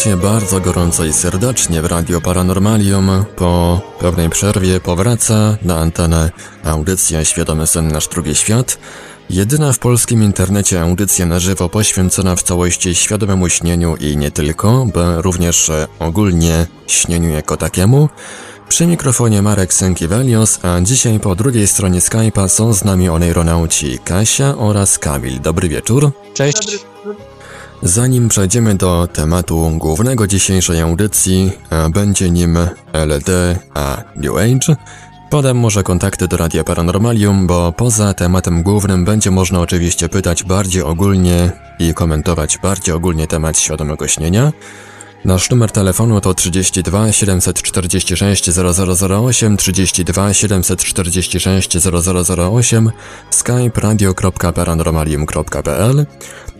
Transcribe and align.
Witajcie 0.00 0.22
bardzo 0.22 0.60
gorąco 0.60 1.04
i 1.04 1.12
serdecznie 1.12 1.82
w 1.82 1.84
Radio 1.84 2.20
Paranormalium. 2.20 3.24
Po 3.36 3.80
pewnej 3.98 4.30
przerwie 4.30 4.80
powraca 4.80 5.56
na 5.62 5.76
antenę 5.76 6.30
audycja 6.64 7.24
Świadomy 7.24 7.66
Sen 7.66 7.88
Nasz 7.88 8.08
Drugi 8.08 8.34
Świat. 8.34 8.78
Jedyna 9.30 9.72
w 9.72 9.78
polskim 9.78 10.22
internecie 10.22 10.82
audycja 10.82 11.26
na 11.26 11.38
żywo 11.38 11.68
poświęcona 11.68 12.36
w 12.36 12.42
całości 12.42 12.94
świadomemu 12.94 13.48
śnieniu 13.48 13.96
i 13.96 14.16
nie 14.16 14.30
tylko, 14.30 14.86
bo 14.94 15.22
również 15.22 15.70
ogólnie 15.98 16.66
śnieniu 16.86 17.28
jako 17.28 17.56
takiemu. 17.56 18.08
Przy 18.68 18.86
mikrofonie 18.86 19.42
Marek 19.42 19.74
Sękiewelios, 19.74 20.58
a 20.62 20.80
dzisiaj 20.80 21.20
po 21.20 21.34
drugiej 21.34 21.66
stronie 21.66 22.00
Skype'a 22.00 22.48
są 22.48 22.72
z 22.72 22.84
nami 22.84 23.08
oneironauci 23.08 23.98
Kasia 24.04 24.58
oraz 24.58 24.98
Kamil. 24.98 25.40
Dobry 25.40 25.68
wieczór. 25.68 26.10
Cześć. 26.34 26.89
Zanim 27.82 28.28
przejdziemy 28.28 28.74
do 28.74 29.08
tematu 29.12 29.70
głównego 29.78 30.26
dzisiejszej 30.26 30.80
audycji, 30.80 31.52
a 31.70 31.88
będzie 31.88 32.30
nim 32.30 32.58
LD 32.92 33.58
a 33.74 34.02
New 34.16 34.36
Age, 34.36 34.76
podam 35.30 35.56
może 35.56 35.82
kontakty 35.82 36.28
do 36.28 36.36
Radia 36.36 36.64
Paranormalium, 36.64 37.46
bo 37.46 37.72
poza 37.72 38.14
tematem 38.14 38.62
głównym 38.62 39.04
będzie 39.04 39.30
można 39.30 39.60
oczywiście 39.60 40.08
pytać 40.08 40.44
bardziej 40.44 40.82
ogólnie 40.82 41.52
i 41.78 41.94
komentować 41.94 42.58
bardziej 42.58 42.94
ogólnie 42.94 43.26
temat 43.26 43.58
świadomego 43.58 44.08
śnienia. 44.08 44.52
Nasz 45.24 45.50
numer 45.50 45.70
telefonu 45.70 46.20
to 46.20 46.34
32 46.34 47.12
746 47.12 48.50
0008, 48.50 49.56
32 49.56 50.34
746 50.34 51.76
0008, 51.76 52.90
skype 53.30 53.80
radio.paranormalium.pl. 53.80 56.06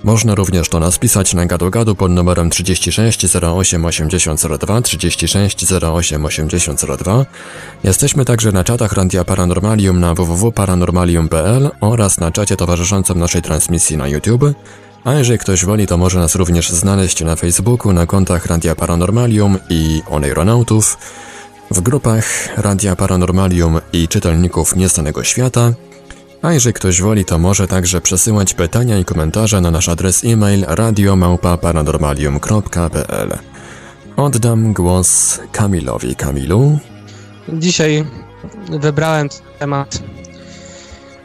Można 0.05 0.35
również 0.35 0.69
do 0.69 0.81
nas 0.81 0.99
pisać 0.99 1.35
na 1.35 1.47
gadu-gadu 1.47 1.95
pod 1.95 2.11
numerem 2.11 2.51
36 2.51 3.37
08 3.37 3.85
8002, 3.85 4.83
36 4.83 5.73
08 5.73 6.25
8002. 6.25 7.27
Jesteśmy 7.85 8.25
także 8.25 8.53
na 8.53 8.65
czatach 8.65 8.93
Radia 8.93 9.25
Paranormalium 9.25 10.01
na 10.01 10.15
www.paranormalium.pl 10.15 11.71
oraz 11.81 12.21
na 12.21 12.31
czacie 12.31 12.57
towarzyszącym 12.57 13.19
naszej 13.19 13.43
transmisji 13.43 13.97
na 13.97 14.09
YouTube. 14.09 14.45
A 15.05 15.15
jeżeli 15.15 15.39
ktoś 15.39 15.65
woli, 15.65 15.87
to 15.87 15.97
może 15.97 16.19
nas 16.19 16.35
również 16.35 16.71
znaleźć 16.71 17.25
na 17.25 17.37
Facebooku, 17.37 17.93
na 17.93 18.07
kontach 18.07 18.47
Radia 18.47 18.75
Paranormalium 18.75 19.59
i 19.69 20.03
Oneironautów, 20.09 20.99
w 21.71 21.81
grupach 21.81 22.25
Radia 22.57 22.97
Paranormalium 22.97 23.81
i 23.93 24.09
czytelników 24.09 24.77
Nieznanego 24.77 25.25
Świata. 25.25 25.73
A 26.43 26.53
jeżeli 26.53 26.75
ktoś 26.75 27.01
woli, 27.01 27.25
to 27.25 27.39
może 27.39 27.69
także 27.69 28.01
przesyłać 28.01 28.55
pytania 28.55 28.99
i 28.99 29.05
komentarze 29.05 29.61
na 29.61 29.71
nasz 29.71 29.89
adres 29.89 30.25
e-mail 30.25 30.65
radiomałpa-paranormalium.pl 30.65 33.39
Oddam 34.17 34.73
głos 34.73 35.41
Kamilowi. 35.53 36.17
Kamilu? 36.17 36.79
Dzisiaj 37.49 38.05
wybrałem 38.81 39.29
temat 39.59 40.03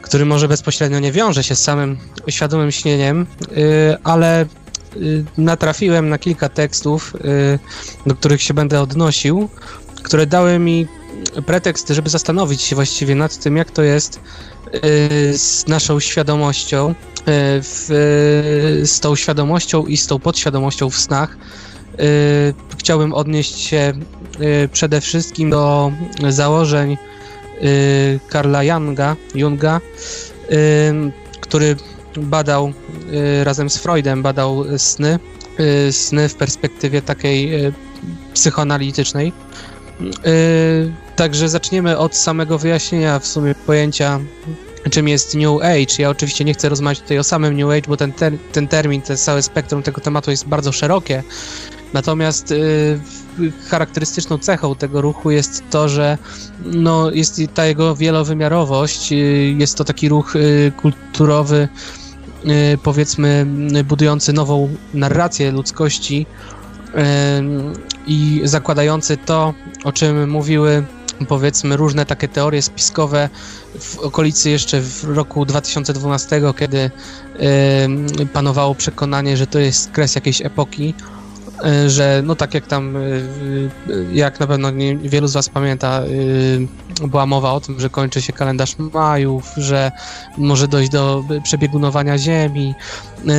który 0.06 0.24
może 0.24 0.48
bezpośrednio 0.48 0.98
nie 0.98 1.12
wiąże 1.12 1.44
się 1.44 1.54
z 1.54 1.62
samym 1.62 1.98
świadomym 2.28 2.72
śnieniem, 2.72 3.26
y, 3.42 3.96
ale 4.04 4.46
y, 4.96 5.24
natrafiłem 5.38 6.08
na 6.08 6.18
kilka 6.18 6.48
tekstów, 6.48 7.14
y, 7.14 7.58
do 8.06 8.14
których 8.14 8.42
się 8.42 8.54
będę 8.54 8.80
odnosił, 8.80 9.48
które 10.02 10.26
dały 10.26 10.58
mi 10.58 10.86
pretekst, 11.46 11.88
żeby 11.88 12.10
zastanowić 12.10 12.62
się 12.62 12.76
właściwie 12.76 13.14
nad 13.14 13.38
tym, 13.38 13.56
jak 13.56 13.70
to 13.70 13.82
jest 13.82 14.20
z 15.32 15.66
naszą 15.66 16.00
świadomością, 16.00 16.94
w, 17.62 17.86
z 18.84 19.00
tą 19.00 19.16
świadomością 19.16 19.86
i 19.86 19.96
z 19.96 20.06
tą 20.06 20.18
podświadomością 20.18 20.90
w 20.90 20.96
snach. 20.98 21.36
Chciałbym 22.78 23.14
odnieść 23.14 23.58
się 23.58 23.92
przede 24.72 25.00
wszystkim 25.00 25.50
do 25.50 25.92
założeń 26.28 26.96
Karla 28.28 28.62
Junga, 28.64 29.16
Junga 29.34 29.80
y, 30.50 30.56
który 31.40 31.76
badał 32.16 32.72
y, 33.40 33.44
razem 33.44 33.70
z 33.70 33.78
Freudem, 33.78 34.22
badał 34.22 34.64
sny, 34.78 35.18
sny 35.90 36.28
w 36.28 36.34
perspektywie 36.34 37.02
takiej 37.02 37.72
psychoanalitycznej. 38.34 39.32
Także 41.16 41.48
zaczniemy 41.48 41.98
od 41.98 42.16
samego 42.16 42.58
wyjaśnienia 42.58 43.18
w 43.18 43.26
sumie 43.26 43.54
pojęcia 43.54 44.20
czym 44.90 45.08
jest 45.08 45.34
New 45.34 45.62
Age. 45.62 45.94
Ja 45.98 46.10
oczywiście 46.10 46.44
nie 46.44 46.54
chcę 46.54 46.68
rozmawiać 46.68 47.00
tutaj 47.00 47.18
o 47.18 47.24
samym 47.24 47.56
New 47.56 47.70
Age, 47.70 47.88
bo 47.88 47.96
ten, 47.96 48.12
ter 48.12 48.32
ten 48.52 48.68
termin, 48.68 49.02
ten 49.02 49.16
całe 49.16 49.42
spektrum 49.42 49.82
tego 49.82 50.00
tematu 50.00 50.30
jest 50.30 50.46
bardzo 50.48 50.72
szerokie. 50.72 51.22
Natomiast 51.92 52.50
y, 52.50 53.00
charakterystyczną 53.68 54.38
cechą 54.38 54.74
tego 54.74 55.00
ruchu 55.00 55.30
jest 55.30 55.62
to, 55.70 55.88
że 55.88 56.18
no, 56.64 57.10
jest 57.10 57.40
ta 57.54 57.66
jego 57.66 57.96
wielowymiarowość. 57.96 59.12
Y, 59.12 59.16
jest 59.58 59.76
to 59.78 59.84
taki 59.84 60.08
ruch 60.08 60.36
y, 60.36 60.72
kulturowy, 60.76 61.68
y, 62.44 62.78
powiedzmy, 62.82 63.46
budujący 63.84 64.32
nową 64.32 64.68
narrację 64.94 65.52
ludzkości 65.52 66.26
i 68.06 68.40
zakładający 68.44 69.16
to, 69.16 69.54
o 69.84 69.92
czym 69.92 70.30
mówiły 70.30 70.84
powiedzmy 71.28 71.76
różne 71.76 72.06
takie 72.06 72.28
teorie 72.28 72.62
spiskowe 72.62 73.28
w 73.80 73.98
okolicy 73.98 74.50
jeszcze 74.50 74.80
w 74.80 75.04
roku 75.04 75.44
2012, 75.44 76.40
kiedy 76.58 76.90
panowało 78.32 78.74
przekonanie, 78.74 79.36
że 79.36 79.46
to 79.46 79.58
jest 79.58 79.90
kres 79.90 80.14
jakiejś 80.14 80.42
epoki, 80.42 80.94
że 81.86 82.22
no 82.24 82.36
tak 82.36 82.54
jak 82.54 82.66
tam, 82.66 82.96
y, 82.96 83.70
jak 84.12 84.40
na 84.40 84.46
pewno 84.46 84.70
nie, 84.70 84.96
wielu 84.96 85.28
z 85.28 85.32
was 85.32 85.48
pamięta, 85.48 86.02
była 87.00 87.26
mowa 87.26 87.52
o 87.52 87.60
tym, 87.60 87.80
że 87.80 87.90
kończy 87.90 88.22
się 88.22 88.32
kalendarz 88.32 88.78
Majów, 88.78 89.52
że 89.56 89.92
może 90.38 90.68
dojść 90.68 90.90
do 90.90 91.24
przebiegunowania 91.42 92.18
Ziemi. 92.18 92.74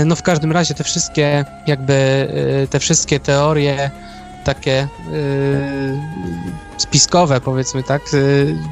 No 0.05 0.15
w 0.15 0.21
każdym 0.21 0.51
razie 0.51 0.73
te 0.73 0.83
wszystkie 0.83 1.45
jakby, 1.67 2.27
te 2.69 2.79
wszystkie 2.79 3.19
teorie 3.19 3.91
takie 4.43 4.87
spiskowe, 6.77 7.41
powiedzmy 7.41 7.83
tak, 7.83 8.01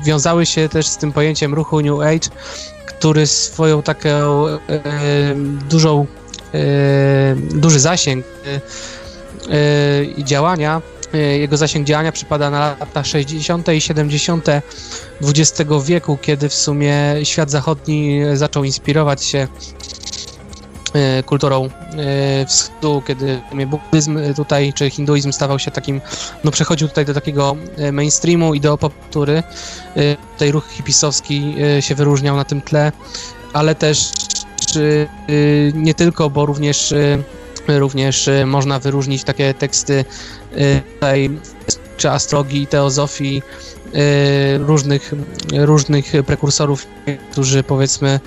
wiązały 0.05 0.45
się 0.45 0.69
też 0.69 0.87
z 0.87 0.97
tym 0.97 1.13
pojęciem 1.13 1.53
ruchu 1.53 1.81
New 1.81 1.99
Age, 1.99 2.29
który 2.85 3.27
swoją 3.27 3.81
taką 3.81 4.45
dużą, 5.69 6.05
duży 7.51 7.79
zasięg 7.79 8.25
i 10.17 10.23
działania, 10.23 10.81
jego 11.13 11.57
zasięg 11.57 11.87
działania 11.87 12.11
przypada 12.11 12.49
na 12.49 12.75
lata 12.79 13.03
60. 13.03 13.67
i 13.67 13.81
70. 13.81 14.45
XX 15.21 15.71
wieku, 15.85 16.17
kiedy 16.21 16.49
w 16.49 16.53
sumie 16.53 17.15
świat 17.23 17.51
zachodni 17.51 18.21
zaczął 18.33 18.63
inspirować 18.63 19.23
się 19.23 19.47
E, 20.95 21.23
kulturą 21.23 21.65
e, 21.65 22.45
wschodu, 22.45 23.01
kiedy 23.07 23.41
buddyzm 23.67 24.33
tutaj, 24.35 24.73
czy 24.73 24.89
hinduizm 24.89 25.31
stawał 25.31 25.59
się 25.59 25.71
takim, 25.71 26.01
no 26.43 26.51
przechodził 26.51 26.87
tutaj 26.87 27.05
do 27.05 27.13
takiego 27.13 27.55
e, 27.77 27.91
mainstreamu 27.91 28.53
i 28.53 28.59
do 28.59 28.77
popkultury. 28.77 29.43
Tutaj 30.33 30.51
ruch 30.51 30.67
hipisowski 30.69 31.55
się 31.79 31.95
wyróżniał 31.95 32.35
na 32.35 32.45
tym 32.45 32.61
tle, 32.61 32.91
ale 33.53 33.75
też 33.75 34.11
nie 35.73 35.93
tylko, 35.93 36.29
bo 36.29 36.45
również 36.45 36.93
również 37.67 38.29
można 38.45 38.79
wyróżnić 38.79 39.23
takie 39.23 39.53
teksty 39.53 40.05
tutaj, 40.93 41.29
czy 41.97 42.11
astrologii, 42.11 42.67
teozofii, 42.67 43.41
różnych, 44.59 45.13
różnych 45.53 46.05
prekursorów, 46.25 46.87
którzy 47.31 47.63
powiedzmy 47.63 48.19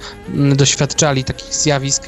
doświadczali 0.55 1.25
takich 1.25 1.55
zjawisk 1.55 2.05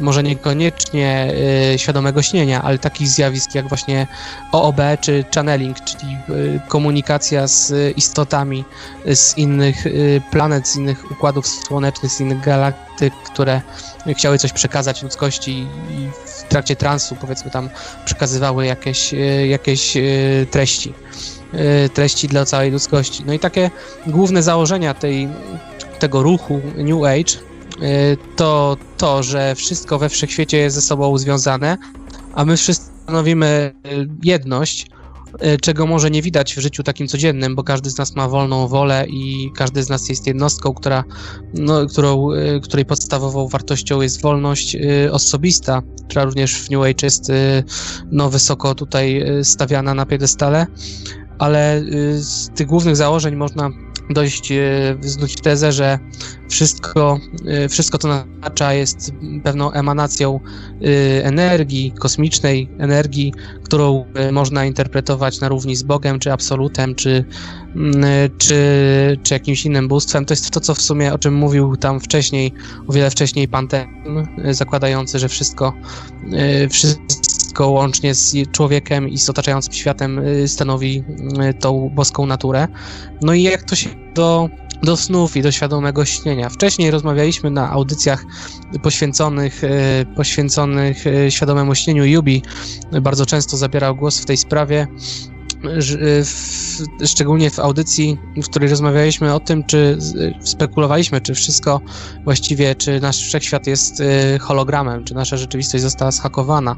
może 0.00 0.22
niekoniecznie 0.22 1.34
y, 1.74 1.78
świadomego 1.78 2.22
śnienia, 2.22 2.62
ale 2.62 2.78
takich 2.78 3.08
zjawisk 3.08 3.54
jak 3.54 3.68
właśnie 3.68 4.06
OOB 4.52 4.76
czy 5.00 5.24
channeling, 5.34 5.80
czyli 5.80 6.16
y, 6.30 6.60
komunikacja 6.68 7.46
z 7.46 7.96
istotami 7.96 8.64
z 9.14 9.38
innych 9.38 9.86
y, 9.86 10.22
planet, 10.30 10.68
z 10.68 10.76
innych 10.76 11.10
układów 11.10 11.46
słonecznych, 11.46 12.12
z 12.12 12.20
innych 12.20 12.40
galaktyk, 12.40 13.14
które 13.14 13.60
chciały 14.16 14.38
coś 14.38 14.52
przekazać 14.52 15.02
ludzkości 15.02 15.66
i 15.90 16.27
w 16.48 16.50
trakcie 16.50 16.76
transu 16.76 17.16
powiedzmy 17.20 17.50
tam 17.50 17.70
przekazywały 18.04 18.66
jakieś, 18.66 19.14
y, 19.14 19.46
jakieś 19.46 19.96
y, 19.96 20.46
treści 20.50 20.94
y, 21.54 21.88
treści 21.88 22.28
dla 22.28 22.44
całej 22.44 22.70
ludzkości. 22.70 23.24
No 23.26 23.32
i 23.32 23.38
takie 23.38 23.70
główne 24.06 24.42
założenia 24.42 24.94
tej, 24.94 25.28
tego 25.98 26.22
ruchu 26.22 26.60
New 26.76 27.04
Age 27.04 27.48
to 28.36 28.76
to, 28.96 29.22
że 29.22 29.54
wszystko 29.54 29.98
we 29.98 30.08
wszechświecie 30.08 30.58
jest 30.58 30.76
ze 30.76 30.82
sobą 30.82 31.18
związane, 31.18 31.76
a 32.34 32.44
my 32.44 32.56
wszyscy 32.56 32.90
stanowimy 33.02 33.72
jedność, 34.22 34.86
czego 35.60 35.86
może 35.86 36.10
nie 36.10 36.22
widać 36.22 36.54
w 36.54 36.58
życiu 36.58 36.82
takim 36.82 37.08
codziennym, 37.08 37.56
bo 37.56 37.64
każdy 37.64 37.90
z 37.90 37.98
nas 37.98 38.16
ma 38.16 38.28
wolną 38.28 38.68
wolę 38.68 39.06
i 39.08 39.50
każdy 39.56 39.82
z 39.82 39.88
nas 39.88 40.08
jest 40.08 40.26
jednostką, 40.26 40.74
która, 40.74 41.04
no, 41.54 41.86
którą, 41.86 42.32
y, 42.32 42.60
której 42.60 42.84
podstawową 42.84 43.48
wartością 43.48 44.00
jest 44.00 44.22
wolność 44.22 44.74
y, 44.74 45.12
osobista, 45.12 45.82
która 46.08 46.24
również 46.24 46.62
w 46.62 46.70
New 46.70 46.82
Age 46.82 46.94
jest 47.02 47.32
no, 48.12 48.30
wysoko 48.30 48.74
tutaj 48.74 49.24
stawiana 49.42 49.94
na 49.94 50.06
piedestale, 50.06 50.66
ale 51.38 51.82
z 52.14 52.48
tych 52.54 52.66
głównych 52.66 52.96
założeń 52.96 53.36
można 53.36 53.70
dość 54.10 54.52
y, 54.52 54.96
wznuć 55.00 55.34
tezę, 55.34 55.72
że 55.72 55.98
wszystko, 56.48 57.20
y, 57.64 57.68
wszystko 57.68 57.98
co 57.98 58.08
nas 58.08 58.24
otacza 58.40 58.72
jest 58.74 59.12
pewną 59.44 59.72
emanacją 59.72 60.40
y, 60.82 61.24
energii, 61.24 61.92
kosmicznej 61.98 62.70
energii, 62.78 63.32
którą 63.64 64.04
można 64.32 64.64
interpretować 64.64 65.40
na 65.40 65.48
równi 65.48 65.76
z 65.76 65.82
Bogiem, 65.82 66.18
czy 66.18 66.32
absolutem, 66.32 66.94
czy, 66.94 67.24
mm, 67.76 68.04
czy, 68.38 68.56
czy 69.22 69.34
jakimś 69.34 69.66
innym 69.66 69.88
bóstwem. 69.88 70.24
To 70.24 70.32
jest 70.32 70.50
to, 70.50 70.60
co 70.60 70.74
w 70.74 70.82
sumie, 70.82 71.12
o 71.12 71.18
czym 71.18 71.34
mówił 71.34 71.76
tam 71.76 72.00
wcześniej, 72.00 72.52
o 72.88 72.92
wiele 72.92 73.10
wcześniej 73.10 73.48
Pan 73.48 73.68
Tem, 73.68 73.88
y, 74.46 74.54
zakładający, 74.54 75.18
że 75.18 75.28
wszystko, 75.28 75.72
y, 76.32 76.68
wszystko 77.48 77.68
łącznie 77.68 78.14
z 78.14 78.50
człowiekiem 78.50 79.08
i 79.08 79.18
z 79.18 79.30
otaczającym 79.30 79.72
światem 79.72 80.18
y, 80.18 80.48
stanowi 80.48 81.04
y, 81.50 81.54
tą 81.54 81.90
boską 81.94 82.26
naturę. 82.26 82.68
No 83.22 83.34
i 83.34 83.42
jak 83.42 83.62
to 83.62 83.76
się 83.76 83.90
do, 84.14 84.48
do 84.82 84.96
snów 84.96 85.36
i 85.36 85.42
do 85.42 85.52
świadomego 85.52 86.04
śnienia. 86.04 86.48
Wcześniej 86.48 86.90
rozmawialiśmy 86.90 87.50
na 87.50 87.70
audycjach 87.70 88.24
poświęconych, 88.82 89.64
y, 89.64 89.68
poświęconych 90.16 91.04
świadomemu 91.30 91.74
śnieniu. 91.74 92.04
Yubi 92.04 92.42
bardzo 93.02 93.26
często 93.26 93.56
zabierał 93.56 93.96
głos 93.96 94.20
w 94.20 94.24
tej 94.24 94.36
sprawie. 94.36 94.86
Szczególnie 97.06 97.50
w 97.50 97.58
audycji, 97.58 98.18
w 98.36 98.44
której 98.44 98.68
rozmawialiśmy 98.68 99.34
o 99.34 99.40
tym, 99.40 99.64
czy 99.64 99.98
spekulowaliśmy, 100.40 101.20
czy 101.20 101.34
wszystko 101.34 101.80
właściwie, 102.24 102.74
czy 102.74 103.00
nasz 103.00 103.16
wszechświat 103.16 103.66
jest 103.66 104.02
hologramem, 104.40 105.04
czy 105.04 105.14
nasza 105.14 105.36
rzeczywistość 105.36 105.82
została 105.82 106.10
zhakowana. 106.10 106.76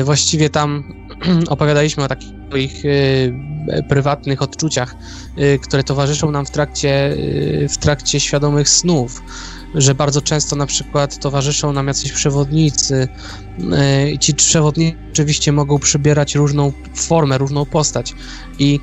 Y, 0.00 0.04
Właściwie 0.04 0.50
tam 0.50 0.94
opowiadaliśmy 1.48 2.04
o 2.04 2.08
takich 2.08 2.28
swoich 2.48 2.84
y, 2.84 3.32
prywatnych 3.88 4.42
odczuciach, 4.42 4.94
y, 5.38 5.58
które 5.62 5.84
towarzyszą 5.84 6.30
nam 6.30 6.46
w 6.46 6.50
trakcie, 6.50 7.16
w 7.68 7.78
trakcie 7.78 8.20
świadomych 8.20 8.68
snów, 8.68 9.22
że 9.74 9.94
bardzo 9.94 10.22
często 10.22 10.56
na 10.56 10.66
przykład 10.66 11.18
towarzyszą 11.18 11.72
nam 11.72 11.86
jacyś 11.86 12.12
przewodnicy 12.12 13.08
i 14.12 14.18
ci 14.18 14.34
przewodnicy 14.34 14.96
oczywiście 15.12 15.52
mogą 15.52 15.78
przybierać 15.78 16.34
różną 16.34 16.72
formę, 16.94 17.38
różną 17.38 17.64
postać. 17.66 18.14
I 18.58 18.80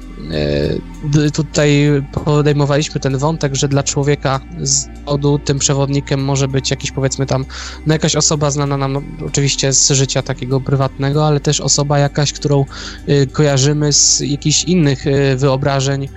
d- 1.03 1.31
tutaj 1.31 2.03
podejmowaliśmy 2.25 3.01
ten 3.01 3.18
wątek, 3.18 3.56
że 3.56 3.68
dla 3.68 3.83
człowieka 3.83 4.39
z 4.62 4.88
rodu 5.07 5.39
tym 5.39 5.59
przewodnikiem 5.59 6.24
może 6.24 6.47
być 6.47 6.71
jakiś 6.71 6.91
powiedzmy 6.91 7.25
tam 7.25 7.45
no 7.88 7.94
jakaś 7.94 8.15
osoba 8.15 8.51
znana 8.51 8.77
nam 8.77 8.94
no, 8.94 9.01
oczywiście 9.27 9.74
z 9.74 9.91
życia 9.91 10.21
takiego 10.21 10.62
prywatnego, 10.62 11.27
ale 11.27 11.39
też 11.39 11.62
osoba 11.62 12.00
jakaś, 12.00 12.33
którą 12.33 12.65
y, 13.09 13.27
kojarzymy 13.27 13.94
z 13.94 14.19
jakichś 14.19 14.63
innych 14.63 15.06
wyobrażeń, 15.35 16.09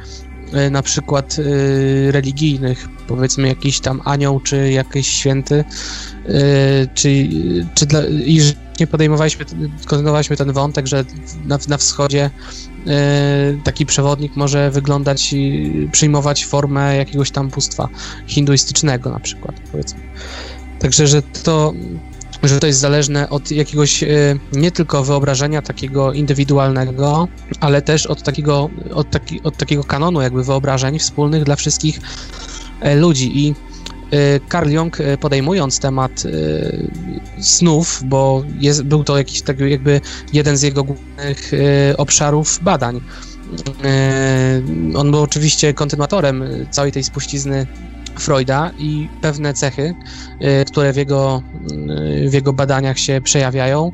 na 0.70 0.82
przykład 0.82 1.38
y, 1.38 2.12
religijnych, 2.12 2.88
powiedzmy 3.06 3.48
jakiś 3.48 3.81
tam 3.81 4.00
anioł, 4.04 4.40
czy 4.40 4.72
jakiś 4.72 5.06
święty, 5.06 5.64
y, 6.28 6.88
czy, 6.94 7.28
czy 7.75 7.87
dla, 7.87 8.06
i 8.06 8.40
nie 8.81 8.87
podejmowaliśmy, 8.87 9.44
kontynuowaliśmy 9.87 10.37
ten 10.37 10.52
wątek, 10.52 10.87
że 10.87 11.04
na, 11.44 11.58
na 11.69 11.76
wschodzie 11.76 12.31
taki 13.64 13.87
przewodnik 13.87 14.37
może 14.37 14.70
wyglądać 14.70 15.32
i 15.32 15.88
przyjmować 15.93 16.46
formę 16.46 16.96
jakiegoś 16.96 17.31
tam 17.31 17.49
bóstwa 17.49 17.88
hinduistycznego 18.26 19.10
na 19.10 19.20
przykład, 19.20 19.56
powiedzmy. 19.72 20.00
Także, 20.78 21.06
że 21.06 21.22
to, 21.22 21.72
że 22.48 22.60
to 22.60 22.66
jest 22.66 22.78
zależne 22.78 23.31
od 23.31 23.50
jakiegoś 23.50 24.02
e, 24.02 24.06
nie 24.52 24.70
tylko 24.70 25.04
wyobrażenia 25.04 25.62
takiego 25.62 26.12
indywidualnego, 26.12 27.28
ale 27.60 27.82
też 27.82 28.06
od 28.06 28.22
takiego, 28.22 28.70
od, 28.94 29.10
taki, 29.10 29.43
od 29.43 29.56
takiego 29.56 29.84
kanonu 29.84 30.20
jakby 30.22 30.44
wyobrażeń 30.44 30.98
wspólnych 30.98 31.44
dla 31.44 31.56
wszystkich 31.56 32.00
e, 32.81 32.96
ludzi 32.96 33.46
i 33.46 33.54
e, 33.54 33.54
Carl 34.52 34.70
Jung 34.70 34.98
podejmując 35.20 35.81
temat 35.81 36.22
snów, 37.40 38.02
bo 38.04 38.44
jest, 38.60 38.82
był 38.82 39.04
to 39.04 39.19
jakiś 39.19 39.42
tak 39.42 39.60
jakby 39.60 40.00
jeden 40.32 40.56
z 40.56 40.62
jego 40.62 40.84
głównych 40.84 41.52
obszarów 41.96 42.58
badań. 42.62 43.00
On 44.96 45.10
był 45.10 45.22
oczywiście 45.22 45.75
kontynuatorem 45.75 46.44
całej 46.70 46.92
tej 46.92 47.04
spuścizny 47.04 47.66
Freuda 48.20 48.70
i 48.78 49.08
pewne 49.20 49.54
cechy, 49.54 49.94
y, 50.42 50.64
które 50.64 50.92
w 50.92 50.96
jego, 50.96 51.42
y, 52.24 52.30
w 52.30 52.32
jego 52.32 52.52
badaniach 52.52 52.98
się 52.98 53.20
przejawiają, 53.24 53.92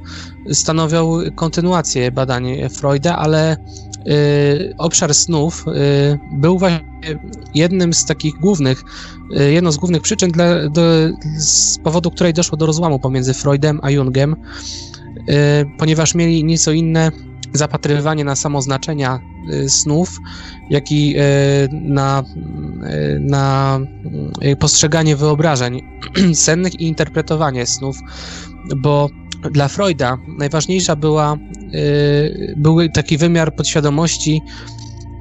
stanowią 0.53 1.19
kontynuację 1.35 2.11
badań 2.11 2.69
Freuda, 2.71 3.17
ale 3.17 3.57
y, 4.07 4.75
obszar 4.79 5.15
snów 5.15 5.65
był 6.33 6.59
właśnie 6.59 6.85
jednym 7.55 7.95
z 7.95 8.05
takich 8.05 8.35
głównych, 8.35 8.83
jedną 9.51 9.73
z 9.73 9.77
głównych 9.77 10.03
przyczyn, 10.03 10.31
dla, 10.31 10.69
do, 10.69 10.83
z 11.39 11.79
powodu 11.79 12.11
której 12.11 12.35
doszło 12.35 12.59
do 12.59 12.67
rozłamu 12.67 12.99
pomiędzy 12.99 13.35
Freudem 13.35 13.81
a 13.83 13.91
Jungiem, 13.91 14.37
ponieważ 15.79 16.15
mieli 16.15 16.45
nieco 16.45 16.73
inne 16.73 17.11
zapatrywanie 17.53 18.25
na 18.25 18.37
samo 18.37 18.63
znaczenia 18.63 19.21
y, 19.53 19.71
snów, 19.71 20.19
jak 20.71 20.93
i 20.93 21.15
y, 21.17 21.21
na, 21.73 22.25
y, 22.25 23.21
na 23.21 23.81
y, 24.45 24.57
postrzeganie 24.57 25.17
wyobrażeń 25.17 25.83
sennych 26.35 26.81
i 26.81 26.87
interpretowanie 26.87 27.67
snów, 27.67 27.99
bo 28.77 29.09
dla 29.51 29.69
Freuda 29.69 30.19
najważniejsza 30.39 30.97
była, 30.97 31.37
y, 31.75 32.55
był 32.57 32.89
taki 32.89 33.19
wymiar 33.19 33.57
podświadomości 33.57 34.43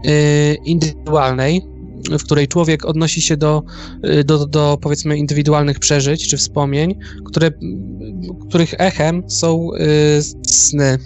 y, 0.05 0.58
indywidualnej, 0.65 1.62
w 2.10 2.24
której 2.24 2.48
człowiek 2.48 2.86
odnosi 2.86 3.22
się 3.22 3.38
do, 3.38 3.63
y, 4.05 4.24
do, 4.24 4.46
do 4.46 4.77
powiedzmy 4.81 5.17
indywidualnych 5.17 5.79
przeżyć 5.79 6.27
czy 6.27 6.38
wspomnień, 6.38 6.96
które, 7.25 7.51
których 8.50 8.74
echem 8.77 9.24
są 9.29 9.70
y, 9.74 10.22
sny. 10.48 10.98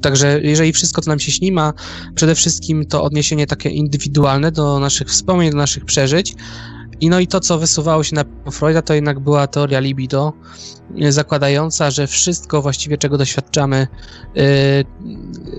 Także 0.00 0.40
jeżeli 0.42 0.72
wszystko, 0.72 1.02
co 1.02 1.10
nam 1.10 1.20
się 1.20 1.32
śni, 1.32 1.52
ma 1.52 1.72
przede 2.14 2.34
wszystkim 2.34 2.86
to 2.86 3.02
odniesienie 3.02 3.46
takie 3.46 3.70
indywidualne 3.70 4.52
do 4.52 4.80
naszych 4.80 5.08
wspomnień, 5.08 5.50
do 5.50 5.56
naszych 5.56 5.84
przeżyć. 5.84 6.34
I 7.00 7.08
no 7.08 7.20
i 7.20 7.26
to, 7.26 7.40
co 7.40 7.58
wysuwało 7.58 8.04
się 8.04 8.14
na 8.16 8.24
Freuda, 8.52 8.82
to 8.82 8.94
jednak 8.94 9.20
była 9.20 9.46
teoria 9.46 9.80
libido, 9.80 10.32
y, 11.02 11.12
zakładająca, 11.12 11.90
że 11.90 12.06
wszystko 12.06 12.62
właściwie, 12.62 12.98
czego 12.98 13.18
doświadczamy 13.18 13.86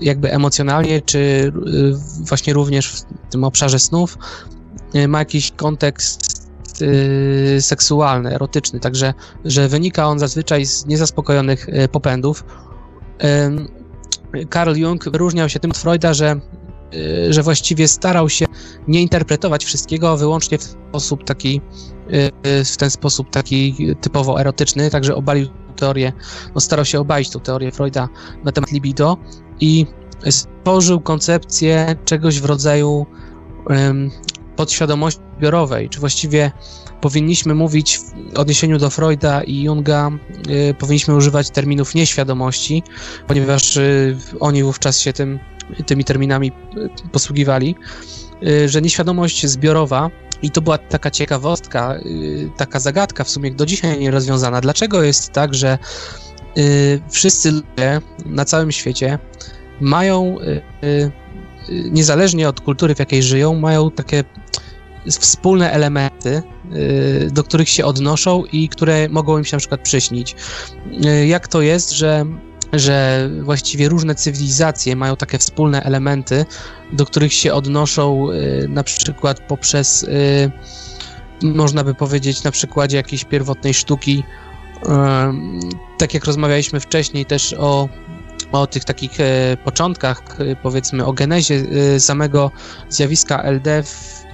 jakby 0.02 0.32
emocjonalnie, 0.32 1.00
czy 1.00 1.52
właśnie 2.20 2.52
również 2.52 2.88
w 2.88 3.04
tym 3.30 3.44
obszarze 3.44 3.78
snów, 3.78 4.18
ma 5.08 5.18
jakiś 5.18 5.52
kontekst 5.52 6.46
y, 6.82 7.58
seksualny, 7.60 8.34
erotyczny, 8.34 8.80
także 8.80 9.14
że 9.44 9.68
wynika 9.68 10.06
on 10.06 10.18
zazwyczaj 10.18 10.66
z 10.66 10.86
niezaspokojonych 10.86 11.68
y, 11.68 11.88
popędów. 11.88 12.44
Carl 14.52 14.76
Jung 14.76 15.10
wyróżniał 15.10 15.48
się 15.48 15.60
tym 15.60 15.70
od 15.70 15.78
Freuda, 15.78 16.14
że, 16.14 16.40
y, 16.94 17.32
że 17.32 17.42
właściwie 17.42 17.88
starał 17.88 18.28
się 18.28 18.46
nie 18.88 19.02
interpretować 19.02 19.64
wszystkiego 19.64 20.16
wyłącznie 20.16 20.58
w 20.58 20.62
sposób 20.62 21.24
taki, 21.24 21.60
y, 22.46 22.64
w 22.64 22.76
ten 22.76 22.90
sposób 22.90 23.30
taki 23.30 23.76
typowo 24.00 24.40
erotyczny, 24.40 24.90
także 24.90 25.14
obalił 25.14 25.48
teorię, 25.76 26.12
no 26.54 26.60
starał 26.60 26.84
się 26.84 27.00
obalić 27.00 27.30
tą 27.30 27.40
teorię 27.40 27.72
Freuda 27.72 28.08
na 28.44 28.52
temat 28.52 28.72
libido 28.72 29.16
i 29.60 29.86
stworzył 30.30 31.00
koncepcję 31.00 31.96
czegoś 32.04 32.40
w 32.40 32.44
rodzaju 32.44 33.06
podświadomości 34.56 35.20
zbiorowej, 35.38 35.88
czy 35.88 36.00
właściwie 36.00 36.52
powinniśmy 37.00 37.54
mówić 37.54 37.98
w 37.98 38.38
odniesieniu 38.38 38.78
do 38.78 38.90
Freuda 38.90 39.42
i 39.42 39.62
Junga, 39.62 40.10
y, 40.70 40.74
powinniśmy 40.74 41.14
używać 41.14 41.50
terminów 41.50 41.94
nieświadomości, 41.94 42.82
ponieważ 43.26 43.76
y, 43.76 44.16
oni 44.40 44.62
wówczas 44.62 45.00
się 45.00 45.12
tym, 45.12 45.38
tymi 45.86 46.04
terminami 46.04 46.52
y, 46.76 47.08
posługiwali, 47.12 47.74
y, 48.42 48.68
że 48.68 48.82
nieświadomość 48.82 49.46
zbiorowa 49.46 50.10
i 50.42 50.50
to 50.50 50.62
była 50.62 50.78
taka 50.78 51.10
ciekawostka, 51.10 51.96
y, 51.96 52.50
taka 52.56 52.80
zagadka 52.80 53.24
w 53.24 53.30
sumie 53.30 53.50
do 53.50 53.66
dzisiaj 53.66 53.98
nierozwiązana. 53.98 54.60
Dlaczego 54.60 55.02
jest 55.02 55.32
tak, 55.32 55.54
że 55.54 55.78
y, 56.58 57.00
wszyscy 57.10 57.52
ludzie 57.52 58.00
na 58.26 58.44
całym 58.44 58.72
świecie 58.72 59.18
mają, 59.80 60.36
niezależnie 61.68 62.48
od 62.48 62.60
kultury, 62.60 62.94
w 62.94 62.98
jakiej 62.98 63.22
żyją, 63.22 63.54
mają 63.54 63.90
takie 63.90 64.24
wspólne 65.10 65.72
elementy, 65.72 66.42
y, 66.74 67.30
do 67.32 67.44
których 67.44 67.68
się 67.68 67.84
odnoszą 67.84 68.44
i 68.52 68.68
które 68.68 69.08
mogą 69.08 69.38
im 69.38 69.44
się 69.44 69.56
na 69.56 69.58
przykład 69.58 69.80
przyśnić. 69.80 70.36
Y, 71.04 71.26
Jak 71.26 71.48
to 71.48 71.62
jest, 71.62 71.92
że, 71.92 72.24
że 72.72 73.28
właściwie 73.42 73.88
różne 73.88 74.14
cywilizacje 74.14 74.96
mają 74.96 75.16
takie 75.16 75.38
wspólne 75.38 75.82
elementy, 75.82 76.44
do 76.92 77.06
których 77.06 77.32
się 77.32 77.54
odnoszą 77.54 78.30
y, 78.30 78.68
na 78.68 78.82
przykład 78.82 79.40
poprzez, 79.40 80.06
można 81.42 81.84
by 81.84 81.94
powiedzieć, 81.94 82.42
na 82.42 82.50
przykładzie 82.50 82.96
jakiejś 82.96 83.24
pierwotnej 83.24 83.74
sztuki, 83.74 84.24
tak 85.98 86.14
jak 86.14 86.24
rozmawialiśmy 86.24 86.80
wcześniej 86.80 87.26
też 87.26 87.54
o, 87.58 87.88
o 88.52 88.66
tych 88.66 88.84
takich 88.84 89.20
e, 89.20 89.56
początkach, 89.64 90.22
e, 90.38 90.56
powiedzmy 90.56 91.04
o 91.04 91.12
genezie 91.12 91.54
e, 91.94 92.00
samego 92.00 92.50
zjawiska 92.88 93.42
LD 93.42 93.82
w, 93.82 94.26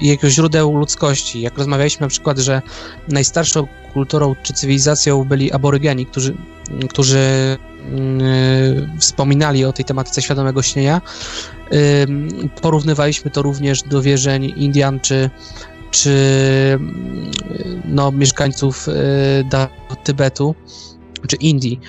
i 0.00 0.06
jego 0.08 0.30
źródeł 0.30 0.76
ludzkości. 0.76 1.40
Jak 1.40 1.58
rozmawialiśmy 1.58 2.04
na 2.04 2.08
przykład, 2.08 2.38
że 2.38 2.62
najstarszą 3.08 3.66
kulturą 3.92 4.34
czy 4.42 4.52
cywilizacją 4.52 5.24
byli 5.24 5.52
aborygeni, 5.52 6.06
którzy, 6.06 6.34
którzy 6.90 7.18
mm, 7.92 8.20
wspominali 9.00 9.64
o 9.64 9.72
tej 9.72 9.84
tematyce 9.84 10.22
świadomego 10.22 10.62
śnienia. 10.62 11.00
Porównywaliśmy 12.62 13.30
to 13.30 13.42
również 13.42 13.82
do 13.82 14.02
wierzeń 14.02 14.52
Indian 14.56 15.00
czy 15.00 15.30
czy 15.90 16.10
mm, 16.72 17.30
no, 17.84 18.12
mieszkańców 18.12 18.86
Tybetu, 20.04 20.54
czy 21.28 21.36
Indii, 21.36 21.80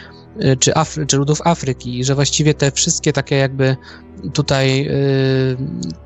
czy, 0.59 0.75
Afry, 0.75 1.05
czy 1.05 1.17
ludów 1.17 1.41
Afryki, 1.43 2.03
że 2.03 2.15
właściwie 2.15 2.53
te 2.53 2.71
wszystkie 2.71 3.13
takie 3.13 3.35
jakby 3.35 3.77
tutaj 4.33 4.87
y, 4.87 4.91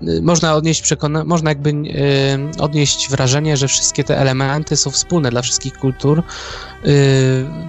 y, 0.07 0.21
można 0.21 0.55
odnieść 0.55 0.83
przekona- 0.83 1.25
można 1.25 1.51
jakby 1.51 1.69
y, 1.69 2.61
odnieść 2.61 3.09
wrażenie, 3.09 3.57
że 3.57 3.67
wszystkie 3.67 4.03
te 4.03 4.17
elementy 4.17 4.77
są 4.77 4.91
wspólne 4.91 5.29
dla 5.29 5.41
wszystkich 5.41 5.77
kultur, 5.77 6.19
y, 6.19 6.23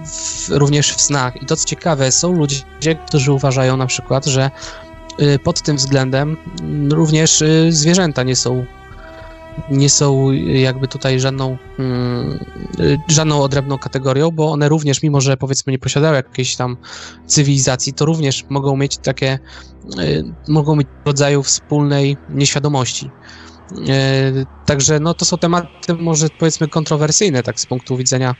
w, 0.05 0.49
również 0.49 0.93
w 0.93 1.01
snach. 1.01 1.41
I 1.41 1.45
to 1.45 1.55
co 1.55 1.65
ciekawe, 1.65 2.11
są 2.11 2.31
ludzie, 2.33 2.95
którzy 3.07 3.31
uważają 3.31 3.77
na 3.77 3.85
przykład, 3.85 4.25
że 4.25 4.51
y, 5.21 5.39
pod 5.39 5.61
tym 5.61 5.77
względem 5.77 6.37
mm, 6.61 6.91
również 6.91 7.41
y, 7.41 7.67
zwierzęta 7.71 8.23
nie 8.23 8.35
są 8.35 8.65
nie 9.71 9.89
są 9.89 10.31
jakby 10.31 10.87
tutaj 10.87 11.19
żadną, 11.19 11.57
mm, 11.79 12.39
żadną 13.07 13.41
odrębną 13.41 13.77
kategorią, 13.77 14.31
bo 14.31 14.51
one 14.51 14.69
również, 14.69 15.03
mimo 15.03 15.21
że 15.21 15.37
powiedzmy 15.37 15.71
nie 15.71 15.79
posiadają 15.79 16.13
jakiejś 16.13 16.55
tam 16.55 16.77
cywilizacji, 17.27 17.93
to 17.93 18.05
również 18.05 18.45
mogą 18.49 18.77
mieć 18.77 18.97
takie, 18.97 19.39
y, 19.99 20.23
mogą 20.47 20.75
mieć 20.75 20.87
rodzaju 21.05 21.43
wspólnej 21.43 22.17
nieświadomości. 22.29 23.11
Y, 23.71 24.45
Także 24.65 24.99
no 24.99 25.13
to 25.13 25.25
są 25.25 25.37
tematy 25.37 25.93
może 25.93 26.27
powiedzmy 26.39 26.67
kontrowersyjne 26.67 27.43
tak 27.43 27.59
z 27.59 27.65
punktu 27.65 27.97
widzenia 27.97 28.35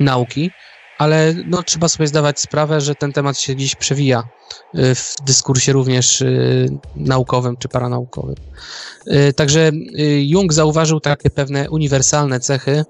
nauki, 0.00 0.50
ale 0.98 1.34
no 1.46 1.62
trzeba 1.62 1.88
sobie 1.88 2.06
zdawać 2.06 2.40
sprawę, 2.40 2.80
że 2.80 2.94
ten 2.94 3.12
temat 3.12 3.38
się 3.38 3.56
dziś 3.56 3.74
przewija 3.74 4.22
y, 4.74 4.94
w 4.94 5.14
dyskursie 5.26 5.72
również 5.72 6.20
y, 6.20 6.68
naukowym 6.96 7.56
czy 7.56 7.68
paranaukowym. 7.68 8.36
Y, 9.06 9.32
Także 9.32 9.70
Jung 10.20 10.52
zauważył 10.52 11.00
takie 11.00 11.30
pewne 11.30 11.70
uniwersalne 11.70 12.40
cechy 12.40 12.84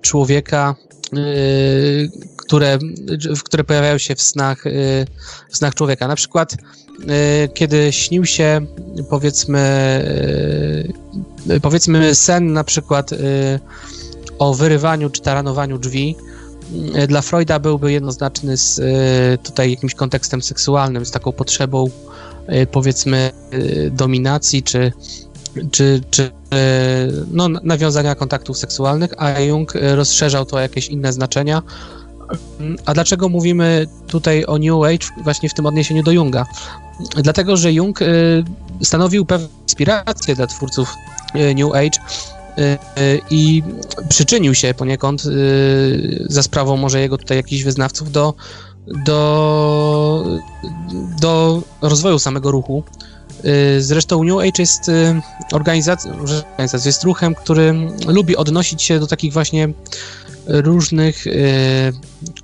człowieka, 0.00 0.74
które, 2.36 2.78
które 3.44 3.64
pojawiają 3.64 3.98
się 3.98 4.14
w 4.14 4.22
snach, 4.22 4.64
w 5.50 5.56
snach 5.56 5.74
człowieka. 5.74 6.08
Na 6.08 6.16
przykład, 6.16 6.56
kiedy 7.54 7.92
śnił 7.92 8.26
się, 8.26 8.60
powiedzmy, 9.10 9.60
powiedzmy 11.62 12.14
sen 12.14 12.52
na 12.52 12.64
przykład 12.64 13.10
o 14.38 14.54
wyrywaniu 14.54 15.10
czy 15.10 15.22
taranowaniu 15.22 15.78
drzwi, 15.78 16.16
dla 17.08 17.22
Freuda 17.22 17.58
byłby 17.58 17.92
jednoznaczny 17.92 18.56
z 18.56 18.78
y, 18.78 19.38
tutaj 19.42 19.70
jakimś 19.70 19.94
kontekstem 19.94 20.42
seksualnym, 20.42 21.06
z 21.06 21.10
taką 21.10 21.32
potrzebą 21.32 21.90
y, 22.52 22.66
powiedzmy 22.66 23.30
dominacji 23.90 24.62
czy, 24.62 24.92
czy, 25.70 26.00
czy 26.10 26.30
no, 27.30 27.48
nawiązania 27.48 28.14
kontaktów 28.14 28.58
seksualnych, 28.58 29.10
a 29.16 29.40
Jung 29.40 29.72
rozszerzał 29.74 30.44
to 30.44 30.56
o 30.56 30.60
jakieś 30.60 30.88
inne 30.88 31.12
znaczenia. 31.12 31.62
A 32.86 32.94
dlaczego 32.94 33.28
mówimy 33.28 33.86
tutaj 34.06 34.44
o 34.46 34.58
New 34.58 34.84
Age 34.84 35.22
właśnie 35.24 35.48
w 35.48 35.54
tym 35.54 35.66
odniesieniu 35.66 36.02
do 36.02 36.12
Junga? 36.12 36.46
Dlatego, 37.16 37.56
że 37.56 37.72
Jung 37.72 38.00
stanowił 38.82 39.24
pewną 39.24 39.48
inspirację 39.62 40.34
dla 40.34 40.46
twórców 40.46 40.94
New 41.34 41.74
Age 41.74 41.98
i 43.30 43.62
przyczynił 44.08 44.54
się 44.54 44.74
poniekąd 44.74 45.24
y, 45.24 46.26
za 46.28 46.42
sprawą 46.42 46.76
może 46.76 47.00
jego 47.00 47.18
tutaj 47.18 47.36
jakichś 47.36 47.62
wyznawców 47.62 48.12
do, 48.12 48.34
do, 48.86 50.24
do 51.20 51.62
rozwoju 51.82 52.18
samego 52.18 52.50
ruchu. 52.50 52.82
Zresztą 53.78 54.24
New 54.24 54.38
Age 54.38 54.58
jest 54.58 54.90
organizacją, 55.52 56.12
jest 56.84 57.04
ruchem, 57.04 57.34
który 57.34 57.74
lubi 58.06 58.36
odnosić 58.36 58.82
się 58.82 59.00
do 59.00 59.06
takich 59.06 59.32
właśnie 59.32 59.68
różnych 60.46 61.24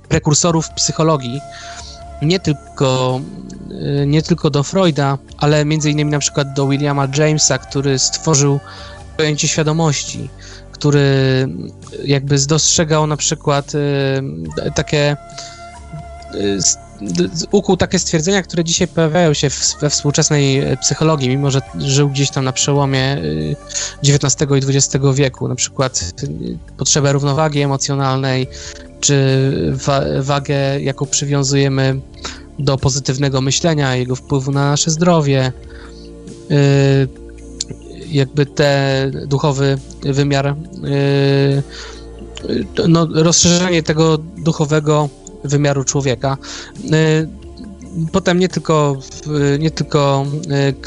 prekursorów 0.09 0.69
psychologii. 0.69 1.41
Nie 2.21 2.39
tylko, 2.39 3.21
nie 4.07 4.21
tylko 4.21 4.49
do 4.49 4.63
Freuda, 4.63 5.17
ale 5.37 5.65
między 5.65 5.91
innymi 5.91 6.11
na 6.11 6.19
przykład 6.19 6.53
do 6.53 6.67
Williama 6.67 7.07
Jamesa, 7.17 7.57
który 7.57 7.99
stworzył 7.99 8.59
pojęcie 9.21 9.47
świadomości, 9.47 10.29
który 10.71 11.07
jakby 12.03 12.37
dostrzegał 12.47 13.07
na 13.07 13.17
przykład 13.17 13.75
y, 13.75 14.71
takie 14.75 15.17
y, 16.35 16.59
ukuł 17.51 17.77
takie 17.77 17.99
stwierdzenia, 17.99 18.41
które 18.41 18.63
dzisiaj 18.63 18.87
pojawiają 18.87 19.33
się 19.33 19.47
we 19.81 19.89
współczesnej 19.89 20.61
psychologii, 20.81 21.29
mimo 21.29 21.51
że 21.51 21.61
żył 21.79 22.09
gdzieś 22.09 22.29
tam 22.31 22.45
na 22.45 22.51
przełomie 22.51 23.17
y, 23.17 23.55
XIX 24.03 24.51
i 24.51 24.75
XX 24.75 25.05
wieku, 25.13 25.47
na 25.47 25.55
przykład 25.55 26.13
y, 26.23 26.57
potrzebę 26.77 27.13
równowagi 27.13 27.61
emocjonalnej, 27.61 28.47
czy 28.99 29.15
wa- 29.71 30.05
wagę, 30.21 30.81
jaką 30.81 31.05
przywiązujemy 31.05 31.99
do 32.59 32.77
pozytywnego 32.77 33.41
myślenia, 33.41 33.95
jego 33.95 34.15
wpływu 34.15 34.51
na 34.51 34.69
nasze 34.69 34.91
zdrowie, 34.91 35.51
y, 36.51 37.20
jakby 38.11 38.45
te 38.45 39.11
duchowy 39.27 39.77
wymiar, 40.01 40.47
y, 40.47 41.63
y, 42.49 42.65
no, 42.87 43.07
rozszerzenie 43.13 43.83
tego 43.83 44.17
duchowego 44.17 45.09
wymiaru 45.43 45.83
człowieka. 45.83 46.37
Y, 46.93 47.41
Potem 48.11 48.39
nie 48.39 48.49
tylko, 48.49 48.97
y, 49.55 49.59
nie 49.59 49.71
tylko 49.71 50.25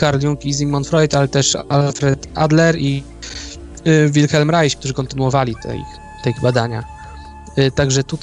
Carl 0.01 0.21
Jung 0.23 0.45
i 0.45 0.55
Sigmund 0.55 0.89
Freud, 0.89 1.15
ale 1.15 1.29
też 1.29 1.57
Alfred 1.69 2.29
Adler 2.35 2.79
i 2.79 3.03
Wilhelm 4.11 4.51
Reich, 4.51 4.77
którzy 4.77 4.95
kontynuowali 4.95 5.55
te 5.63 5.77
ich, 5.77 5.87
te 6.25 6.31
ich 6.31 6.41
badania. 6.43 6.85
Także 7.75 8.05
tu 8.05 8.19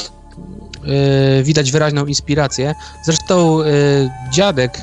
y, 1.40 1.44
widać 1.44 1.72
wyraźną 1.72 2.06
inspirację. 2.06 2.76
Zresztą 3.06 3.60
dziadek 4.32 4.78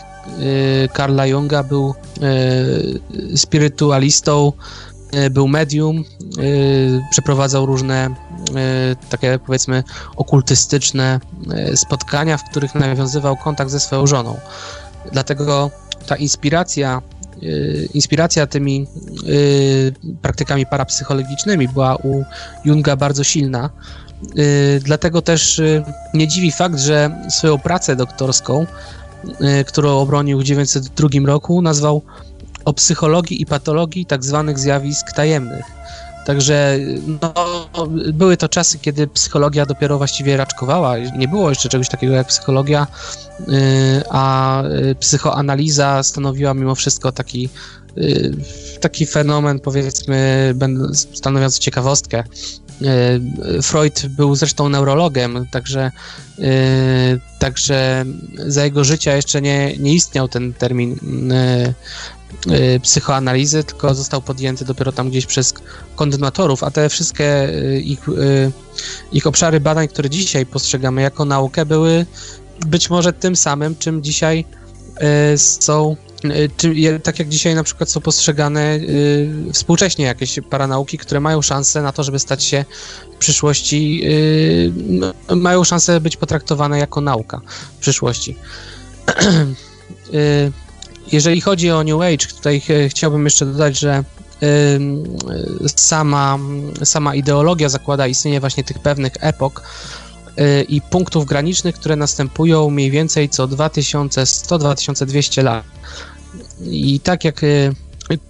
Karla 0.92 1.26
Junga 1.26 1.62
był 1.62 1.94
y, 2.22 3.38
spirytualistą, 3.38 4.52
y, 5.14 5.30
był 5.30 5.48
medium, 5.48 6.04
przeprowadzał 7.10 7.66
różne 7.66 8.10
takie 9.10 9.38
powiedzmy 9.46 9.84
okultystyczne 10.16 11.20
spotkania, 11.74 12.36
w 12.36 12.50
których 12.50 12.74
nawiązywał 12.74 13.36
kontakt 13.36 13.70
ze 13.70 13.80
swoją 13.80 14.06
żoną. 14.06 14.36
Dlatego 15.12 15.70
ta 16.06 16.16
inspiracja, 16.16 17.02
inspiracja 17.94 18.46
tymi 18.46 18.86
praktykami 20.22 20.66
parapsychologicznymi 20.66 21.68
była 21.68 21.96
u 21.96 22.24
Junga 22.64 22.96
bardzo 22.96 23.24
silna. 23.24 23.70
Dlatego 24.80 25.22
też 25.22 25.60
nie 26.14 26.28
dziwi 26.28 26.52
fakt, 26.52 26.78
że 26.78 27.10
swoją 27.30 27.58
pracę 27.58 27.96
doktorską, 27.96 28.66
którą 29.66 29.98
obronił 29.98 30.38
w 30.38 30.42
1902 30.42 31.08
roku, 31.26 31.62
nazwał 31.62 32.02
o 32.64 32.72
psychologii 32.72 33.42
i 33.42 33.46
patologii 33.46 34.06
tak 34.06 34.24
zwanych 34.24 34.58
zjawisk 34.58 35.12
tajemnych. 35.12 35.64
Także 36.26 36.78
no, 37.22 37.34
były 38.12 38.36
to 38.36 38.48
czasy, 38.48 38.78
kiedy 38.78 39.06
psychologia 39.06 39.66
dopiero 39.66 39.98
właściwie 39.98 40.36
raczkowała. 40.36 40.98
Nie 40.98 41.28
było 41.28 41.50
jeszcze 41.50 41.68
czegoś 41.68 41.88
takiego 41.88 42.14
jak 42.14 42.26
psychologia, 42.26 42.86
a 44.10 44.62
psychoanaliza 45.00 46.02
stanowiła 46.02 46.54
mimo 46.54 46.74
wszystko 46.74 47.12
taki, 47.12 47.48
taki 48.80 49.06
fenomen, 49.06 49.60
powiedzmy, 49.60 50.54
stanowiący 51.14 51.60
ciekawostkę. 51.60 52.24
Freud 53.62 54.06
był 54.06 54.34
zresztą 54.34 54.68
neurologiem, 54.68 55.46
także, 55.50 55.92
także 57.38 58.04
za 58.46 58.64
jego 58.64 58.84
życia 58.84 59.16
jeszcze 59.16 59.42
nie, 59.42 59.76
nie 59.76 59.94
istniał 59.94 60.28
ten 60.28 60.52
termin 60.52 60.98
psychoanalizy, 62.82 63.64
tylko 63.64 63.94
został 63.94 64.22
podjęty 64.22 64.64
dopiero 64.64 64.92
tam 64.92 65.10
gdzieś 65.10 65.26
przez 65.26 65.54
kontynuatorów, 65.96 66.64
a 66.64 66.70
te 66.70 66.88
wszystkie 66.88 67.52
ich, 67.84 68.00
ich 69.12 69.26
obszary 69.26 69.60
badań, 69.60 69.88
które 69.88 70.10
dzisiaj 70.10 70.46
postrzegamy 70.46 71.02
jako 71.02 71.24
naukę, 71.24 71.66
były 71.66 72.06
być 72.66 72.90
może 72.90 73.12
tym 73.12 73.36
samym, 73.36 73.76
czym 73.76 74.02
dzisiaj 74.02 74.44
są 75.36 75.96
czy, 76.56 77.00
tak 77.02 77.18
jak 77.18 77.28
dzisiaj 77.28 77.54
na 77.54 77.62
przykład 77.62 77.90
są 77.90 78.00
postrzegane 78.00 78.74
y, 78.74 79.52
współcześnie 79.52 80.04
jakieś 80.04 80.38
paranauki, 80.50 80.98
które 80.98 81.20
mają 81.20 81.42
szansę 81.42 81.82
na 81.82 81.92
to, 81.92 82.02
żeby 82.02 82.18
stać 82.18 82.44
się 82.44 82.64
w 83.14 83.18
przyszłości, 83.18 84.00
y, 85.30 85.36
mają 85.36 85.64
szansę 85.64 86.00
być 86.00 86.16
potraktowane 86.16 86.78
jako 86.78 87.00
nauka 87.00 87.40
w 87.76 87.80
przyszłości. 87.80 88.36
jeżeli 91.12 91.40
chodzi 91.40 91.70
o 91.70 91.84
New 91.84 92.00
Age, 92.00 92.26
tutaj 92.36 92.60
ch 92.60 92.66
chciałbym 92.88 93.24
jeszcze 93.24 93.46
dodać, 93.46 93.78
że 93.78 94.04
sama, 95.76 96.38
sama 96.84 97.14
ideologia 97.14 97.68
zakłada 97.68 98.06
istnienie 98.06 98.40
właśnie 98.40 98.64
tych 98.64 98.78
pewnych 98.78 99.12
epok, 99.20 99.62
i 100.68 100.80
punktów 100.80 101.26
granicznych, 101.26 101.74
które 101.74 101.96
następują 101.96 102.70
mniej 102.70 102.90
więcej 102.90 103.28
co 103.28 103.48
2100-2200 103.48 105.44
lat. 105.44 105.64
I 106.60 107.00
tak 107.00 107.24
jak 107.24 107.44
y, 107.44 107.74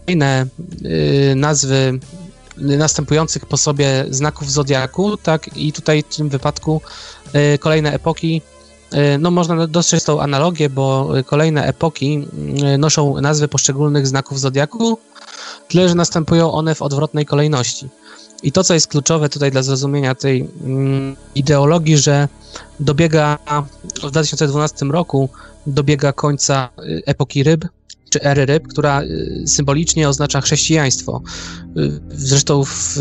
inne 0.07 0.47
y, 0.85 1.35
nazwy 1.37 1.99
następujących 2.57 3.47
po 3.47 3.57
sobie 3.57 4.05
znaków 4.11 4.53
zodiaku, 4.53 5.17
tak 5.17 5.57
i 5.57 5.73
tutaj 5.73 6.05
w 6.11 6.17
tym 6.17 6.29
wypadku 6.29 6.81
y, 7.55 7.59
kolejne 7.59 7.93
epoki 7.93 8.43
no 9.19 9.31
można 9.31 9.67
dostrzec 9.67 10.05
tą 10.05 10.21
analogię, 10.21 10.71
bo 10.71 11.09
kolejne 11.27 11.67
epoki 11.67 12.29
noszą 12.79 13.21
nazwy 13.21 13.49
poszczególnych 13.49 14.07
znaków 14.07 14.41
zodiaku, 14.41 14.99
tyle 15.69 15.89
że 15.89 15.95
następują 15.95 16.53
one 16.53 16.75
w 16.75 16.83
odwrotnej 16.83 17.27
kolejności. 17.27 17.89
I 18.43 18.53
to, 18.53 18.65
co 18.65 18.75
jest 18.75 18.87
kluczowe 18.87 19.29
tutaj 19.29 19.51
dla 19.51 19.63
zrozumienia 19.63 20.15
tej 20.15 20.49
mm, 20.65 21.17
ideologii, 21.35 21.99
że 21.99 22.29
dobiega 22.81 23.39
w 24.03 24.11
2012 24.11 24.87
roku 24.87 25.29
dobiega 25.67 26.13
końca 26.13 26.69
epoki 27.07 27.43
ryb, 27.43 27.65
czy 28.11 28.23
ery 28.23 28.47
ryb, 28.47 28.69
która 28.69 29.03
y, 29.03 29.43
symbolicznie 29.47 30.09
oznacza 30.09 30.41
chrześcijaństwo. 30.41 31.23
Y, 31.77 32.01
zresztą 32.09 32.65
w 32.65 32.97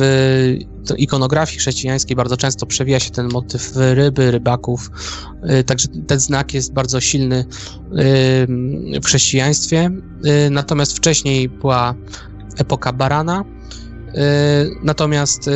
ikonografii 0.98 1.60
chrześcijańskiej 1.60 2.16
bardzo 2.16 2.38
często 2.38 2.66
przewija 2.66 3.00
się 3.00 3.10
ten 3.10 3.30
motyw 3.30 3.72
ryby, 3.76 4.32
rybaków, 4.32 4.92
y, 5.60 5.64
także 5.64 5.88
ten 6.08 6.20
znak 6.20 6.54
jest 6.54 6.74
bardzo 6.74 7.02
silny 7.02 7.46
w 9.02 9.06
chrześcijaństwie. 9.06 9.92
Natomiast 10.52 10.98
wcześniej 10.98 11.50
była 11.50 11.96
epoka 12.58 12.94
barana, 12.94 13.44
Natomiast 14.84 15.50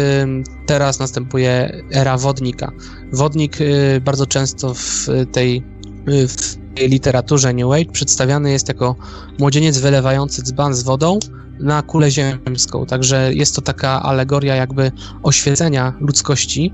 teraz 0.66 1.00
następuje 1.00 1.84
era 1.92 2.18
wodnika. 2.18 2.72
Wodnik 3.14 3.58
bardzo 4.02 4.26
często 4.26 4.74
w 4.74 5.08
tej 5.32 5.64
w 6.08 6.58
literaturze 6.80 7.54
New 7.54 7.72
Age 7.72 7.92
przedstawiany 7.92 8.52
jest 8.52 8.68
jako 8.68 8.96
młodzieniec 9.40 9.78
wylewający 9.78 10.42
dzban 10.42 10.74
z 10.74 10.84
wodą 10.84 11.20
na 11.60 11.82
kulę 11.82 12.12
ziemską. 12.12 12.86
Także 12.86 13.34
jest 13.34 13.56
to 13.56 13.62
taka 13.62 14.04
alegoria 14.04 14.56
jakby 14.56 14.92
oświecenia 15.24 15.94
ludzkości. 16.00 16.74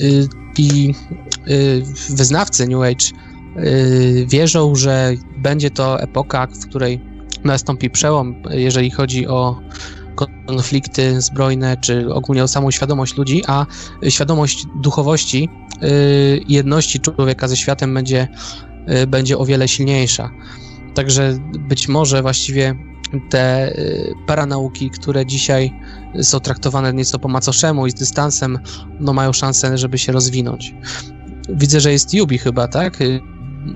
Y, 0.00 0.28
I 0.58 0.94
y, 1.48 1.82
wyznawcy 2.10 2.66
New 2.68 2.82
Age 2.82 3.06
y, 3.64 4.26
wierzą, 4.28 4.74
że 4.74 5.12
będzie 5.38 5.70
to 5.70 6.00
epoka, 6.00 6.46
w 6.46 6.68
której 6.68 7.00
nastąpi 7.52 7.90
przełom, 7.90 8.42
jeżeli 8.50 8.90
chodzi 8.90 9.26
o 9.26 9.60
konflikty 10.46 11.20
zbrojne, 11.20 11.76
czy 11.76 12.14
ogólnie 12.14 12.44
o 12.44 12.48
samą 12.48 12.70
świadomość 12.70 13.16
ludzi, 13.16 13.42
a 13.46 13.66
świadomość 14.08 14.66
duchowości, 14.82 15.48
y, 15.82 16.40
jedności 16.48 17.00
człowieka 17.00 17.48
ze 17.48 17.56
światem 17.56 17.94
będzie, 17.94 18.28
y, 19.02 19.06
będzie 19.06 19.38
o 19.38 19.46
wiele 19.46 19.68
silniejsza. 19.68 20.30
Także 20.94 21.38
być 21.68 21.88
może 21.88 22.22
właściwie 22.22 22.74
te 23.30 23.72
y, 23.78 24.14
paranauki, 24.26 24.90
które 24.90 25.26
dzisiaj 25.26 25.72
są 26.22 26.40
traktowane 26.40 26.92
nieco 26.92 27.18
po 27.18 27.28
macoszemu 27.28 27.86
i 27.86 27.90
z 27.90 27.94
dystansem, 27.94 28.58
no 29.00 29.12
mają 29.12 29.32
szansę, 29.32 29.78
żeby 29.78 29.98
się 29.98 30.12
rozwinąć. 30.12 30.74
Widzę, 31.48 31.80
że 31.80 31.92
jest 31.92 32.14
Yubi 32.14 32.38
chyba, 32.38 32.68
tak? 32.68 32.98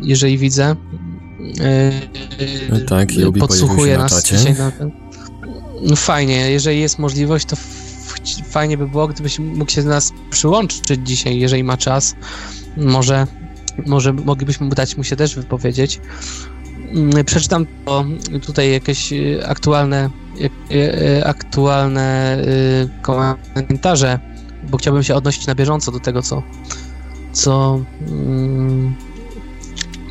Jeżeli 0.02 0.38
widzę. 0.38 0.76
Tak, 2.86 3.14
Yubi 3.14 3.40
podsłuchuje 3.40 3.98
nas 3.98 4.24
dzisiaj 4.24 4.54
na 4.54 4.70
ten. 4.70 4.90
No 5.82 5.96
fajnie, 5.96 6.50
jeżeli 6.50 6.80
jest 6.80 6.98
możliwość, 6.98 7.46
to 7.46 7.56
fajnie 8.50 8.78
by 8.78 8.88
było, 8.88 9.08
gdybyś 9.08 9.38
mógł 9.38 9.70
się 9.70 9.82
do 9.82 9.88
nas 9.88 10.12
przyłączyć 10.30 10.98
dzisiaj, 11.04 11.38
jeżeli 11.38 11.64
ma 11.64 11.76
czas. 11.76 12.14
Może, 12.76 13.26
może 13.86 14.12
moglibyśmy 14.12 14.68
dać 14.68 14.96
mu 14.96 15.04
się 15.04 15.16
też 15.16 15.34
wypowiedzieć. 15.34 16.00
Mm, 16.92 17.24
przeczytam 17.24 17.66
to 17.84 18.04
tutaj 18.46 18.72
jakieś 18.72 19.12
y, 19.12 19.46
aktualne, 19.46 20.10
y, 20.40 20.74
y, 20.74 21.24
aktualne 21.24 22.38
komentarze, 23.02 24.18
bo 24.70 24.76
chciałbym 24.76 25.02
się 25.02 25.14
odnosić 25.14 25.46
na 25.46 25.54
bieżąco 25.54 25.92
do 25.92 26.00
tego, 26.00 26.22
co, 26.22 26.42
co, 27.32 27.80
mm, 28.08 28.94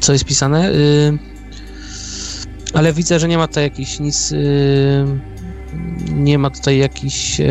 co 0.01 0.13
jest 0.13 0.25
pisane. 0.25 0.71
Ale 2.73 2.93
widzę, 2.93 3.19
że 3.19 3.27
nie 3.27 3.37
ma 3.37 3.47
tutaj 3.47 3.63
jakichś 3.63 3.99
nic 3.99 4.33
nie 6.11 6.37
ma 6.37 6.49
tutaj 6.49 6.77
jakichś 6.77 7.39
e, 7.39 7.45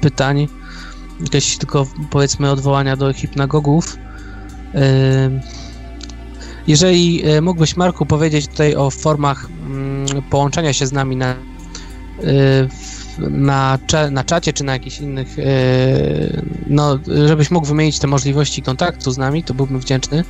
pytań, 0.00 0.48
jakieś 1.20 1.58
tylko 1.58 1.86
powiedzmy 2.10 2.50
odwołania 2.50 2.96
do 2.96 3.12
hipnagogów. 3.12 3.98
E, 4.74 5.40
jeżeli 6.66 7.22
e, 7.24 7.40
mógłbyś, 7.40 7.76
Marku, 7.76 8.06
powiedzieć 8.06 8.48
tutaj 8.48 8.74
o 8.74 8.90
formach 8.90 9.48
mm, 9.66 10.22
połączenia 10.30 10.72
się 10.72 10.86
z 10.86 10.92
nami 10.92 11.16
na, 11.16 11.30
e, 11.30 11.36
na, 13.18 13.78
na 14.10 14.24
czacie 14.24 14.52
czy 14.52 14.64
na 14.64 14.72
jakichś 14.72 15.00
innych, 15.00 15.36
no, 16.66 16.98
żebyś 17.26 17.50
mógł 17.50 17.66
wymienić 17.66 17.98
te 17.98 18.06
możliwości 18.06 18.62
kontaktu 18.62 19.10
z 19.10 19.18
nami, 19.18 19.44
to 19.44 19.54
byłbym 19.54 19.80
wdzięczny. 19.80 20.24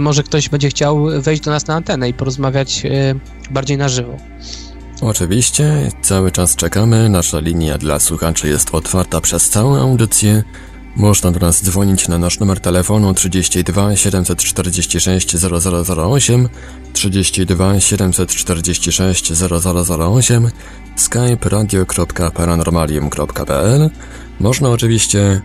Może 0.00 0.22
ktoś 0.22 0.48
będzie 0.48 0.68
chciał 0.68 1.06
wejść 1.20 1.42
do 1.42 1.50
nas 1.50 1.66
na 1.66 1.74
antenę 1.74 2.08
i 2.08 2.14
porozmawiać 2.14 2.82
e, 2.84 3.14
bardziej 3.50 3.78
na 3.78 3.88
żywo. 3.88 4.16
Oczywiście, 5.00 5.90
cały 6.02 6.30
czas 6.30 6.56
czekamy. 6.56 7.08
Nasza 7.08 7.40
linia 7.40 7.78
dla 7.78 8.00
słuchaczy 8.00 8.48
jest 8.48 8.74
otwarta 8.74 9.20
przez 9.20 9.48
całą 9.48 9.76
audycję. 9.76 10.42
Można 10.96 11.30
do 11.30 11.40
nas 11.40 11.64
dzwonić 11.64 12.08
na 12.08 12.18
nasz 12.18 12.40
numer 12.40 12.60
telefonu 12.60 13.14
32 13.14 13.96
746 13.96 15.36
0008, 15.36 16.48
32 16.92 17.80
746 17.80 19.32
0008, 19.32 20.50
skype 20.96 21.48
radio.paranormalium.pl. 21.48 23.90
Można 24.42 24.68
oczywiście 24.68 25.20
e, 25.20 25.40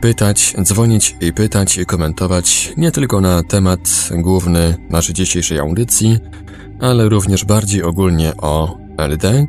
pytać, 0.00 0.54
dzwonić 0.62 1.16
i 1.20 1.32
pytać 1.32 1.78
i 1.78 1.86
komentować 1.86 2.72
nie 2.76 2.90
tylko 2.90 3.20
na 3.20 3.42
temat 3.42 4.08
główny 4.12 4.76
naszej 4.90 5.14
dzisiejszej 5.14 5.58
audycji, 5.58 6.18
ale 6.80 7.08
również 7.08 7.44
bardziej 7.44 7.82
ogólnie 7.82 8.32
o 8.36 8.78
LD. 8.98 9.46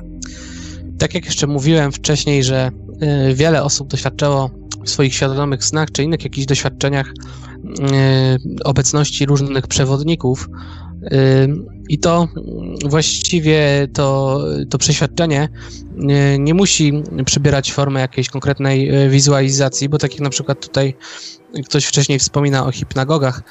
Tak 0.98 1.14
jak 1.14 1.24
jeszcze 1.24 1.46
mówiłem 1.46 1.92
wcześniej, 1.92 2.44
że 2.44 2.70
y, 3.30 3.34
wiele 3.34 3.62
osób 3.62 3.88
doświadczało 3.88 4.50
w 4.84 4.90
swoich 4.90 5.14
świadomych 5.14 5.64
snach 5.64 5.92
czy 5.92 6.02
innych 6.02 6.24
jakichś 6.24 6.46
doświadczeniach 6.46 7.08
y, 7.08 7.12
obecności 8.64 9.26
różnych 9.26 9.66
przewodników, 9.66 10.48
i 11.88 11.98
to 11.98 12.28
właściwie 12.84 13.88
to, 13.92 14.40
to 14.70 14.78
przeświadczenie 14.78 15.48
nie 16.38 16.54
musi 16.54 17.02
przybierać 17.24 17.72
formy 17.72 18.00
jakiejś 18.00 18.28
konkretnej 18.28 18.88
e, 18.88 19.08
wizualizacji, 19.08 19.88
bo 19.88 19.98
tak 19.98 20.12
jak 20.12 20.20
na 20.20 20.30
przykład 20.30 20.60
tutaj 20.60 20.94
ktoś 21.64 21.84
wcześniej 21.84 22.18
wspomina 22.18 22.66
o 22.66 22.72
hipnagogach, 22.72 23.42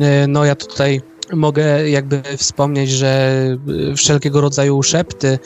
e, 0.00 0.26
no 0.26 0.44
ja 0.44 0.54
tutaj 0.54 1.02
mogę 1.32 1.90
jakby 1.90 2.22
wspomnieć, 2.36 2.90
że 2.90 3.42
wszelkiego 3.96 4.40
rodzaju 4.40 4.82
szepty, 4.82 5.38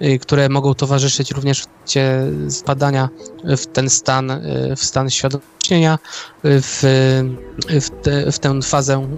e, 0.00 0.18
które 0.18 0.48
mogą 0.48 0.74
towarzyszyć 0.74 1.30
również 1.30 1.60
w 1.60 1.66
trakcie 1.66 2.26
spadania 2.48 3.08
w 3.44 3.66
ten 3.66 3.90
stan, 3.90 4.40
w 4.76 4.84
stan 4.84 5.10
świadomości, 5.10 5.54
w, 6.44 6.78
w, 7.68 7.90
te, 8.02 8.32
w 8.32 8.38
tę 8.38 8.62
fazę 8.62 9.08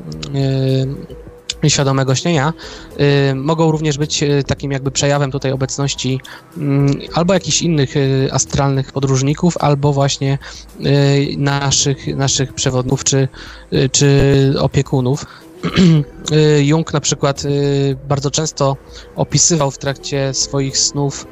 świadomego 1.68 2.14
śnienia, 2.14 2.52
y, 3.30 3.34
mogą 3.34 3.70
również 3.70 3.98
być 3.98 4.22
y, 4.22 4.44
takim 4.46 4.72
jakby 4.72 4.90
przejawem 4.90 5.30
tutaj 5.30 5.52
obecności 5.52 6.20
y, 6.58 6.60
albo 7.14 7.34
jakichś 7.34 7.62
innych 7.62 7.96
y, 7.96 8.28
astralnych 8.32 8.92
podróżników, 8.92 9.56
albo 9.60 9.92
właśnie 9.92 10.38
naszych, 11.38 12.16
naszych 12.16 12.52
przewodników 12.52 13.04
czy, 13.04 13.28
czy 13.92 14.54
opiekunów. 14.58 15.26
Jung 16.68 16.92
na 16.92 17.00
przykład 17.00 17.42
bardzo 18.08 18.30
często 18.30 18.76
opisywał 19.16 19.70
w 19.70 19.78
trakcie 19.78 20.34
swoich 20.34 20.78
snów 20.78 21.26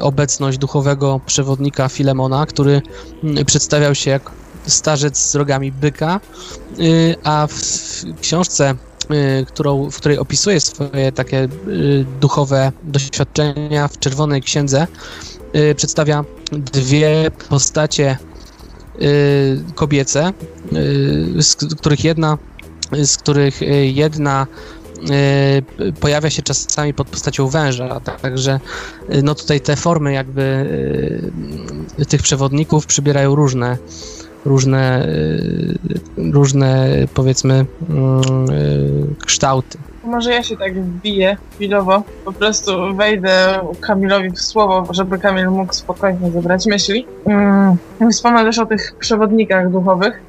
obecność 0.00 0.58
duchowego 0.58 1.20
przewodnika 1.26 1.88
Filemona, 1.88 2.46
który 2.46 2.82
przedstawiał 3.46 3.94
się 3.94 4.10
jak 4.10 4.30
starzec 4.66 5.18
z 5.18 5.34
rogami 5.34 5.72
byka, 5.72 6.20
a 7.24 7.46
w 7.50 8.20
książce 8.20 8.74
którą, 9.46 9.90
w 9.90 9.96
której 9.96 10.18
opisuje 10.18 10.60
swoje 10.60 11.12
takie 11.12 11.48
y, 11.68 12.06
duchowe 12.20 12.72
doświadczenia 12.82 13.88
w 13.88 13.98
Czerwonej 13.98 14.42
Księdze, 14.42 14.86
y, 15.56 15.74
przedstawia 15.74 16.24
dwie 16.52 17.30
postacie 17.48 18.18
kobiece, 19.74 20.32
z 21.40 21.54
których 21.54 22.04
jedna, 22.04 22.38
z 22.92 23.16
których 23.16 23.60
jedna 23.82 24.46
pojawia 26.00 26.30
się 26.30 26.42
czasami 26.42 26.94
pod 26.94 27.08
postacią 27.08 27.48
węża, 27.48 28.00
także 28.00 28.60
no 29.22 29.34
tutaj 29.34 29.60
te 29.60 29.76
formy 29.76 30.12
jakby 30.12 30.66
tych 32.08 32.22
przewodników 32.22 32.86
przybierają 32.86 33.34
różne 33.34 33.78
różne, 34.44 35.06
y, 35.08 35.78
różne 36.32 36.88
powiedzmy 37.14 37.66
mm, 37.90 38.50
y, 38.50 39.24
kształty. 39.26 39.78
Może 40.04 40.32
ja 40.32 40.42
się 40.42 40.56
tak 40.56 40.82
wbiję 40.82 41.36
chwilowo, 41.54 42.02
po 42.24 42.32
prostu 42.32 42.94
wejdę 42.94 43.60
Kamilowi 43.80 44.30
w 44.30 44.40
słowo, 44.40 44.94
żeby 44.94 45.18
Kamil 45.18 45.50
mógł 45.50 45.72
spokojnie 45.72 46.30
zebrać 46.30 46.66
myśli. 46.66 47.06
Hmm, 47.24 47.76
wspomnę 48.10 48.44
też 48.44 48.58
o 48.58 48.66
tych 48.66 48.94
przewodnikach 48.98 49.70
duchowych, 49.70 50.22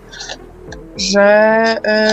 że 0.98 1.66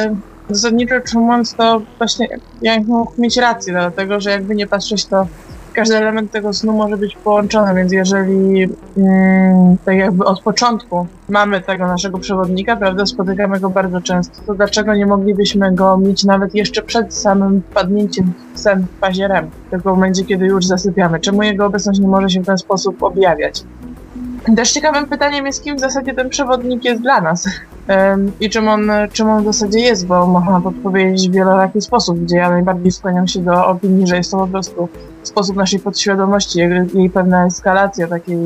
yy, 0.08 0.16
zasadniczo 0.54 0.94
ujmując 1.14 1.54
to 1.54 1.82
właśnie 1.98 2.28
ja 2.62 2.80
mógł 2.80 3.12
mieć 3.18 3.36
rację, 3.36 3.72
dlatego 3.72 4.20
że 4.20 4.30
jakby 4.30 4.54
nie 4.54 4.66
patrzeć 4.66 5.06
to 5.06 5.26
każdy 5.72 5.96
element 5.96 6.30
tego 6.30 6.52
snu 6.52 6.72
może 6.72 6.96
być 6.96 7.16
połączony, 7.16 7.74
więc 7.74 7.92
jeżeli 7.92 8.68
mm, 8.96 9.76
tak 9.84 9.96
jakby 9.96 10.24
od 10.24 10.42
początku 10.42 11.06
mamy 11.28 11.60
tego 11.60 11.86
naszego 11.86 12.18
przewodnika, 12.18 12.76
prawda, 12.76 13.06
spotykamy 13.06 13.60
go 13.60 13.70
bardzo 13.70 14.00
często, 14.00 14.42
to 14.46 14.54
dlaczego 14.54 14.94
nie 14.94 15.06
moglibyśmy 15.06 15.74
go 15.74 15.96
mieć 15.96 16.24
nawet 16.24 16.54
jeszcze 16.54 16.82
przed 16.82 17.14
samym 17.14 17.62
wpadnięciem 17.70 18.32
w 18.54 18.60
sen 18.60 18.86
w 18.96 19.00
fazie 19.00 19.28
REM, 19.28 19.50
w 19.72 19.84
momencie, 19.84 20.24
kiedy 20.24 20.46
już 20.46 20.66
zasypiamy? 20.66 21.20
Czemu 21.20 21.42
jego 21.42 21.66
obecność 21.66 22.00
nie 22.00 22.08
może 22.08 22.28
się 22.28 22.42
w 22.42 22.46
ten 22.46 22.58
sposób 22.58 23.02
objawiać? 23.02 23.64
Też 24.56 24.72
ciekawym 24.72 25.06
pytaniem 25.06 25.46
jest, 25.46 25.64
kim 25.64 25.76
w 25.76 25.80
zasadzie 25.80 26.14
ten 26.14 26.28
przewodnik 26.28 26.84
jest 26.84 27.02
dla 27.02 27.20
nas 27.20 27.48
i 28.40 28.50
czym 28.50 28.68
on, 28.68 28.90
czym 29.12 29.28
on 29.28 29.42
w 29.42 29.46
zasadzie 29.46 29.78
jest, 29.78 30.06
bo 30.06 30.26
można 30.26 30.60
to 30.60 30.68
odpowiedzieć 30.68 31.28
w 31.28 31.32
wieloraki 31.32 31.80
sposób, 31.80 32.18
gdzie 32.18 32.36
ja 32.36 32.50
najbardziej 32.50 32.92
skłaniam 32.92 33.28
się 33.28 33.40
do 33.40 33.66
opinii, 33.66 34.06
że 34.06 34.16
jest 34.16 34.30
to 34.30 34.36
po 34.36 34.46
prostu 34.46 34.88
sposób 35.28 35.56
naszej 35.56 35.80
podświadomości, 35.80 36.58
jej 36.94 37.10
pewna 37.10 37.46
eskalacja, 37.46 38.08
taki 38.08 38.36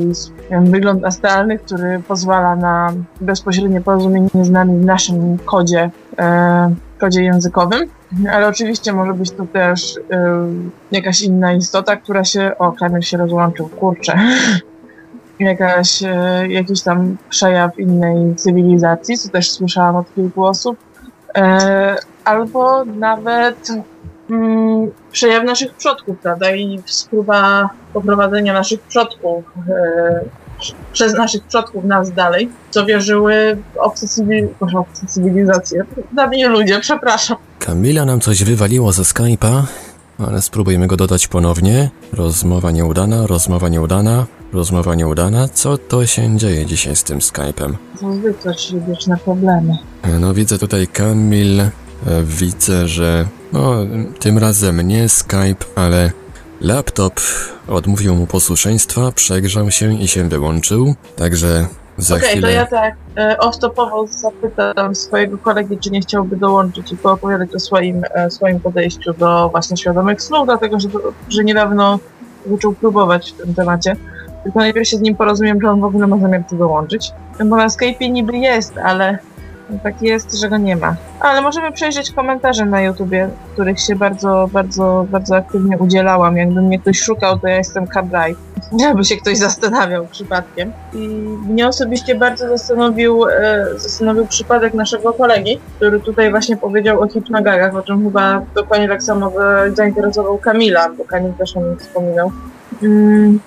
wygląd 0.61 1.05
astralny, 1.05 1.59
który 1.59 2.01
pozwala 2.07 2.55
na 2.55 2.93
bezpośrednie 3.21 3.81
porozumienie 3.81 4.29
z 4.41 4.49
nami 4.49 4.79
w 4.79 4.85
naszym 4.85 5.37
kodzie, 5.37 5.89
e, 6.19 6.75
kodzie 6.99 7.23
językowym. 7.23 7.89
Ale 8.31 8.47
oczywiście 8.47 8.93
może 8.93 9.13
być 9.13 9.31
to 9.31 9.45
też 9.45 9.99
e, 10.11 10.47
jakaś 10.91 11.21
inna 11.21 11.53
istota, 11.53 11.95
która 11.95 12.23
się... 12.23 12.51
O, 12.59 12.71
Kamil 12.71 13.01
się 13.01 13.17
rozłączył, 13.17 13.69
kurczę. 13.69 14.19
jakaś, 15.39 16.03
e, 16.03 16.47
jakiś 16.49 16.81
tam 16.81 17.17
przejaw 17.29 17.79
innej 17.79 18.35
cywilizacji, 18.35 19.17
co 19.17 19.29
też 19.29 19.51
słyszałam 19.51 19.95
od 19.95 20.15
kilku 20.15 20.45
osób, 20.45 20.77
albo 22.25 22.85
nawet 22.85 23.71
mm, 24.29 24.91
przejaw 25.11 25.43
naszych 25.43 25.73
przodków, 25.73 26.17
prawda, 26.19 26.55
i 26.55 26.79
próba 27.09 27.69
poprowadzenia 27.93 28.53
naszych 28.53 28.81
przodków, 28.81 29.43
e, 29.69 30.19
przez 30.93 31.13
naszych 31.13 31.43
przodków 31.43 31.83
nas 31.83 32.11
dalej, 32.11 32.49
co 32.69 32.85
wierzyły 32.85 33.57
obce, 33.79 34.07
cywil, 34.07 34.47
obce 34.81 35.07
cywilizacje, 35.07 35.83
dawni 36.11 36.45
ludzie, 36.45 36.79
przepraszam. 36.79 37.37
Kamila 37.59 38.05
nam 38.05 38.19
coś 38.19 38.43
wywaliło 38.43 38.91
ze 38.91 39.01
Skype'a, 39.01 39.63
ale 40.27 40.41
spróbujmy 40.41 40.87
go 40.87 40.97
dodać 40.97 41.27
ponownie. 41.27 41.89
Rozmowa 42.13 42.71
nieudana, 42.71 43.27
rozmowa 43.27 43.69
nieudana. 43.69 44.25
Rozmowa 44.53 44.95
nieudana? 44.95 45.47
Co 45.47 45.77
to 45.77 46.05
się 46.05 46.37
dzieje 46.37 46.65
dzisiaj 46.65 46.95
z 46.95 47.03
tym 47.03 47.19
Skype'em? 47.19 47.73
Zwykle, 47.95 48.53
wieczne 48.87 49.17
problemy. 49.17 49.77
No 50.19 50.33
widzę 50.33 50.57
tutaj 50.57 50.87
Kamil, 50.87 51.61
widzę, 52.23 52.87
że 52.87 53.25
no 53.53 53.75
tym 54.19 54.37
razem 54.37 54.81
nie 54.81 55.09
Skype, 55.09 55.65
ale 55.75 56.11
laptop 56.61 57.13
odmówił 57.67 58.15
mu 58.15 58.27
posłuszeństwa, 58.27 59.11
przegrzał 59.11 59.71
się 59.71 59.93
i 59.93 60.07
się 60.07 60.29
wyłączył, 60.29 60.95
także 61.15 61.67
za 61.97 62.15
okay, 62.15 62.27
chwilę... 62.27 62.47
to 62.47 62.53
ja 62.53 62.65
tak 62.65 62.95
e, 63.17 63.37
off-topowo 63.37 64.07
zapytam 64.07 64.95
swojego 64.95 65.37
kolegi, 65.37 65.77
czy 65.77 65.89
nie 65.89 66.01
chciałby 66.01 66.35
dołączyć 66.35 66.91
i 66.91 66.97
poopowiadać 66.97 67.55
o 67.55 67.59
swoim, 67.59 68.03
e, 68.13 68.31
swoim 68.31 68.59
podejściu 68.59 69.13
do 69.13 69.49
właśnie 69.49 69.77
świadomych 69.77 70.21
snów, 70.21 70.45
dlatego 70.45 70.79
że, 70.79 70.89
że 71.29 71.43
niedawno 71.43 71.99
zaczął 72.51 72.73
próbować 72.73 73.31
w 73.31 73.37
tym 73.41 73.53
temacie. 73.53 73.95
Tylko 74.43 74.59
najpierw 74.59 74.87
się 74.87 74.97
z 74.97 75.01
nim 75.01 75.15
porozumiem, 75.15 75.59
czy 75.61 75.69
on 75.69 75.81
w 75.81 75.83
ogóle 75.83 76.07
ma 76.07 76.17
zamiar 76.17 76.43
tu 76.49 76.55
dołączyć. 76.55 77.11
Bo 77.45 77.55
na 77.55 77.67
Skype'ie 77.67 78.11
niby 78.11 78.37
jest, 78.37 78.77
ale 78.77 79.19
tak 79.83 80.01
jest, 80.01 80.39
że 80.39 80.49
go 80.49 80.57
nie 80.57 80.75
ma. 80.75 80.95
Ale 81.19 81.41
możemy 81.41 81.71
przejrzeć 81.71 82.11
komentarze 82.11 82.65
na 82.65 82.81
YouTubie, 82.81 83.29
których 83.53 83.79
się 83.79 83.95
bardzo, 83.95 84.49
bardzo, 84.51 85.05
bardzo 85.09 85.35
aktywnie 85.35 85.77
udzielałam. 85.77 86.37
Jakby 86.37 86.61
mnie 86.61 86.79
ktoś 86.79 86.99
szukał, 86.99 87.39
to 87.39 87.47
ja 87.47 87.57
jestem 87.57 87.87
Kabraj. 87.87 88.35
Jakby 88.79 89.05
się 89.05 89.17
ktoś 89.17 89.37
zastanawiał 89.37 90.07
przypadkiem. 90.07 90.71
I 90.93 91.07
mnie 91.49 91.67
osobiście 91.67 92.15
bardzo 92.15 92.49
zastanowił, 92.49 93.25
e, 93.25 93.65
zastanowił 93.75 94.27
przypadek 94.27 94.73
naszego 94.73 95.13
kolegi, 95.13 95.59
który 95.75 95.99
tutaj 95.99 96.31
właśnie 96.31 96.57
powiedział 96.57 97.01
o 97.01 97.07
hipnogagach, 97.07 97.75
o 97.75 97.81
czym 97.81 98.03
chyba 98.03 98.41
dokładnie 98.55 98.87
tak 98.87 99.03
samo 99.03 99.31
zainteresował 99.73 100.37
Kamila, 100.37 100.89
bo 100.89 101.03
Kamil 101.03 101.33
też 101.33 101.57
o 101.57 101.61
nim 101.61 101.77
wspominał. 101.77 102.31
Mm 102.83 103.39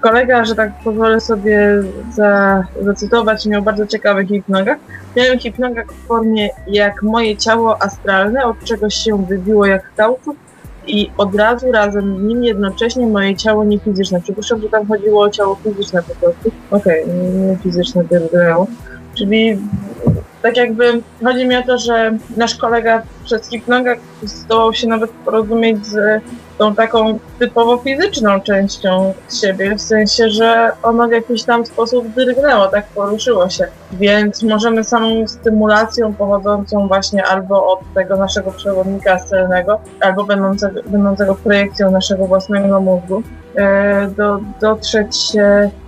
kolega, 0.00 0.44
że 0.44 0.54
tak 0.54 0.72
pozwolę 0.84 1.20
sobie 1.20 1.82
za, 2.14 2.64
zacytować, 2.80 3.46
miał 3.46 3.62
bardzo 3.62 3.86
ciekawy 3.86 4.26
hipnogag. 4.26 4.78
Miałem 5.16 5.38
hipnogag 5.38 5.92
w 5.92 6.06
formie 6.06 6.48
jak 6.66 7.02
moje 7.02 7.36
ciało 7.36 7.82
astralne, 7.82 8.44
od 8.44 8.64
czegoś 8.64 8.94
się 8.94 9.26
wybiło 9.26 9.66
jak 9.66 9.94
kauczuk 9.94 10.36
i 10.86 11.10
od 11.16 11.34
razu 11.34 11.72
razem 11.72 12.18
z 12.18 12.22
nim 12.22 12.44
jednocześnie 12.44 13.06
moje 13.06 13.36
ciało 13.36 13.64
niefizyczne. 13.64 14.20
Przypuszczam, 14.20 14.60
że 14.60 14.68
tam 14.68 14.86
chodziło 14.86 15.22
o 15.22 15.30
ciało 15.30 15.58
fizyczne 15.64 16.02
po 16.02 16.14
prostu. 16.14 16.50
Okej, 16.70 17.04
okay, 17.04 17.14
nie 17.14 17.56
fizyczne 17.56 18.04
to 18.04 18.66
Czyli 19.14 19.58
tak 20.42 20.56
jakby 20.56 21.02
chodzi 21.24 21.46
mi 21.46 21.56
o 21.56 21.62
to, 21.62 21.78
że 21.78 22.18
nasz 22.36 22.54
kolega 22.54 23.02
przez 23.24 23.48
hipnogę 23.48 23.96
zdołał 24.22 24.74
się 24.74 24.88
nawet 24.88 25.10
porozumieć 25.10 25.86
z 25.86 26.22
tą 26.58 26.74
taką 26.74 27.18
typowo 27.38 27.78
fizyczną 27.78 28.40
częścią 28.40 29.14
siebie, 29.40 29.74
w 29.74 29.80
sensie, 29.80 30.30
że 30.30 30.72
ono 30.82 31.08
w 31.08 31.12
jakiś 31.12 31.42
tam 31.42 31.66
sposób 31.66 32.06
drgnęło, 32.08 32.66
tak 32.66 32.86
poruszyło 32.86 33.50
się. 33.50 33.66
Więc 33.92 34.42
możemy 34.42 34.84
samą 34.84 35.28
stymulacją 35.28 36.14
pochodzącą 36.14 36.88
właśnie 36.88 37.26
albo 37.26 37.72
od 37.72 37.80
tego 37.94 38.16
naszego 38.16 38.50
przewodnika 38.50 39.16
celnego, 39.16 39.80
albo 40.00 40.24
będącego, 40.24 40.80
będącego 40.86 41.34
projekcją 41.34 41.90
naszego 41.90 42.26
własnego 42.26 42.80
mózgu, 42.80 43.22
e, 43.56 44.08
do, 44.08 44.40
dotrzeć 44.60 45.16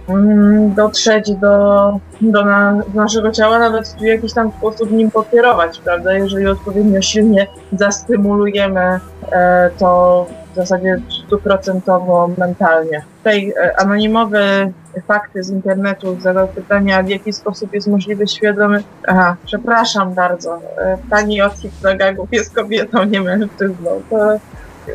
mm, 0.09 0.75
dotrzeć 0.75 1.35
do, 1.35 1.99
do, 2.21 2.45
na, 2.45 2.73
do 2.73 3.01
naszego 3.01 3.31
ciała, 3.31 3.59
nawet 3.59 3.89
w 3.89 4.01
jakiś 4.01 4.33
tam 4.33 4.53
sposób 4.59 4.91
nim 4.91 5.11
pokierować, 5.11 5.79
prawda? 5.79 6.15
Jeżeli 6.15 6.47
odpowiednio 6.47 7.03
silnie 7.03 7.47
zastymulujemy 7.73 9.01
e, 9.33 9.71
to 9.79 10.27
w 10.55 10.57
zasadzie 10.57 11.01
stuprocentowo 11.27 12.31
mentalnie. 12.39 13.03
Tutaj 13.19 13.55
e, 13.57 13.81
anonimowe 13.81 14.73
fakty 15.07 15.43
z 15.43 15.51
internetu 15.51 16.21
zadał 16.21 16.49
pytania, 16.49 17.03
w 17.03 17.09
jaki 17.09 17.33
sposób 17.33 17.75
jest 17.75 17.87
możliwy 17.87 18.27
świadomy... 18.27 18.83
Aha, 19.07 19.37
przepraszam 19.45 20.15
bardzo, 20.15 20.61
e, 20.79 20.99
pani 21.11 21.43
od 21.43 21.55
hipnogagów 21.55 22.29
jest 22.33 22.55
kobietą, 22.55 23.05
nie 23.05 23.21
mężczyzną. 23.21 24.03
To, 24.11 24.17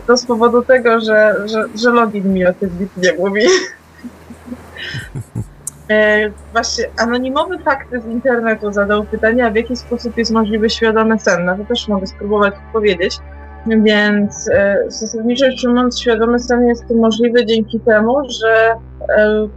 to 0.08 0.17
z 0.17 0.26
powodu 0.26 0.62
tego, 0.62 1.00
że, 1.00 1.36
że, 1.45 1.65
że 1.76 1.89
login 1.89 2.34
mi 2.34 2.45
o 2.45 2.54
tym 2.54 2.88
nie 2.98 3.13
mówi. 3.13 3.41
E, 5.89 6.30
właśnie 6.52 6.86
anonimowy 6.98 7.60
fakty 7.60 8.02
z 8.02 8.06
internetu 8.06 8.72
zadał 8.72 9.04
pytania, 9.04 9.52
w 9.52 9.56
jaki 9.56 9.76
sposób 9.76 10.17
jest 10.17 10.32
możliwy 10.32 10.69
świadomy 10.69 11.19
sen. 11.19 11.45
No 11.45 11.58
to 11.58 11.65
też 11.65 11.88
mogę 11.88 12.08
spróbować 12.08 12.54
odpowiedzieć. 12.67 13.19
Więc 13.77 14.49
e, 14.49 14.84
zasadniczo 14.88 15.45
ujmując, 15.65 15.99
świadomy 15.99 16.39
sen 16.39 16.67
jest 16.67 16.89
możliwy 16.89 17.45
dzięki 17.45 17.79
temu, 17.79 18.15
że 18.29 18.75
e, 19.17 19.47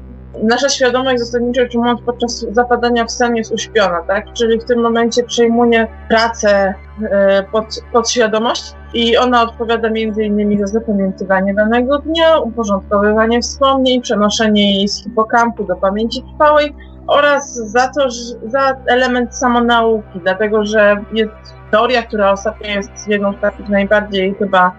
nasza 0.43 0.69
świadomość 0.69 1.19
zasadniczo 1.19 1.63
ujmując 1.75 2.01
podczas 2.07 2.47
zapadania 2.51 3.05
w 3.05 3.11
sen 3.11 3.37
jest 3.37 3.53
uśpiona, 3.53 4.03
tak? 4.03 4.33
Czyli 4.33 4.61
w 4.61 4.65
tym 4.65 4.81
momencie 4.81 5.25
przejmuje 5.25 5.87
pracę 6.09 6.75
e, 7.03 7.43
pod, 7.53 7.65
podświadomość 7.93 8.75
i 8.95 9.17
ona 9.17 9.43
odpowiada 9.43 9.89
innymi 9.89 10.59
za 10.59 10.67
zapamiętywanie 10.67 11.55
danego 11.55 11.99
dnia, 11.99 12.39
uporządkowywanie 12.39 13.41
wspomnień, 13.41 14.03
przenoszenie 14.03 14.79
jej 14.79 14.89
z 14.89 15.03
hipokampu 15.05 15.65
do 15.65 15.77
pamięci 15.77 16.23
trwałej 16.33 16.75
oraz 17.07 17.55
za 17.55 17.89
to, 17.89 18.11
że, 18.11 18.23
za 18.47 18.77
element 18.87 19.37
samonauki, 19.37 20.21
dlatego 20.23 20.65
że 20.65 20.97
jest 21.13 21.62
teoria, 21.73 22.03
która 22.03 22.33
ostatnio 22.33 22.69
jest 22.69 23.09
jedną 23.09 23.33
z 23.33 23.41
takich 23.41 23.69
najbardziej 23.69 24.35
chyba 24.39 24.73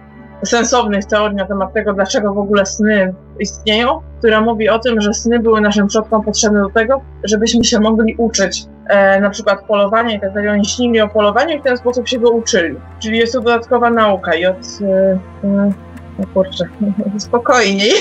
sensownych 0.45 1.05
teorii 1.05 1.37
na 1.37 1.45
temat 1.45 1.73
tego, 1.73 1.93
dlaczego 1.93 2.33
w 2.33 2.37
ogóle 2.37 2.65
sny 2.65 3.13
istnieją, 3.39 4.01
która 4.19 4.41
mówi 4.41 4.69
o 4.69 4.79
tym, 4.79 5.01
że 5.01 5.13
sny 5.13 5.39
były 5.39 5.61
naszym 5.61 5.87
przodkom 5.87 6.23
potrzebne 6.23 6.61
do 6.61 6.69
tego, 6.69 7.01
żebyśmy 7.23 7.63
się 7.63 7.79
mogli 7.79 8.15
uczyć 8.17 8.65
e, 8.87 9.19
na 9.19 9.29
przykład 9.29 9.63
polowania 9.67 10.15
i 10.15 10.19
tak 10.19 10.33
dalej. 10.33 10.49
Oni 10.49 10.65
śnili 10.65 11.01
o 11.01 11.07
polowaniu 11.07 11.57
i 11.57 11.59
w 11.59 11.63
ten 11.63 11.77
sposób 11.77 12.07
się 12.07 12.19
go 12.19 12.31
uczyli. 12.31 12.75
Czyli 12.99 13.17
jest 13.17 13.33
to 13.33 13.41
dodatkowa 13.41 13.89
nauka 13.89 14.35
i 14.35 14.45
od... 14.45 14.57
E, 14.81 15.19
e, 15.43 15.71
kurczę, 16.33 16.65
spokojniej. 17.17 17.91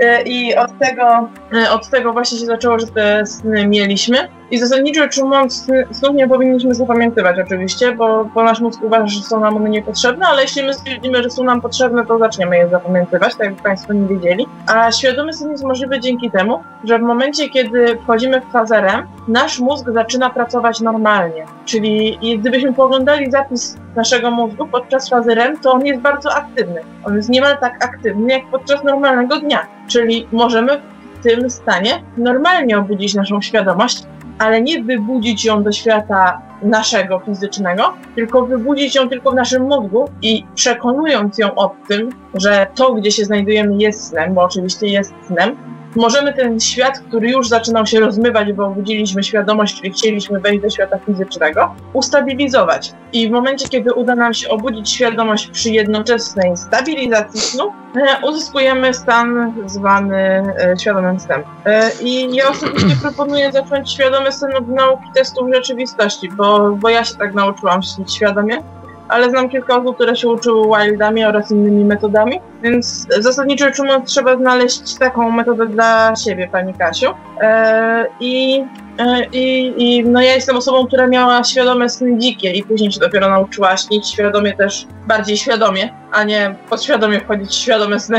E, 0.00 0.22
I 0.22 0.56
od 0.56 0.78
tego, 0.78 1.28
e, 1.52 1.70
od 1.70 1.88
tego 1.88 2.12
właśnie 2.12 2.38
się 2.38 2.46
zaczęło, 2.46 2.78
że 2.78 2.86
te 2.86 3.26
sny 3.26 3.68
mieliśmy. 3.68 4.28
I 4.50 4.58
zasadniczo 4.58 5.02
rzecz 5.02 5.18
ujmując, 5.18 5.66
snów 5.90 6.14
nie 6.14 6.28
powinniśmy 6.28 6.74
zapamiętywać 6.74 7.36
oczywiście, 7.46 7.92
bo, 7.92 8.24
bo 8.24 8.44
nasz 8.44 8.60
mózg 8.60 8.82
uważa, 8.82 9.06
że 9.06 9.22
są 9.22 9.40
nam 9.40 9.56
one 9.56 9.70
niepotrzebne, 9.70 10.26
ale 10.26 10.42
jeśli 10.42 10.62
my 10.62 10.74
stwierdzimy, 10.74 11.22
że 11.22 11.30
są 11.30 11.44
nam 11.44 11.60
potrzebne, 11.60 12.06
to 12.06 12.18
zaczniemy 12.18 12.56
je 12.56 12.68
zapamiętywać, 12.68 13.34
tak 13.34 13.46
jak 13.46 13.62
Państwo 13.62 13.92
nie 13.92 14.08
wiedzieli. 14.08 14.46
A 14.66 14.92
świadomy 14.92 15.32
sen 15.32 15.50
jest 15.50 15.64
możliwy 15.64 16.00
dzięki 16.00 16.30
temu, 16.30 16.62
że 16.84 16.98
w 16.98 17.02
momencie, 17.02 17.48
kiedy 17.48 17.98
wchodzimy 18.02 18.40
w 18.40 18.52
fazę 18.52 18.80
REM, 18.80 19.06
nasz 19.28 19.60
mózg 19.60 19.86
zaczyna 19.94 20.30
pracować 20.30 20.80
normalnie. 20.80 21.46
Czyli 21.64 22.18
gdybyśmy 22.38 22.72
poglądali 22.72 23.30
zapis 23.30 23.76
naszego 23.96 24.30
mózgu 24.30 24.66
podczas 24.66 25.08
fazy 25.08 25.34
REM, 25.34 25.58
to 25.58 25.72
on 25.72 25.86
jest 25.86 26.00
bardzo 26.00 26.34
aktywny. 26.34 26.80
On 27.04 27.16
jest 27.16 27.28
niemal 27.28 27.58
tak 27.58 27.84
aktywny 27.84 28.32
jak 28.32 28.46
podczas 28.50 28.84
normalnego 28.84 29.40
dnia. 29.40 29.66
Czyli 29.88 30.28
możemy 30.32 30.80
w 31.20 31.22
tym 31.22 31.50
stanie 31.50 32.02
normalnie 32.16 32.78
obudzić 32.78 33.14
naszą 33.14 33.40
świadomość, 33.40 34.02
ale 34.38 34.62
nie 34.62 34.82
wybudzić 34.82 35.44
ją 35.44 35.62
do 35.62 35.72
świata 35.72 36.40
naszego 36.64 37.18
fizycznego, 37.18 37.94
tylko 38.14 38.46
wybudzić 38.46 38.94
ją 38.94 39.08
tylko 39.08 39.30
w 39.30 39.34
naszym 39.34 39.62
mózgu 39.62 40.08
i 40.22 40.44
przekonując 40.54 41.38
ją 41.38 41.54
o 41.54 41.74
tym, 41.88 42.08
że 42.34 42.66
to, 42.74 42.94
gdzie 42.94 43.10
się 43.10 43.24
znajdujemy, 43.24 43.76
jest 43.76 44.08
snem, 44.08 44.34
bo 44.34 44.42
oczywiście 44.42 44.86
jest 44.86 45.14
snem, 45.26 45.56
możemy 45.96 46.32
ten 46.32 46.60
świat, 46.60 46.98
który 46.98 47.30
już 47.30 47.48
zaczynał 47.48 47.86
się 47.86 48.00
rozmywać, 48.00 48.52
bo 48.52 48.66
obudziliśmy 48.66 49.22
świadomość, 49.22 49.76
czyli 49.76 49.90
chcieliśmy 49.90 50.40
wejść 50.40 50.62
do 50.62 50.70
świata 50.70 50.98
fizycznego, 51.06 51.74
ustabilizować. 51.92 52.92
I 53.12 53.28
w 53.28 53.30
momencie, 53.30 53.68
kiedy 53.68 53.94
uda 53.94 54.14
nam 54.14 54.34
się 54.34 54.48
obudzić 54.48 54.90
świadomość 54.90 55.46
przy 55.46 55.70
jednoczesnej 55.70 56.56
stabilizacji 56.56 57.40
snu, 57.40 57.72
e, 57.96 58.26
uzyskujemy 58.26 58.94
stan 58.94 59.54
zwany 59.66 60.16
e, 60.18 60.74
świadomym 60.80 61.20
snem. 61.20 61.42
E, 61.66 61.90
I 62.00 62.34
ja 62.34 62.48
osobiście 62.48 62.96
proponuję 63.02 63.52
zacząć 63.52 63.92
świadomy 63.92 64.32
sen 64.32 64.56
od 64.56 64.68
nauki 64.68 65.04
testów 65.14 65.48
rzeczywistości, 65.54 66.28
bo, 66.28 66.53
bo 66.76 66.88
ja 66.88 67.04
się 67.04 67.14
tak 67.14 67.34
nauczyłam 67.34 67.82
śnić 67.82 68.14
świadomie 68.14 68.62
ale 69.08 69.30
znam 69.30 69.48
kilka 69.48 69.76
osób, 69.76 69.94
które 69.94 70.16
się 70.16 70.28
uczyły 70.28 70.78
wildami 70.84 71.24
oraz 71.24 71.50
innymi 71.50 71.84
metodami, 71.84 72.40
więc 72.62 73.06
zasadniczo 73.18 73.64
rzecz 73.64 73.78
ujmując 73.80 74.10
trzeba 74.10 74.36
znaleźć 74.36 74.94
taką 74.98 75.30
metodę 75.30 75.66
dla 75.66 76.16
siebie, 76.16 76.48
Pani 76.52 76.74
Kasiu. 76.74 77.10
E, 77.40 78.06
I 78.20 78.64
e, 78.98 79.24
i, 79.32 79.74
I 79.76 80.04
no 80.04 80.22
ja 80.22 80.34
jestem 80.34 80.56
osobą, 80.56 80.86
która 80.86 81.06
miała 81.06 81.44
świadome 81.44 81.88
sny 81.88 82.18
dzikie 82.18 82.52
i 82.52 82.64
później 82.64 82.92
się 82.92 83.00
dopiero 83.00 83.28
nauczyła 83.28 83.76
śnić 83.76 84.08
świadomie 84.08 84.56
też, 84.56 84.86
bardziej 85.06 85.36
świadomie, 85.36 85.94
a 86.12 86.24
nie 86.24 86.54
podświadomie 86.70 87.20
wchodzić 87.20 87.50
w 87.50 87.54
świadome 87.54 88.00
sny. 88.00 88.18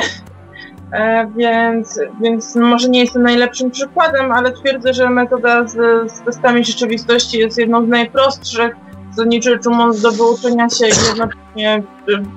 E, 0.91 1.31
więc, 1.37 1.99
więc 2.21 2.55
może 2.55 2.89
nie 2.89 2.99
jestem 2.99 3.23
najlepszym 3.23 3.71
przykładem, 3.71 4.31
ale 4.31 4.51
twierdzę, 4.51 4.93
że 4.93 5.09
metoda 5.09 5.67
z, 5.67 5.73
z 6.11 6.21
testami 6.21 6.65
rzeczywistości 6.65 7.37
jest 7.37 7.57
jedną 7.57 7.85
z 7.85 7.87
najprostszych 7.87 8.75
zasadniczo 9.15 9.49
rzecz 9.49 9.65
ujmując 9.65 10.01
do 10.01 10.11
wyuczenia 10.11 10.69
się 10.69 10.85
jednocześnie 10.87 11.83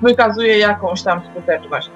wykazuje 0.03 0.57
jakąś 0.57 1.01
tam 1.01 1.21
skuteczność. 1.31 1.89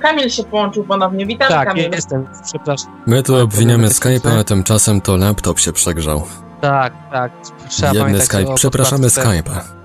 Kamil 0.00 0.30
się 0.30 0.44
połączył 0.44 0.84
ponownie. 0.84 1.26
Witam, 1.26 1.48
tak, 1.48 1.68
Kamil. 1.68 1.90
jestem, 1.92 2.26
przepraszam. 2.44 2.92
My 3.06 3.22
tu 3.22 3.36
obwiniamy 3.36 3.88
Skype'a, 3.88 4.30
ale 4.30 4.44
tymczasem 4.44 5.00
to 5.00 5.16
laptop 5.16 5.58
się 5.58 5.72
przegrzał. 5.72 6.22
Tak, 6.60 6.92
tak. 7.12 7.32
Trzeba 7.68 7.94
pamiętać 7.94 8.24
Skype. 8.24 8.54
Przepraszamy. 8.54 9.06
Skype'a. 9.06 9.77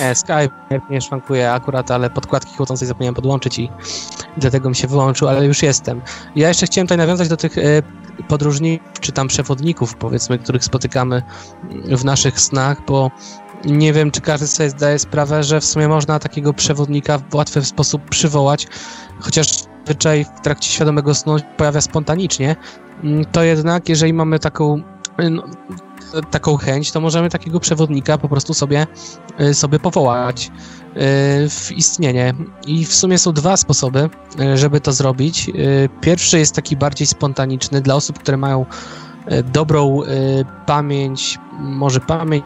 Nie, 0.00 0.14
Skype 0.20 0.80
nie 0.90 1.00
szwankuje 1.00 1.52
akurat, 1.52 1.90
ale 1.90 2.10
podkładki 2.10 2.56
chłodzącej 2.56 2.88
zapomniałem 2.88 3.14
podłączyć 3.14 3.58
i 3.58 3.70
dlatego 4.36 4.68
mi 4.68 4.76
się 4.76 4.88
wyłączył, 4.88 5.28
ale 5.28 5.46
już 5.46 5.62
jestem. 5.62 6.00
Ja 6.36 6.48
jeszcze 6.48 6.66
chciałem 6.66 6.86
tutaj 6.86 6.98
nawiązać 6.98 7.28
do 7.28 7.36
tych 7.36 7.58
e, 7.58 7.62
podróżników, 8.28 9.00
czy 9.00 9.12
tam 9.12 9.28
przewodników, 9.28 9.94
powiedzmy, 9.96 10.38
których 10.38 10.64
spotykamy 10.64 11.22
w 11.84 12.04
naszych 12.04 12.40
snach, 12.40 12.84
bo 12.86 13.10
nie 13.64 13.92
wiem, 13.92 14.10
czy 14.10 14.20
każdy 14.20 14.46
sobie 14.46 14.70
zdaje 14.70 14.98
sprawę, 14.98 15.42
że 15.42 15.60
w 15.60 15.64
sumie 15.64 15.88
można 15.88 16.18
takiego 16.18 16.54
przewodnika 16.54 17.18
w 17.18 17.34
łatwy 17.34 17.64
sposób 17.64 18.08
przywołać, 18.08 18.66
chociaż 19.20 19.48
zwyczaj 19.84 20.24
w 20.24 20.40
trakcie 20.40 20.70
świadomego 20.70 21.14
snu 21.14 21.36
pojawia 21.56 21.80
spontanicznie, 21.80 22.56
mm, 23.04 23.24
to 23.24 23.42
jednak 23.42 23.88
jeżeli 23.88 24.12
mamy 24.12 24.38
taką 24.38 24.82
no, 25.30 25.42
taką 26.30 26.56
chęć, 26.56 26.92
to 26.92 27.00
możemy 27.00 27.30
takiego 27.30 27.60
przewodnika 27.60 28.18
po 28.18 28.28
prostu 28.28 28.54
sobie, 28.54 28.86
y, 29.40 29.54
sobie 29.54 29.78
powołać 29.78 30.46
y, 30.46 30.50
w 31.48 31.72
istnienie. 31.76 32.34
I 32.66 32.84
w 32.84 32.94
sumie 32.94 33.18
są 33.18 33.32
dwa 33.32 33.56
sposoby, 33.56 34.10
y, 34.40 34.58
żeby 34.58 34.80
to 34.80 34.92
zrobić. 34.92 35.50
Pierwszy 36.00 36.38
jest 36.38 36.54
taki 36.54 36.76
bardziej 36.76 37.06
spontaniczny 37.06 37.80
dla 37.80 37.94
osób, 37.94 38.18
które 38.18 38.36
mają 38.36 38.66
dobrą 39.52 40.00
pamięć, 40.66 41.38
może 41.58 42.00
pamięć, 42.00 42.44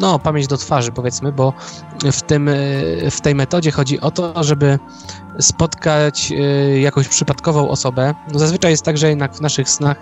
no 0.00 0.18
pamięć 0.18 0.46
do 0.46 0.56
twarzy 0.56 0.92
powiedzmy, 0.92 1.32
bo 1.32 1.52
w, 2.12 2.22
tym, 2.22 2.50
w 3.10 3.20
tej 3.20 3.34
metodzie 3.34 3.70
chodzi 3.70 4.00
o 4.00 4.10
to, 4.10 4.44
żeby 4.44 4.78
spotkać 5.38 6.32
jakąś 6.80 7.08
przypadkową 7.08 7.68
osobę. 7.68 8.14
No, 8.32 8.38
zazwyczaj 8.38 8.70
jest 8.70 8.82
tak, 8.82 8.98
że 8.98 9.08
jednak 9.08 9.34
w 9.34 9.40
naszych 9.40 9.68
snach 9.68 9.96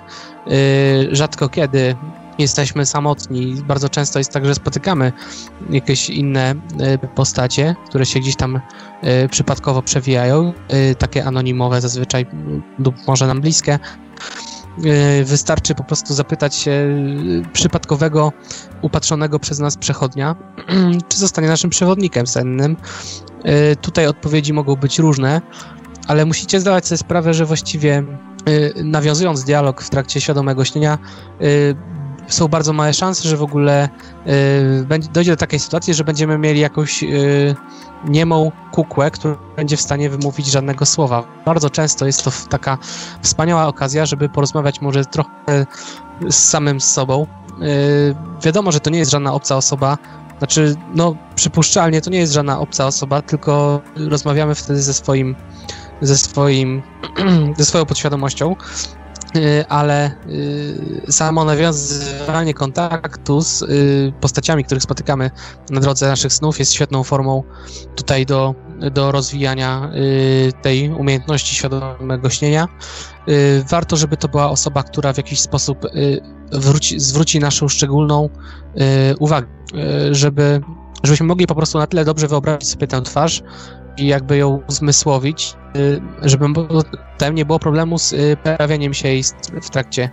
rzadko 1.12 1.48
kiedy 1.48 1.96
jesteśmy 2.38 2.86
samotni. 2.86 3.54
Bardzo 3.54 3.88
często 3.88 4.18
jest 4.18 4.32
tak, 4.32 4.46
że 4.46 4.54
spotykamy 4.54 5.12
jakieś 5.70 6.10
inne 6.10 6.54
y, 7.04 7.08
postacie, 7.14 7.76
które 7.88 8.06
się 8.06 8.20
gdzieś 8.20 8.36
tam 8.36 8.56
y, 8.56 9.28
przypadkowo 9.28 9.82
przewijają, 9.82 10.52
y, 10.90 10.94
takie 10.94 11.24
anonimowe 11.24 11.80
zazwyczaj 11.80 12.26
lub 12.78 12.94
może 13.06 13.26
nam 13.26 13.40
bliskie. 13.40 13.78
wystarczy 15.24 15.74
po 15.74 15.84
prostu 15.84 16.14
zapytać 16.14 16.54
się 16.54 16.72
przypadkowego, 17.52 18.32
upatrzonego 18.82 19.38
przez 19.38 19.58
nas 19.58 19.76
przechodnia, 19.76 20.36
czy 21.08 21.18
zostanie 21.18 21.48
naszym 21.48 21.70
przewodnikiem 21.70 22.26
sennym. 22.26 22.76
Tutaj 23.80 24.06
odpowiedzi 24.06 24.52
mogą 24.52 24.76
być 24.76 24.98
różne, 24.98 25.40
ale 26.06 26.24
musicie 26.24 26.60
zdawać 26.60 26.86
sobie 26.86 26.98
sprawę, 26.98 27.34
że 27.34 27.46
właściwie 27.46 28.04
nawiązując 28.84 29.44
dialog 29.44 29.82
w 29.82 29.90
trakcie 29.90 30.20
świadomego 30.20 30.64
śnienia, 30.64 30.98
są 32.28 32.48
bardzo 32.48 32.72
małe 32.72 32.92
szanse, 32.92 33.28
że 33.28 33.36
w 33.36 33.42
ogóle 33.42 33.88
y, 34.26 35.08
dojdzie 35.12 35.30
do 35.30 35.36
takiej 35.36 35.60
sytuacji, 35.60 35.94
że 35.94 36.04
będziemy 36.04 36.38
mieli 36.38 36.60
jakąś 36.60 37.02
y, 37.02 37.54
niemą 38.08 38.52
kukłę, 38.72 39.10
która 39.10 39.36
będzie 39.56 39.76
w 39.76 39.80
stanie 39.80 40.10
wymówić 40.10 40.46
żadnego 40.46 40.86
słowa. 40.86 41.24
Bardzo 41.44 41.70
często 41.70 42.06
jest 42.06 42.24
to 42.24 42.30
taka 42.48 42.78
wspaniała 43.22 43.66
okazja, 43.66 44.06
żeby 44.06 44.28
porozmawiać 44.28 44.80
może 44.80 45.04
trochę 45.04 45.66
z 46.28 46.36
samym 46.36 46.80
sobą. 46.80 47.26
Y, 47.62 48.14
wiadomo, 48.42 48.72
że 48.72 48.80
to 48.80 48.90
nie 48.90 48.98
jest 48.98 49.10
żadna 49.10 49.32
obca 49.32 49.56
osoba, 49.56 49.98
znaczy, 50.38 50.74
no, 50.94 51.16
przypuszczalnie 51.34 52.00
to 52.00 52.10
nie 52.10 52.18
jest 52.18 52.32
żadna 52.32 52.60
obca 52.60 52.86
osoba, 52.86 53.22
tylko 53.22 53.80
rozmawiamy 53.96 54.54
wtedy 54.54 54.82
ze 54.82 54.94
swoim, 54.94 55.36
ze 56.00 56.18
swoim, 56.18 56.82
ze 57.58 57.64
swoją 57.64 57.86
podświadomością 57.86 58.56
ale 59.68 60.10
y, 60.28 61.12
samo 61.12 61.44
nawiązywanie 61.44 62.54
kontaktu 62.54 63.40
z 63.40 63.62
y, 63.62 64.12
postaciami, 64.20 64.64
których 64.64 64.82
spotykamy 64.82 65.30
na 65.70 65.80
drodze 65.80 66.08
naszych 66.08 66.32
snów 66.32 66.58
jest 66.58 66.72
świetną 66.72 67.04
formą 67.04 67.42
tutaj 67.94 68.26
do, 68.26 68.54
do 68.92 69.12
rozwijania 69.12 69.90
tej 70.62 70.90
umiejętności 70.90 71.54
świadomego 71.54 72.30
śnienia. 72.30 72.68
Warto, 73.70 73.96
żeby 73.96 74.16
to 74.16 74.28
była 74.28 74.50
osoba, 74.50 74.82
która 74.82 75.12
w 75.12 75.16
jakiś 75.16 75.40
sposób 75.40 75.86
wróci, 76.52 77.00
zwróci 77.00 77.40
naszą 77.40 77.68
szczególną 77.68 78.28
uwagę, 79.18 79.46
żeby, 80.10 80.60
żebyśmy 81.02 81.26
mogli 81.26 81.46
po 81.46 81.54
prostu 81.54 81.78
na 81.78 81.86
tyle 81.86 82.04
dobrze 82.04 82.28
wyobrazić 82.28 82.68
sobie 82.68 82.86
tę 82.86 83.02
twarz, 83.02 83.42
i 83.96 84.06
jakby 84.06 84.36
ją 84.36 84.60
zmysłowić, 84.68 85.54
y, 85.76 86.00
żeby 86.22 86.46
potem 86.54 87.34
nie 87.34 87.44
było 87.44 87.58
problemu 87.58 87.98
z 87.98 88.12
y, 88.12 88.36
pojawianiem 88.42 88.94
się 88.94 89.08
w 89.62 89.70
trakcie, 89.70 90.10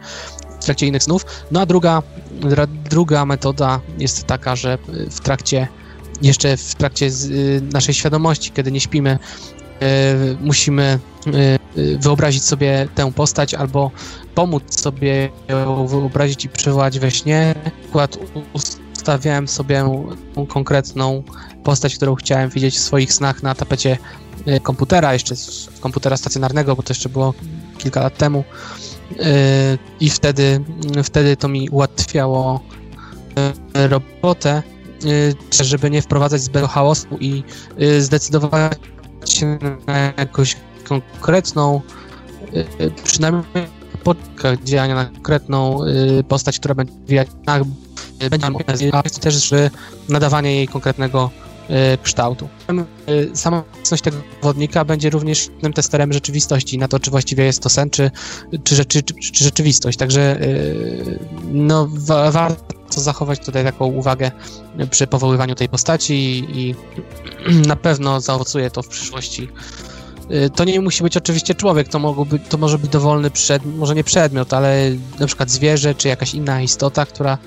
w 0.59 0.65
trakcie 0.65 0.87
innych 0.87 1.03
snów. 1.03 1.25
No 1.51 1.61
a 1.61 1.65
druga, 1.65 2.03
druga 2.89 3.25
metoda 3.25 3.79
jest 3.97 4.23
taka, 4.23 4.55
że 4.55 4.77
w 5.11 5.19
trakcie, 5.19 5.67
jeszcze 6.21 6.57
w 6.57 6.75
trakcie 6.75 7.05
y, 7.05 7.61
naszej 7.73 7.93
świadomości, 7.93 8.51
kiedy 8.51 8.71
nie 8.71 8.79
śpimy, 8.79 9.19
musimy 10.41 10.99
wyobrazić 11.99 12.43
sobie 12.43 12.87
tę 12.95 13.11
postać 13.11 13.53
albo 13.53 13.91
pomóc 14.35 14.81
sobie 14.81 15.29
ją 15.47 15.87
wyobrazić 15.87 16.45
i 16.45 16.49
przywołać 16.49 16.99
we 16.99 17.11
śnie. 17.11 17.55
Przykład 17.81 18.17
ustawiałem 19.01 19.47
sobie 19.47 19.83
konkretną 20.47 21.23
postać, 21.63 21.95
którą 21.95 22.15
chciałem 22.15 22.49
widzieć 22.49 22.75
w 22.75 22.79
swoich 22.79 23.13
snach 23.13 23.43
na 23.43 23.55
tapecie 23.55 23.97
y, 24.47 24.59
komputera, 24.59 25.13
jeszcze 25.13 25.35
komputera 25.79 26.17
stacjonarnego, 26.17 26.75
bo 26.75 26.83
to 26.83 26.91
jeszcze 26.93 27.09
było 27.09 27.33
kilka 27.77 28.01
lat 28.01 28.17
temu. 28.17 28.43
Y, 29.11 29.17
I 29.99 30.09
wtedy, 30.09 30.63
wtedy 31.03 31.37
to 31.37 31.47
mi 31.47 31.69
ułatwiało 31.69 32.59
y, 33.75 33.87
robotę, 33.87 34.63
żeby 35.61 35.89
nie 35.89 36.01
wprowadzać 36.01 36.41
zbędnego 36.41 36.67
chaosu 36.67 37.07
i 37.19 37.43
zdecydować 37.99 38.77
się 39.25 39.59
na 39.87 40.13
jakąś 40.17 40.57
konkretną, 40.87 41.81
przynajmniej 43.03 43.43
początkach 44.03 44.63
działania 44.63 44.95
na 44.95 45.05
konkretną 45.05 45.79
postać, 46.27 46.59
która 46.59 46.75
będzie 46.75 46.93
będzie 48.29 48.91
też 49.21 49.49
że 49.49 49.69
nadawanie 50.09 50.55
jej 50.55 50.67
konkretnego 50.67 51.29
E, 51.71 51.97
kształtu. 51.97 52.49
E, 52.69 53.35
sama 53.35 53.63
obecność 53.73 54.03
tego 54.03 54.17
zawodnika 54.41 54.85
będzie 54.85 55.09
również 55.09 55.49
tym 55.61 55.73
testerem 55.73 56.13
rzeczywistości 56.13 56.77
na 56.77 56.87
to, 56.87 56.99
czy 56.99 57.11
właściwie 57.11 57.43
jest 57.43 57.63
to 57.63 57.69
sen, 57.69 57.89
czy, 57.89 58.11
czy, 58.63 58.85
czy, 58.85 59.03
czy 59.03 59.43
rzeczywistość. 59.43 59.97
Także 59.97 60.39
no, 61.51 61.87
wa 61.91 62.31
warto 62.31 63.01
zachować 63.01 63.45
tutaj 63.45 63.63
taką 63.63 63.85
uwagę 63.85 64.31
przy 64.89 65.07
powoływaniu 65.07 65.55
tej 65.55 65.69
postaci 65.69 66.13
i, 66.13 66.59
i 66.59 66.75
na 67.67 67.75
pewno 67.75 68.21
zaowocuje 68.21 68.71
to 68.71 68.83
w 68.83 68.87
przyszłości 68.87 69.49
to 70.55 70.63
nie 70.63 70.81
musi 70.81 71.03
być 71.03 71.17
oczywiście 71.17 71.55
człowiek, 71.55 71.87
to, 71.87 72.15
to 72.49 72.57
może 72.57 72.77
być 72.77 72.91
dowolny 72.91 73.31
przedmiot, 73.31 73.75
może 73.75 73.95
nie 73.95 74.03
przedmiot, 74.03 74.53
ale 74.53 74.91
na 75.19 75.27
przykład 75.27 75.49
zwierzę, 75.49 75.95
czy 75.95 76.07
jakaś 76.07 76.33
inna 76.33 76.61
istota, 76.61 77.05
która, 77.05 77.37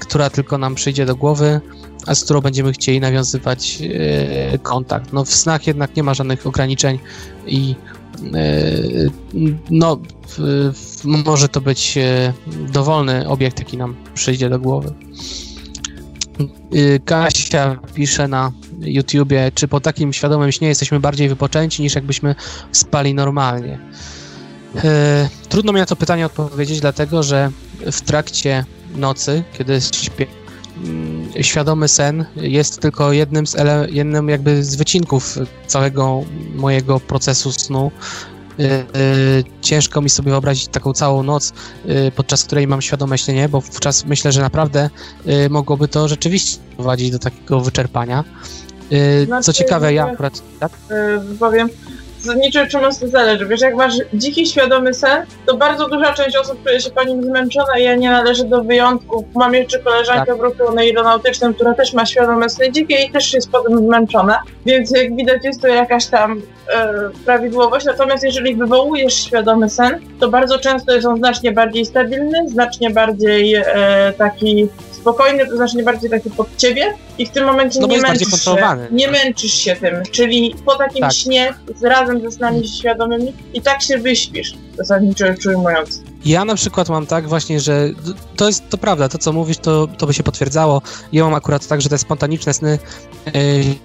która 0.00 0.30
tylko 0.30 0.58
nam 0.58 0.74
przyjdzie 0.74 1.06
do 1.06 1.16
głowy 1.16 1.60
a 2.06 2.14
z 2.14 2.24
którą 2.24 2.40
będziemy 2.40 2.72
chcieli 2.72 3.00
nawiązywać 3.00 3.78
e, 3.82 4.58
kontakt. 4.58 5.12
No 5.12 5.24
w 5.24 5.34
snach 5.34 5.66
jednak 5.66 5.96
nie 5.96 6.02
ma 6.02 6.14
żadnych 6.14 6.46
ograniczeń 6.46 6.98
i 7.46 7.74
e, 8.34 8.40
no 9.70 9.98
może 11.04 11.48
to 11.48 11.60
być 11.60 11.98
dowolny 12.72 13.28
obiekt, 13.28 13.58
jaki 13.58 13.76
nam 13.76 13.96
przyjdzie 14.14 14.50
do 14.50 14.58
głowy. 14.58 14.92
Kasia 17.04 17.76
pisze 17.94 18.28
na 18.28 18.52
YouTubie, 18.80 19.52
czy 19.54 19.68
po 19.68 19.80
takim 19.80 20.12
świadomym 20.12 20.52
śnie 20.52 20.68
jesteśmy 20.68 21.00
bardziej 21.00 21.28
wypoczęci 21.28 21.82
niż 21.82 21.94
jakbyśmy 21.94 22.34
spali 22.72 23.14
normalnie. 23.14 23.78
Trudno 25.48 25.72
mi 25.72 25.80
na 25.80 25.86
to 25.86 25.96
pytanie 25.96 26.26
odpowiedzieć, 26.26 26.80
dlatego 26.80 27.22
że 27.22 27.50
w 27.92 28.00
trakcie 28.00 28.64
nocy, 28.94 29.42
kiedy 29.58 29.80
śpię, 29.80 30.26
Mm, 30.84 31.28
świadomy 31.40 31.88
sen 31.88 32.24
jest 32.36 32.80
tylko 32.80 33.12
jednym 33.12 33.46
z, 33.46 33.54
ele- 33.56 33.86
jednym 33.90 34.28
jakby 34.28 34.64
z 34.64 34.76
wycinków 34.76 35.38
całego 35.66 36.22
mojego 36.54 37.00
procesu 37.00 37.52
snu. 37.52 37.90
Yy, 38.58 38.68
ciężko 39.60 40.00
mi 40.00 40.10
sobie 40.10 40.30
wyobrazić 40.30 40.66
taką 40.68 40.92
całą 40.92 41.22
noc, 41.22 41.52
yy, 41.84 42.12
podczas 42.16 42.44
której 42.44 42.66
mam 42.66 42.82
świadome 42.82 43.18
śnienie, 43.18 43.48
bo 43.48 43.60
wówczas 43.60 44.04
myślę, 44.04 44.32
że 44.32 44.40
naprawdę 44.40 44.90
mogłoby 45.50 45.88
to 45.88 46.08
rzeczywiście 46.08 46.58
prowadzić 46.76 47.10
do 47.10 47.18
takiego 47.18 47.60
wyczerpania. 47.60 48.24
Znaczy, 49.26 49.44
Co 49.44 49.52
ciekawe, 49.52 49.94
ja 49.94 50.06
akurat... 50.06 50.42
Tak? 50.60 50.72
Powiem, 51.38 51.68
niczym 52.32 52.68
czym 52.68 52.80
to 53.00 53.08
zależy. 53.08 53.46
Wiesz, 53.46 53.60
jak 53.60 53.74
masz 53.74 53.94
dziki, 54.14 54.46
świadomy 54.46 54.94
sen, 54.94 55.26
to 55.46 55.56
bardzo 55.56 55.88
duża 55.88 56.12
część 56.12 56.36
osób 56.36 56.64
czuje 56.64 56.80
się 56.80 56.90
po 56.90 57.04
nim 57.04 57.22
zmęczona 57.22 57.78
i 57.78 57.82
ja 57.84 57.94
nie 57.96 58.10
należę 58.10 58.44
do 58.44 58.64
wyjątków. 58.64 59.24
Mam 59.34 59.54
jeszcze 59.54 59.78
koleżankę 59.78 60.26
tak. 60.26 60.36
w 60.36 60.40
ruchu 60.40 60.78
aeronautycznym, 60.78 61.54
która 61.54 61.74
też 61.74 61.92
ma 61.92 62.06
świadome 62.06 62.48
sny 62.48 62.72
dzikie 62.72 63.04
i 63.04 63.10
też 63.10 63.32
jest 63.32 63.50
potem 63.50 63.78
zmęczona, 63.78 64.42
więc 64.66 64.90
jak 64.90 65.16
widać 65.16 65.44
jest 65.44 65.62
to 65.62 65.68
jakaś 65.68 66.06
tam 66.06 66.42
e, 66.68 66.92
prawidłowość. 67.24 67.86
Natomiast 67.86 68.24
jeżeli 68.24 68.56
wywołujesz 68.56 69.14
świadomy 69.14 69.70
sen, 69.70 70.00
to 70.20 70.28
bardzo 70.28 70.58
często 70.58 70.94
jest 70.94 71.06
on 71.06 71.16
znacznie 71.16 71.52
bardziej 71.52 71.84
stabilny, 71.84 72.48
znacznie 72.48 72.90
bardziej 72.90 73.54
e, 73.54 73.64
taki 74.18 74.68
spokojny, 75.04 75.46
to 75.46 75.56
znacznie 75.56 75.82
bardziej 75.82 76.10
taki 76.10 76.30
pod 76.30 76.56
ciebie 76.56 76.94
i 77.18 77.26
w 77.26 77.30
tym 77.30 77.44
momencie 77.44 77.80
no 77.80 77.86
nie, 77.86 78.00
męczysz 78.00 78.44
się, 78.44 78.56
nie 78.90 79.10
męczysz 79.10 79.52
się 79.52 79.76
tym. 79.76 80.02
Czyli 80.10 80.54
po 80.64 80.76
takim 80.76 81.00
tak. 81.00 81.12
śnie 81.12 81.54
razem 81.82 82.20
ze 82.20 82.30
snami 82.30 82.68
świadomymi 82.68 83.32
i 83.54 83.62
tak 83.62 83.82
się 83.82 83.98
wyśpisz, 83.98 84.54
zasadniczo 84.76 85.26
rzecz 85.26 85.46
ujmując. 85.46 86.02
Ja 86.24 86.44
na 86.44 86.54
przykład 86.54 86.88
mam 86.88 87.06
tak 87.06 87.28
właśnie, 87.28 87.60
że 87.60 87.88
to 88.36 88.46
jest 88.46 88.68
to 88.68 88.78
prawda, 88.78 89.08
to 89.08 89.18
co 89.18 89.32
mówisz, 89.32 89.58
to, 89.58 89.86
to 89.86 90.06
by 90.06 90.14
się 90.14 90.22
potwierdzało. 90.22 90.82
Ja 91.12 91.24
mam 91.24 91.34
akurat 91.34 91.66
tak, 91.66 91.80
że 91.80 91.88
te 91.88 91.98
spontaniczne 91.98 92.54
sny 92.54 92.78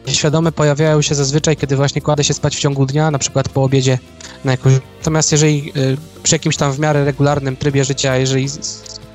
yy, 0.06 0.14
świadome 0.14 0.52
pojawiają 0.52 1.02
się 1.02 1.16
zazwyczaj, 1.16 1.58
kiedy 1.58 1.76
właśnie 1.76 2.02
kładę 2.02 2.24
się 2.24 2.34
spać 2.34 2.56
w 2.56 2.60
ciągu 2.60 2.86
dnia, 2.86 3.12
na 3.12 3.20
przykład 3.20 3.50
po 3.50 3.64
obiedzie 3.64 4.00
na 4.46 4.52
jakąś... 4.52 4.74
Natomiast 4.98 5.32
jeżeli 5.32 5.66
yy, 5.66 5.98
przy 6.24 6.36
jakimś 6.36 6.58
tam 6.58 6.72
w 6.72 6.80
miarę 6.80 7.06
regularnym 7.06 7.58
trybie 7.58 7.86
życia, 7.86 8.18
jeżeli 8.18 8.48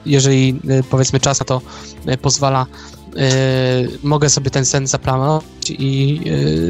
jeżeli 0.07 0.61
y, 0.71 0.83
powiedzmy 0.90 1.21
czas 1.21 1.40
na 1.40 1.47
to 1.47 1.61
y, 2.09 2.17
pozwala, 2.17 2.67
y, 3.17 3.99
mogę 4.03 4.31
sobie 4.31 4.51
ten 4.51 4.64
sen 4.64 4.87
zaplanować 4.87 5.45
i 5.69 6.21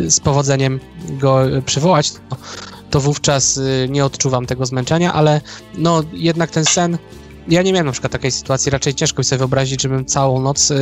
z 0.07 0.21
powodzeniem 0.21 0.81
go 1.09 1.41
przywołać, 1.67 2.13
to, 2.13 2.37
to 2.91 3.01
wówczas 3.01 3.61
nie 3.89 4.05
odczuwam 4.05 4.47
tego 4.47 4.67
zmęczenia, 4.67 5.13
ale 5.13 5.41
no 5.79 6.03
jednak 6.13 6.51
ten 6.51 6.65
sen 6.65 6.99
ja 7.49 7.63
nie 7.63 7.73
miałem 7.73 7.87
na 7.87 7.93
przykład 7.93 8.13
takiej 8.13 8.31
sytuacji, 8.31 8.71
raczej 8.71 8.95
ciężko 8.95 9.21
mi 9.21 9.25
sobie 9.25 9.39
wyobrazić, 9.39 9.83
żebym 9.83 10.05
całą 10.05 10.41
noc 10.41 10.71
y, 10.71 10.77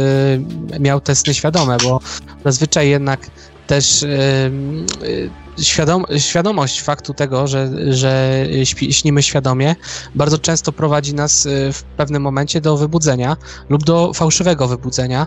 miał 0.80 1.00
te 1.00 1.14
sny 1.14 1.34
świadome, 1.34 1.76
bo 1.82 2.00
zazwyczaj 2.44 2.88
jednak 2.88 3.30
też 3.66 4.04
świadom, 5.60 6.04
świadomość 6.18 6.82
faktu 6.82 7.14
tego, 7.14 7.46
że, 7.46 7.68
że 7.92 8.44
śpi, 8.64 8.92
śnimy 8.92 9.22
świadomie, 9.22 9.76
bardzo 10.14 10.38
często 10.38 10.72
prowadzi 10.72 11.14
nas 11.14 11.46
y, 11.46 11.72
w 11.72 11.82
pewnym 11.82 12.22
momencie 12.22 12.60
do 12.60 12.76
wybudzenia 12.76 13.36
lub 13.68 13.84
do 13.84 14.12
fałszywego 14.12 14.68
wybudzenia 14.68 15.26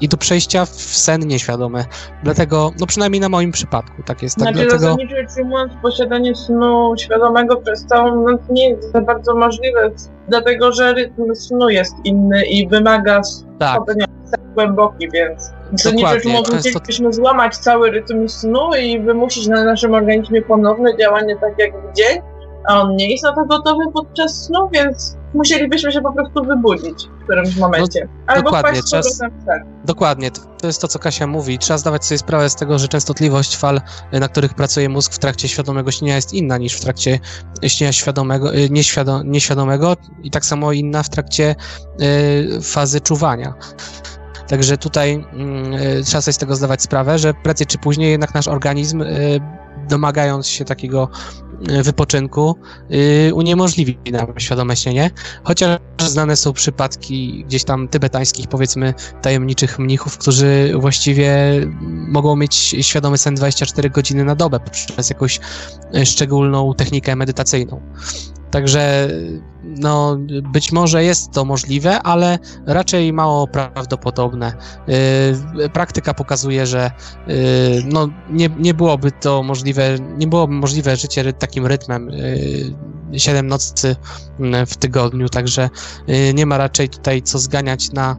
i 0.00 0.08
do 0.08 0.16
przejścia 0.16 0.64
w 0.64 0.70
sen 0.76 1.26
nieświadomy. 1.26 1.84
Dlatego, 2.22 2.72
no 2.80 2.86
przynajmniej 2.86 3.20
na 3.20 3.28
moim 3.28 3.52
przypadku 3.52 4.02
tak 4.02 4.22
jest. 4.22 4.36
Tak, 4.36 4.42
Znaczy, 4.42 4.58
dlatego... 4.58 4.78
zasadniczo 4.78 5.16
rzecz 5.16 5.30
ujmując, 5.38 5.72
posiadanie 5.82 6.34
snu 6.34 6.94
świadomego 6.98 7.56
przez 7.56 7.86
całą 7.86 8.30
noc 8.30 8.40
nie 8.50 8.68
jest 8.68 8.92
za 8.92 9.00
bardzo 9.00 9.34
możliwe, 9.34 9.90
dlatego 10.28 10.72
że 10.72 10.92
rytm 10.92 11.34
snu 11.34 11.68
jest 11.68 11.94
inny 12.04 12.46
i 12.46 12.68
wymaga 12.68 13.22
Tak, 13.58 13.82
sen 14.36 14.54
głęboki, 14.54 15.10
więc 15.10 15.52
Dokładnie, 15.84 16.20
ujmując, 16.24 16.48
często- 16.48 16.56
musielibyśmy 16.56 17.12
złamać 17.12 17.56
cały 17.56 17.90
rytm 17.90 18.28
snu 18.28 18.70
i 18.82 19.00
wymusić 19.00 19.46
na 19.46 19.64
naszym 19.64 19.94
organizmie 19.94 20.42
ponowne 20.42 20.96
działanie 20.98 21.36
tak 21.36 21.58
jak 21.58 21.72
w 21.72 21.96
dzień, 21.96 22.22
a 22.68 22.80
on 22.80 22.96
nie 22.96 23.10
jest 23.10 23.24
na 23.24 23.34
to 23.34 23.44
gotowy 23.44 23.84
podczas 23.94 24.44
snu, 24.44 24.68
więc 24.72 25.16
musielibyśmy 25.34 25.92
się 25.92 26.00
po 26.00 26.12
prostu 26.12 26.44
wybudzić 26.44 27.08
w 27.20 27.24
którymś 27.24 27.56
momencie. 27.56 28.08
Albo 28.26 28.50
No, 28.50 28.56
dokładnie, 28.56 28.80
wpaść 28.80 28.90
czas-. 28.90 29.20
Dokładnie, 29.84 30.30
to 30.30 30.40
to 30.64 30.68
jest 30.68 30.80
to, 30.80 30.88
co 30.88 30.98
Kasia 30.98 31.26
mówi. 31.26 31.58
Trzeba 31.58 31.78
zdawać 31.78 32.04
sobie 32.04 32.18
sprawę 32.18 32.50
z 32.50 32.54
tego, 32.54 32.78
że 32.78 32.88
częstotliwość 32.88 33.56
fal, 33.56 33.80
y, 34.14 34.20
na 34.20 34.28
których 34.28 34.54
pracuje 34.54 34.88
mózg 34.88 35.12
w 35.12 35.18
trakcie 35.18 35.48
świadomego 35.48 35.90
śnienia 35.90 36.16
jest 36.16 36.34
inna 36.34 36.58
niż 36.58 36.74
w 36.74 36.80
trakcie 36.80 37.18
śnienia 37.66 37.92
świadomego, 37.92 38.54
y, 38.54 38.70
nieświado, 38.70 39.22
nieświadomego 39.22 39.96
i 40.22 40.30
tak 40.30 40.44
samo 40.44 40.72
inna 40.72 41.02
w 41.02 41.08
trakcie 41.08 41.54
y, 42.00 42.62
fazy 42.62 43.00
czuwania. 43.00 43.54
Także 44.48 44.78
tutaj 44.78 45.24
mm, 45.32 45.72
y, 45.72 46.02
trzeba 46.04 46.20
sobie 46.20 46.32
z 46.32 46.38
tego 46.38 46.56
zdawać 46.56 46.82
sprawę, 46.82 47.18
że 47.18 47.34
prędzej 47.34 47.66
czy 47.66 47.78
później 47.78 48.10
jednak 48.10 48.34
nasz 48.34 48.48
organizm, 48.48 49.02
y, 49.02 49.40
domagając 49.88 50.46
się 50.46 50.64
takiego 50.64 51.08
y, 51.70 51.82
wypoczynku, 51.82 52.56
y, 53.28 53.34
uniemożliwi 53.34 53.98
nam 54.12 54.26
świadome 54.38 54.76
śnienie. 54.76 55.10
Chociaż 55.44 55.78
znane 56.06 56.36
są 56.36 56.52
przypadki 56.52 57.44
gdzieś 57.46 57.64
tam 57.64 57.88
tybetańskich, 57.88 58.48
powiedzmy, 58.48 58.94
tajemniczych 59.22 59.78
mnichów, 59.78 60.18
którzy 60.18 60.72
właściwie 60.78 61.34
mogą 62.08 62.36
mieć 62.36 62.54
świadomy 62.80 63.18
sen 63.18 63.34
24 63.34 63.90
godziny 63.90 64.24
na 64.24 64.34
dobę 64.34 64.60
przez 64.94 65.10
jakąś 65.10 65.40
e, 65.94 66.06
szczególną 66.06 66.74
technikę 66.74 67.16
medytacyjną. 67.16 67.80
Także 68.50 69.08
no, 69.64 70.16
być 70.52 70.72
może 70.72 71.04
jest 71.04 71.30
to 71.30 71.44
możliwe, 71.44 72.02
ale 72.02 72.38
raczej 72.66 73.12
mało 73.12 73.46
prawdopodobne. 73.46 74.52
Yy, 75.58 75.68
Praktyka 75.68 76.14
pokazuje, 76.14 76.66
że 76.66 76.90
yy, 77.26 77.34
no, 77.84 78.08
nie, 78.30 78.48
nie 78.58 78.74
byłoby 78.74 79.12
to 79.12 79.42
możliwe, 79.42 79.98
nie 80.16 80.26
byłoby 80.26 80.54
możliwe 80.54 80.96
życie 80.96 81.32
takim 81.32 81.66
rytmem 81.66 82.10
yy, 82.10 83.20
7 83.20 83.46
nocy 83.46 83.96
mm, 84.40 84.66
w 84.66 84.76
tygodniu, 84.76 85.28
także 85.28 85.70
yy, 86.06 86.34
nie 86.34 86.46
ma 86.46 86.58
raczej 86.58 86.88
tutaj 86.88 87.22
co 87.22 87.38
zganiać 87.38 87.92
na 87.92 88.16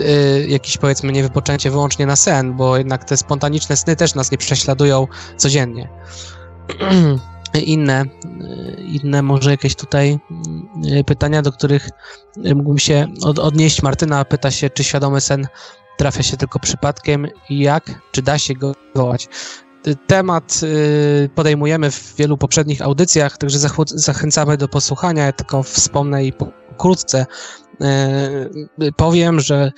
y, 0.00 0.46
jakieś 0.48 0.76
powiedzmy 0.76 1.12
niewypoczęcie 1.12 1.70
wyłącznie 1.70 2.06
na 2.06 2.16
sen, 2.16 2.56
bo 2.56 2.76
jednak 2.76 3.04
te 3.04 3.16
spontaniczne 3.16 3.76
sny 3.76 3.96
też 3.96 4.14
nas 4.14 4.32
nie 4.32 4.38
prześladują 4.38 5.06
codziennie. 5.36 5.88
Inne, 7.60 8.04
y, 8.04 8.82
inne 8.82 9.22
może 9.22 9.50
jakieś 9.50 9.74
tutaj 9.74 10.18
y, 11.00 11.04
pytania, 11.04 11.42
do 11.42 11.52
których 11.52 11.88
y, 12.46 12.54
mógłbym 12.54 12.78
się 12.78 13.06
od, 13.22 13.38
odnieść. 13.38 13.82
Martyna 13.82 14.24
pyta 14.24 14.50
się, 14.50 14.70
czy 14.70 14.84
świadomy 14.84 15.20
sen 15.20 15.46
trafia 15.98 16.22
się 16.22 16.36
tylko 16.36 16.58
przypadkiem 16.58 17.26
i 17.50 17.58
jak, 17.58 18.00
czy 18.12 18.22
da 18.22 18.38
się 18.38 18.54
go 18.54 18.74
wołać. 18.94 19.28
Y, 19.86 19.96
Temat 20.06 20.60
podejmujemy 21.34 21.90
w 21.90 22.14
wielu 22.16 22.36
poprzednich 22.36 22.82
audycjach, 22.82 23.38
także 23.38 23.58
zachęcamy 23.86 24.56
do 24.56 24.68
posłuchania. 24.68 25.26
Ja 25.26 25.32
tylko 25.32 25.62
wspomnę 25.62 26.24
i 26.24 26.32
pokrótce 26.32 27.26
powiem, 28.96 29.40
że 29.40 29.72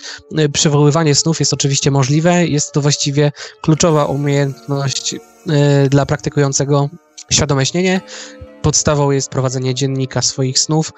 przywoływanie 0.53 1.15
snów 1.15 1.41
jest 1.41 1.53
oczywiście 1.53 1.91
możliwe. 1.91 2.47
Jest 2.47 2.73
to 2.73 2.81
właściwie 2.81 3.33
kluczowa 3.63 4.05
umiejętność 4.05 5.17
dla 5.91 6.07
praktykującego 6.07 6.89
świadome 7.33 7.67
śnienie. 7.67 8.01
Podstawą 8.63 9.11
jest 9.11 9.31
prowadzenie 9.31 9.75
dziennika 9.75 10.23
swoich 10.23 10.59
snów, 10.59 10.93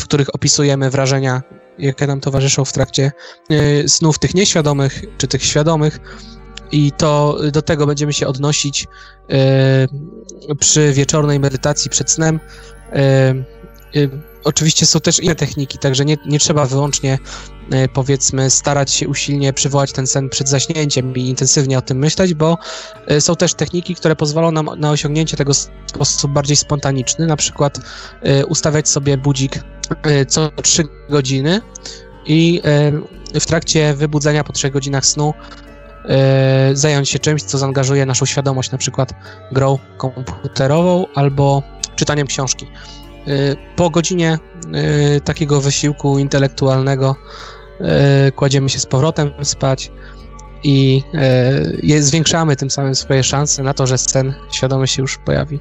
w 0.00 0.04
których 0.04 0.34
opisujemy 0.34 0.90
wrażenia, 0.90 1.42
jakie 1.78 2.06
nam 2.06 2.20
towarzyszą 2.20 2.64
w 2.64 2.72
trakcie 2.72 3.12
y, 3.50 3.88
snów 3.88 4.18
tych 4.18 4.34
nieświadomych 4.34 5.02
czy 5.18 5.28
tych 5.28 5.44
świadomych. 5.44 6.00
I 6.72 6.92
to 6.92 7.38
do 7.52 7.62
tego 7.62 7.86
będziemy 7.86 8.12
się 8.12 8.26
odnosić 8.26 8.86
y, 10.50 10.54
przy 10.54 10.92
wieczornej 10.92 11.40
medytacji 11.40 11.90
przed 11.90 12.10
snem. 12.10 12.40
Oczywiście 14.44 14.86
są 14.86 15.00
też 15.00 15.20
inne 15.20 15.34
techniki, 15.34 15.78
także 15.78 16.04
nie, 16.04 16.16
nie 16.26 16.38
trzeba 16.38 16.66
wyłącznie 16.66 17.18
y, 17.72 17.88
powiedzmy 17.94 18.50
starać 18.50 18.92
się 18.92 19.08
usilnie 19.08 19.52
przywołać 19.52 19.92
ten 19.92 20.06
sen 20.06 20.28
przed 20.28 20.48
zaśnięciem 20.48 21.14
i 21.14 21.28
intensywnie 21.28 21.78
o 21.78 21.82
tym 21.82 21.98
myśleć, 21.98 22.34
bo 22.34 22.58
y, 23.10 23.20
są 23.20 23.36
też 23.36 23.54
techniki, 23.54 23.94
które 23.94 24.16
pozwolą 24.16 24.52
nam 24.52 24.70
na 24.76 24.90
osiągnięcie 24.90 25.36
tego 25.36 25.54
w 25.54 25.56
sposób 25.86 26.32
bardziej 26.32 26.56
spontaniczny, 26.56 27.26
na 27.26 27.36
przykład 27.36 27.78
y, 27.78 28.46
ustawiać 28.46 28.88
sobie 28.88 29.16
budzik 29.16 29.60
co 30.28 30.50
3 30.62 30.84
godziny 31.10 31.60
i 32.26 32.62
w 33.40 33.46
trakcie 33.46 33.94
wybudzenia 33.94 34.44
po 34.44 34.52
3 34.52 34.70
godzinach 34.70 35.06
snu 35.06 35.34
zająć 36.72 37.08
się 37.08 37.18
czymś, 37.18 37.42
co 37.42 37.58
zaangażuje 37.58 38.06
naszą 38.06 38.26
świadomość, 38.26 38.70
na 38.70 38.78
przykład 38.78 39.12
grą 39.52 39.78
komputerową 39.98 41.06
albo 41.14 41.62
czytaniem 41.96 42.26
książki. 42.26 42.66
Y, 43.28 43.56
Po 43.76 43.90
godzinie 43.90 44.38
y, 45.16 45.20
takiego 45.20 45.60
wysiłku 45.60 46.18
intelektualnego 46.18 47.16
y, 48.28 48.32
kładziemy 48.32 48.68
się 48.68 48.78
z 48.80 48.86
powrotem 48.86 49.30
spać 49.42 49.92
i 50.64 51.02
zwiększamy 52.00 52.56
tym 52.56 52.70
samym 52.70 52.94
swoje 52.94 53.22
szanse 53.22 53.62
na 53.62 53.74
to, 53.74 53.86
że 53.86 53.98
sen 53.98 54.34
świadomy 54.50 54.86
się 54.86 55.02
już 55.02 55.18
pojawi. 55.18 55.60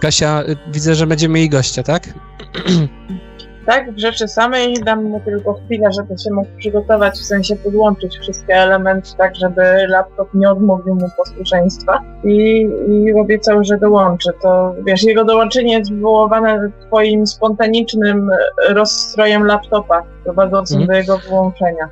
Kasia, 0.00 0.42
widzę, 0.72 0.94
że 0.94 1.06
będziemy 1.06 1.34
mieli 1.34 1.48
gościa, 1.48 1.82
tak? 1.82 2.08
Tak, 3.66 3.92
w 3.92 3.98
rzeczy 3.98 4.28
samej 4.28 4.74
dam 4.74 5.04
mu 5.04 5.20
tylko 5.20 5.54
chwilę, 5.54 5.92
żeby 5.92 6.18
się 6.18 6.30
mógł 6.30 6.48
przygotować, 6.58 7.14
w 7.14 7.24
sensie 7.24 7.56
podłączyć 7.56 8.18
wszystkie 8.18 8.54
elementy, 8.54 9.10
tak 9.16 9.36
żeby 9.36 9.62
laptop 9.88 10.34
nie 10.34 10.50
odmówił 10.50 10.94
mu 10.94 11.08
posłuszeństwa 11.16 12.02
i, 12.24 12.68
i 12.88 13.12
obiecał, 13.20 13.64
że 13.64 13.78
dołączy. 13.78 14.30
To 14.42 14.74
wiesz, 14.86 15.02
jego 15.02 15.24
dołączenie 15.24 15.78
jest 15.78 15.92
wywoływane 15.92 16.70
twoim 16.86 17.26
spontanicznym 17.26 18.30
e, 18.30 18.74
rozstrojem 18.74 19.46
laptopa, 19.46 20.02
prowadzącym 20.24 20.80
Mhm. 20.80 20.86
do 20.86 20.94
jego 20.94 21.18
wyłączenia. 21.28 21.88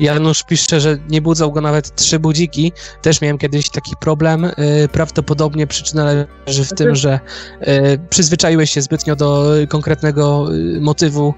Janusz 0.00 0.42
pisze, 0.42 0.80
że 0.80 0.98
nie 1.08 1.22
budzą 1.22 1.50
go 1.50 1.60
nawet 1.60 1.94
trzy 1.94 2.18
budziki. 2.18 2.72
Też 3.02 3.20
miałem 3.20 3.38
kiedyś 3.38 3.70
taki 3.70 3.92
problem. 4.00 4.44
Y, 4.44 4.52
Prawdopodobnie 4.92 5.66
przyczyna 5.66 6.04
leży 6.46 6.64
w 6.64 6.72
tym, 6.72 6.94
że 6.94 7.20
y, 7.62 7.98
przyzwyczaiłeś 8.10 8.70
się 8.70 8.82
zbytnio 8.82 9.16
do 9.16 9.52
konkretnego 9.68 10.54
y, 10.54 10.80
motywu 10.80 11.34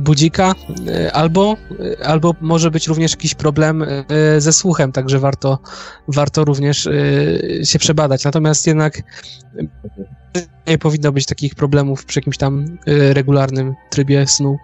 budzika, 0.00 0.54
albo, 1.12 1.56
albo 2.04 2.34
może 2.40 2.70
być 2.70 2.88
również 2.88 3.10
jakiś 3.10 3.34
problem 3.34 3.84
ze 4.38 4.52
słuchem, 4.52 4.92
także 4.92 5.18
warto, 5.18 5.58
warto 6.08 6.44
również 6.44 6.88
się 7.64 7.78
przebadać. 7.78 8.24
Natomiast 8.24 8.66
jednak 8.66 9.02
nie 10.66 10.78
powinno 10.78 11.12
być 11.12 11.26
takich 11.26 11.54
problemów 11.54 12.04
przy 12.04 12.18
jakimś 12.18 12.36
tam 12.36 12.78
regularnym 13.12 13.74
trybie 13.90 14.26
snu. 14.26 14.56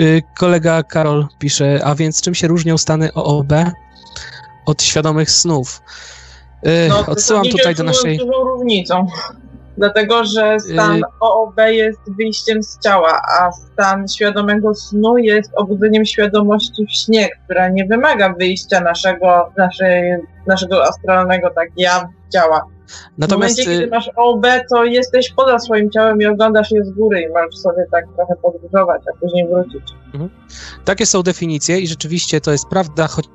Y, 0.00 0.22
Kolega 0.34 0.82
Karol 0.82 1.26
pisze, 1.38 1.80
a 1.84 1.94
więc 1.94 2.20
czym 2.20 2.34
się 2.34 2.48
różnią 2.48 2.78
stany 2.78 3.12
OOB 3.14 3.52
od 4.66 4.82
świadomych 4.82 5.30
snów? 5.30 5.82
Y, 6.66 6.88
No, 6.88 7.06
Odsyłam 7.06 7.44
tutaj 7.44 7.74
do 7.74 7.82
naszej... 7.84 8.18
dużą 8.18 8.44
różnicą. 8.44 9.06
Dlatego, 9.78 10.24
że 10.24 10.60
stan 10.60 10.96
Y- 10.96 11.02
OOB 11.20 11.56
jest 11.66 12.00
wyjściem 12.18 12.62
z 12.62 12.78
ciała, 12.78 13.22
a 13.40 13.52
stan 13.52 14.08
świadomego 14.08 14.74
snu 14.74 15.18
jest 15.18 15.50
obudzeniem 15.56 16.04
świadomości 16.04 16.86
w 16.86 16.90
śnie, 16.90 17.28
która 17.44 17.68
nie 17.68 17.84
wymaga 17.84 18.34
wyjścia 18.38 18.80
naszego, 18.80 19.52
naszej, 19.56 20.14
naszego 20.46 20.84
astralnego 20.84 21.50
tak 21.50 21.68
ja 21.76 22.08
ciała. 22.32 22.66
W 22.88 23.18
Natomiast 23.18 23.58
momencie, 23.58 23.72
y, 23.72 23.80
kiedy 23.80 23.90
masz 23.90 24.10
OOB, 24.16 24.46
to 24.70 24.84
jesteś 24.84 25.32
poza 25.32 25.58
swoim 25.58 25.90
ciałem 25.90 26.22
i 26.22 26.26
oglądasz 26.26 26.70
je 26.70 26.84
z 26.84 26.90
góry 26.90 27.20
i 27.20 27.28
możesz 27.28 27.58
sobie 27.58 27.86
tak 27.92 28.04
trochę 28.16 28.34
podróżować, 28.42 29.02
a 29.12 29.20
później 29.20 29.48
wrócić. 29.48 29.82
takie 30.84 31.06
są 31.06 31.22
definicje 31.22 31.78
i 31.78 31.86
rzeczywiście 31.86 32.40
to 32.40 32.52
jest 32.52 32.68
prawda, 32.68 33.06
choć 33.06 33.28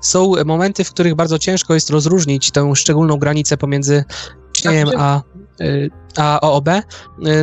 są 0.00 0.32
momenty, 0.44 0.84
w 0.84 0.90
których 0.90 1.14
bardzo 1.14 1.38
ciężko 1.38 1.74
jest 1.74 1.90
rozróżnić 1.90 2.50
tę 2.50 2.72
szczególną 2.76 3.16
granicę 3.16 3.56
pomiędzy 3.56 4.04
śnieniem, 4.58 4.88
a, 4.96 5.22
y, 5.60 5.90
a 6.16 6.40
OOB, 6.40 6.68
y, 6.68 6.82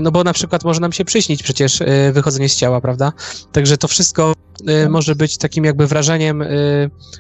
no 0.02 0.12
bo 0.12 0.24
na 0.24 0.34
przykład 0.34 0.64
może 0.64 0.82
nam 0.82 0.92
się 0.92 1.06
przyśnić 1.06 1.44
przecież 1.44 1.82
y, 1.82 2.12
wychodzenie 2.14 2.50
z 2.50 2.56
ciała, 2.56 2.82
prawda? 2.82 3.14
Także 3.52 3.78
to 3.78 3.88
wszystko 3.88 4.34
y, 4.70 4.90
może 4.90 5.16
być 5.16 5.38
takim 5.38 5.66
jakby 5.66 5.88
wrażeniem, 5.88 6.44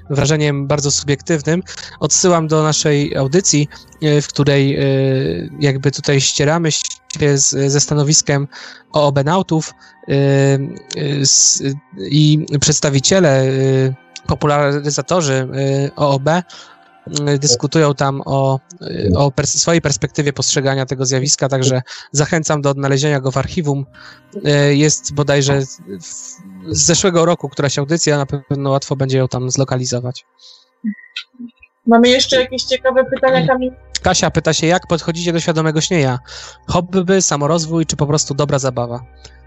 wrażeniem 0.09 0.67
bardzo 0.67 0.91
subiektywnym. 0.91 1.63
Odsyłam 1.99 2.47
do 2.47 2.63
naszej 2.63 3.15
audycji, 3.15 3.67
w 4.21 4.27
której 4.27 4.79
jakby 5.59 5.91
tutaj 5.91 6.21
ścieramy 6.21 6.71
się 6.71 7.37
z, 7.37 7.71
ze 7.71 7.79
stanowiskiem 7.79 8.47
OOB 8.91 9.23
nautów 9.23 9.73
i 11.97 12.45
przedstawiciele, 12.59 13.45
popularyzatorzy 14.27 15.47
OOB 15.95 16.29
dyskutują 17.39 17.93
tam 17.93 18.21
o, 18.25 18.59
y, 18.81 19.11
o 19.17 19.29
pers- 19.29 19.57
swojej 19.57 19.81
perspektywie 19.81 20.33
postrzegania 20.33 20.85
tego 20.85 21.05
zjawiska, 21.05 21.49
także 21.49 21.81
zachęcam 22.11 22.61
do 22.61 22.69
odnalezienia 22.69 23.19
go 23.19 23.31
w 23.31 23.37
archiwum. 23.37 23.85
Y, 24.35 24.75
Jest 24.75 25.13
bodajże 25.13 25.61
z 25.99 26.37
zeszłego 26.67 27.25
roku 27.25 27.49
któraś 27.49 27.79
audycja, 27.79 28.17
na 28.17 28.25
pewno 28.25 28.69
łatwo 28.69 28.95
będzie 28.95 29.17
ją 29.17 29.27
tam 29.27 29.51
zlokalizować. 29.51 30.25
Mamy 31.87 32.09
jeszcze 32.09 32.41
jakieś 32.41 32.63
ciekawe 32.63 33.05
pytania, 33.05 33.47
Kamil? 33.47 33.71
Kasia 34.01 34.31
pyta 34.31 34.53
się, 34.53 34.67
jak 34.67 34.87
podchodzicie 34.87 35.33
do 35.33 35.39
świadomego 35.39 35.81
śnienia? 35.81 36.19
Hobby, 36.67 37.21
samorozwój, 37.21 37.85
czy 37.85 37.95
po 37.95 38.07
prostu 38.07 38.33
dobra 38.33 38.59
zabawa? 38.59 38.99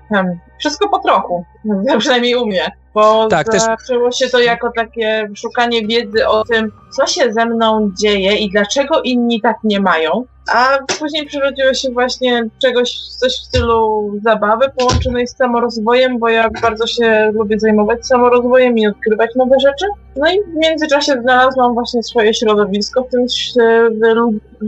Hmm, 0.09 0.39
Wszystko 0.59 0.89
po 0.89 0.99
trochu, 0.99 1.45
przynajmniej 1.99 2.37
u 2.37 2.47
mnie, 2.47 2.71
bo 2.95 3.27
Tak, 3.29 3.49
też- 3.49 3.63
zaczęło 3.63 4.13
się 4.13 4.29
to 4.29 4.41
jako 4.41 4.73
takie 4.77 5.29
szukanie 5.35 5.87
wiedzy 5.87 6.29
o 6.29 6.45
tym, 6.45 6.73
co 6.91 7.07
się 7.07 7.33
ze 7.33 7.47
mną 7.47 7.91
dzieje 8.01 8.37
i 8.37 8.51
dlaczego 8.51 9.03
inni 9.03 9.41
tak 9.41 9.57
nie 9.65 9.81
mają, 9.81 10.25
a 10.53 10.79
później 10.99 11.27
przerodziło 11.27 11.75
się 11.75 11.91
właśnie 11.91 12.49
czegoś, 12.63 12.91
coś 13.19 13.33
w 13.33 13.45
stylu 13.45 14.13
zabawy 14.25 14.67
połączonej 14.77 15.27
z 15.27 15.37
samorozwojem, 15.37 16.19
bo 16.19 16.29
ja 16.29 16.51
bardzo 16.63 16.87
się 16.87 17.31
lubię 17.35 17.61
zajmować 17.61 18.07
samorozwojem 18.07 18.79
i 18.79 18.87
odkrywać 18.87 19.31
nowe 19.37 19.57
rzeczy. 19.61 19.87
No 20.17 20.31
i 20.31 20.43
w 20.43 20.55
międzyczasie 20.57 21.13
znalazłam 21.23 21.75
właśnie 21.75 22.03
swoje 22.03 22.35
środowisko, 22.35 23.03
w 23.03 23.11
tym 23.11 23.27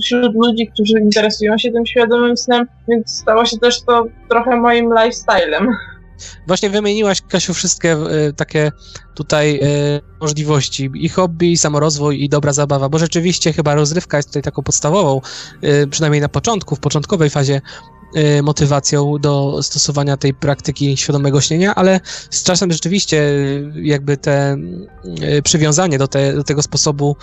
wśród 0.00 0.34
ludzi, 0.34 0.68
którzy 0.68 1.00
interesują 1.00 1.58
się 1.58 1.72
tym 1.72 1.86
świadomym 1.86 2.36
snem, 2.36 2.66
więc 2.88 3.18
stało 3.18 3.44
się 3.44 3.58
też 3.58 3.82
to 3.82 4.04
trochę 4.28 4.56
moim 4.56 4.94
lifestylem. 4.94 5.68
Właśnie 6.46 6.70
wymieniłaś, 6.70 7.22
Kasiu, 7.28 7.54
wszystkie 7.54 7.96
y, 8.28 8.32
takie 8.32 8.72
tutaj 9.14 9.60
y, 9.62 10.00
możliwości. 10.20 10.90
I 10.94 11.08
hobby, 11.08 11.52
i 11.52 11.56
samorozwój, 11.56 12.24
i 12.24 12.28
dobra 12.28 12.52
zabawa, 12.52 12.88
bo 12.88 12.98
rzeczywiście 12.98 13.52
chyba 13.52 13.74
rozrywka 13.74 14.16
jest 14.16 14.28
tutaj 14.28 14.42
taką 14.42 14.62
podstawową, 14.62 15.20
y, 15.64 15.86
przynajmniej 15.86 16.20
na 16.20 16.28
początku, 16.28 16.76
w 16.76 16.80
początkowej 16.80 17.30
fazie, 17.30 17.60
motywacją 18.42 19.18
do 19.18 19.62
stosowania 19.62 20.16
tej 20.16 20.34
praktyki 20.34 20.96
świadomego 20.96 21.40
śnienia, 21.40 21.74
ale 21.74 22.00
z 22.30 22.42
czasem 22.42 22.72
rzeczywiście 22.72 23.16
y, 23.16 23.72
jakby 23.76 24.16
te 24.16 24.56
y, 25.38 25.42
przywiązanie 25.42 25.98
do, 25.98 26.08
te, 26.08 26.32
do 26.32 26.44
tego 26.44 26.62
sposobu 26.62 27.16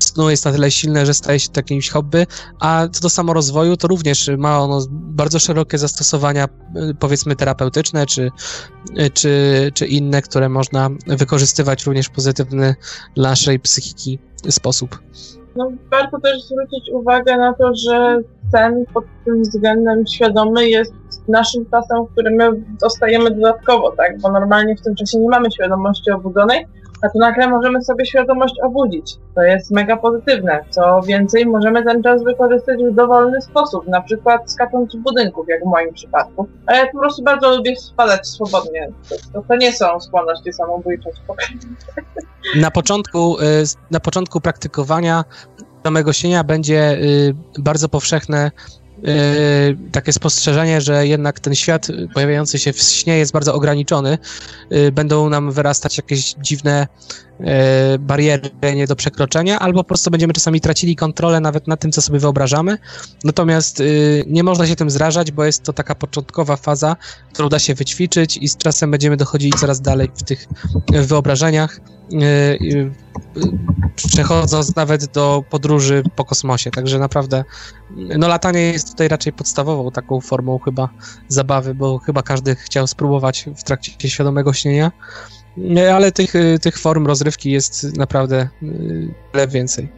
snu 0.00 0.30
jest 0.30 0.44
na 0.44 0.52
tyle 0.52 0.70
silne, 0.70 1.06
że 1.06 1.14
staje 1.14 1.40
się 1.40 1.48
to 1.48 1.58
jakimś 1.58 1.90
hobby, 1.90 2.26
a 2.60 2.88
co 2.92 3.00
do 3.00 3.10
samorozwoju, 3.10 3.76
to 3.76 3.88
również 3.88 4.30
ma 4.38 4.60
ono 4.60 4.86
bardzo 4.90 5.38
szerokie 5.38 5.78
zastosowania, 5.78 6.44
y, 6.44 6.94
powiedzmy 6.94 7.36
terapeutyczne, 7.36 8.06
czy, 8.06 8.30
y, 8.98 9.10
czy, 9.10 9.70
czy 9.74 9.86
inne, 9.86 10.22
które 10.22 10.48
można 10.48 10.90
wykorzystywać 11.06 11.86
również 11.86 12.06
w 12.06 12.10
pozytywny 12.10 12.74
dla 13.14 13.30
naszej 13.30 13.60
psychiki 13.60 14.18
sposób. 14.50 14.98
No, 15.56 15.72
warto 15.90 16.20
też 16.20 16.42
zwrócić 16.42 16.90
uwagę 16.90 17.36
na 17.36 17.54
to, 17.54 17.74
że 17.74 18.18
sen 18.52 18.84
pod 18.94 19.04
tym 19.24 19.42
względem 19.42 20.06
świadomy 20.06 20.68
jest 20.68 20.94
naszym 21.28 21.66
czasem, 21.70 22.06
w 22.06 22.12
którym 22.12 22.34
my 22.34 22.50
dostajemy 22.80 23.30
dodatkowo, 23.30 23.90
tak? 23.96 24.20
Bo 24.20 24.32
normalnie 24.32 24.76
w 24.76 24.80
tym 24.80 24.94
czasie 24.94 25.18
nie 25.18 25.28
mamy 25.28 25.50
świadomości 25.50 26.10
obudzonej, 26.10 26.66
a 27.02 27.08
tu 27.08 27.18
nagle 27.18 27.48
możemy 27.48 27.82
sobie 27.82 28.06
świadomość 28.06 28.54
obudzić. 28.62 29.16
To 29.34 29.42
jest 29.42 29.70
mega 29.70 29.96
pozytywne. 29.96 30.64
Co 30.70 31.02
więcej, 31.02 31.46
możemy 31.46 31.84
ten 31.84 32.02
czas 32.02 32.24
wykorzystać 32.24 32.80
w 32.84 32.94
dowolny 32.94 33.42
sposób, 33.42 33.88
na 33.88 34.00
przykład 34.00 34.52
skacząc 34.52 34.92
z 34.92 34.96
budynków, 34.96 35.46
jak 35.48 35.62
w 35.62 35.66
moim 35.66 35.94
przypadku. 35.94 36.48
Ale 36.66 36.78
ja 36.78 36.86
po 36.92 36.98
prostu 36.98 37.22
bardzo 37.22 37.56
lubię 37.56 37.76
spadać 37.76 38.28
swobodnie. 38.28 38.88
To, 39.32 39.42
to, 39.48 39.56
nie 39.56 39.72
są 39.72 40.00
skłonności 40.00 40.52
samobójcze. 40.52 41.10
Na 42.56 42.70
początku, 42.70 43.38
y, 43.40 43.42
na 43.90 44.00
początku 44.00 44.40
praktykowania 44.40 45.24
samego 45.84 46.12
śnienia 46.12 46.44
będzie 46.44 46.92
y, 46.92 47.34
bardzo 47.58 47.88
powszechne 47.88 48.50
takie 49.92 50.12
spostrzeżenie, 50.12 50.80
że 50.80 51.06
jednak 51.06 51.40
ten 51.40 51.54
świat 51.54 51.88
pojawiający 52.14 52.58
się 52.58 52.72
w 52.72 52.78
śnie 52.78 53.18
jest 53.18 53.32
bardzo 53.32 53.54
ograniczony. 53.54 54.18
Y, 54.72 54.92
Będą 54.92 55.28
nam 55.28 55.52
wyrastać 55.52 55.96
jakieś 55.96 56.34
dziwne 56.42 56.86
bariery 57.98 58.50
nie 58.74 58.86
do 58.86 58.96
przekroczenia, 58.96 59.58
albo 59.58 59.78
po 59.78 59.88
prostu 59.88 60.10
będziemy 60.10 60.32
czasami 60.32 60.60
tracili 60.60 60.96
kontrolę 60.96 61.40
nawet 61.40 61.68
nad 61.68 61.80
tym, 61.80 61.92
co 61.92 62.02
sobie 62.02 62.18
wyobrażamy. 62.18 62.78
Natomiast 63.24 63.80
y, 63.80 64.24
nie 64.26 64.42
można 64.42 64.66
się 64.66 64.76
tym 64.76 64.90
zrażać, 64.90 65.32
bo 65.32 65.44
jest 65.44 65.62
to 65.62 65.72
taka 65.72 65.94
początkowa 65.94 66.56
faza, 66.56 66.96
którą 67.32 67.48
da 67.48 67.58
się 67.58 67.74
wyćwiczyć 67.74 68.36
i 68.36 68.48
z 68.48 68.56
czasem 68.56 68.90
będziemy 68.90 69.16
dochodzili 69.16 69.52
coraz 69.52 69.80
dalej 69.80 70.10
w 70.14 70.22
tych 70.22 70.46
wyobrażeniach, 70.92 71.80
y, 72.12 72.16
y, 72.16 72.90
przechodząc 73.96 74.76
nawet 74.76 75.06
do 75.06 75.44
podróży 75.50 76.02
po 76.16 76.24
kosmosie. 76.24 76.70
Także 76.70 76.98
naprawdę, 76.98 77.44
no 78.18 78.28
latanie 78.28 78.60
jest 78.60 78.90
tutaj 78.90 79.08
raczej 79.08 79.32
podstawową 79.32 79.90
taką 79.90 80.20
formą 80.20 80.58
chyba 80.58 80.88
zabawy, 81.28 81.74
bo 81.74 81.98
chyba 81.98 82.22
każdy 82.22 82.56
chciał 82.56 82.86
spróbować 82.86 83.48
w 83.56 83.64
trakcie 83.64 84.08
świadomego 84.08 84.52
śnienia. 84.52 84.92
Ale 85.92 86.12
tych, 86.12 86.34
y, 86.34 86.58
tych 86.62 86.78
form 86.78 87.06
rozrywki 87.06 87.50
jest 87.50 87.96
naprawdę 87.96 88.48
y, 88.62 89.14
wiele 89.34 89.48
więcej. 89.48 89.88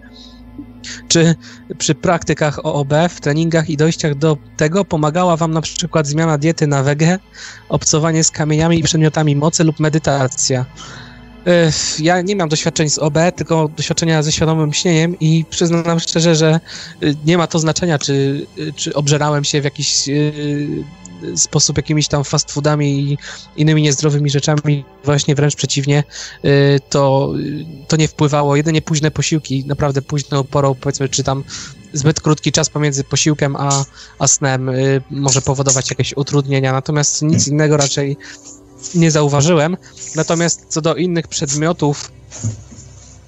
Czy 1.09 1.35
przy 1.79 1.95
praktykach 1.95 2.67
OOB, 2.67 2.93
w 3.11 3.21
treningach 3.21 3.71
i 3.71 3.77
dojściach 3.77 4.15
do 4.15 4.37
tego 4.57 4.85
pomagała 4.85 5.37
Wam 5.37 5.53
na 5.53 5.61
przykład 5.61 6.07
zmiana 6.07 6.39
diety 6.39 6.67
na 6.67 6.83
wege, 6.83 7.19
obcowanie 7.69 8.25
z 8.25 8.31
kamieniami 8.31 8.79
i 8.79 8.83
przedmiotami 8.83 9.37
mocy 9.37 9.65
lub 9.65 9.81
medytacja? 9.81 10.67
Ech, 11.47 12.01
Ja 12.01 12.21
nie 12.21 12.37
mam 12.37 12.49
doświadczeń 12.49 12.91
z 12.91 12.99
OB, 12.99 13.19
tylko 13.37 13.69
doświadczenia 13.77 14.23
ze 14.23 14.33
świadomym 14.33 14.73
śnieniem 14.73 15.19
i 15.21 15.45
przyznam 15.51 16.01
szczerze, 16.01 16.37
że 16.37 16.61
y, 17.03 17.15
nie 17.25 17.39
ma 17.39 17.47
to 17.47 17.59
znaczenia, 17.59 17.99
czy, 17.99 18.47
y, 18.59 18.73
czy 18.73 18.95
obżerałem 18.95 19.45
się 19.45 19.61
w 19.61 19.65
jakiś 19.65 20.09
y, 20.09 20.85
sposób 21.37 21.77
jakimiś 21.77 22.09
tam 22.09 22.25
fast 22.25 22.53
foodami 22.53 23.01
i 23.01 23.19
innymi 23.57 23.83
niezdrowymi 23.83 24.31
rzeczami. 24.31 24.85
Właśnie 25.05 25.35
wręcz 25.35 25.57
przeciwnie, 25.57 26.05
y, 26.45 26.81
to, 26.89 27.33
y, 27.39 27.65
to 27.89 27.97
nie 27.97 28.09
wpływało. 28.09 28.57
Jedynie 28.57 28.83
późne 28.83 29.11
posiłki, 29.11 29.65
naprawdę 29.67 30.03
późną 30.03 30.45
porą, 30.45 30.75
powiedzmy, 30.75 31.09
czy 31.09 31.25
tam 31.25 31.45
zbyt 31.93 32.21
krótki 32.21 32.53
czas 32.53 32.71
pomiędzy 32.71 33.05
posiłkiem 33.05 33.57
a, 33.57 33.85
a 34.19 34.27
snem 34.27 34.69
y, 34.69 35.03
może 35.11 35.43
powodować 35.43 35.91
jakieś 35.91 36.17
utrudnienia, 36.17 36.73
natomiast 36.73 37.23
nic 37.23 37.49
innego 37.49 37.77
raczej 37.77 38.17
nie 38.95 39.11
zauważyłem. 39.11 39.77
Natomiast 40.17 40.67
co 40.69 40.81
do 40.81 40.95
innych 40.95 41.29
przedmiotów, 41.29 42.11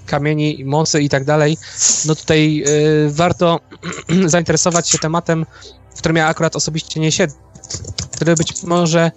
kamieni, 0.07 0.65
mocy 0.65 1.03
i 1.03 1.09
tak 1.09 1.25
dalej, 1.25 1.59
no 2.05 2.15
tutaj 2.15 2.65
y, 2.67 3.11
warto 3.11 3.61
zainteresować 4.27 4.89
się 4.89 4.99
tematem, 4.99 5.47
w 5.95 5.99
którym 5.99 6.17
ja 6.17 6.27
akurat 6.27 6.57
osobiście 6.57 7.01
nie 7.01 7.13
siedzę, 7.13 7.37
który 8.11 8.35
być 8.35 8.63
może 8.63 9.11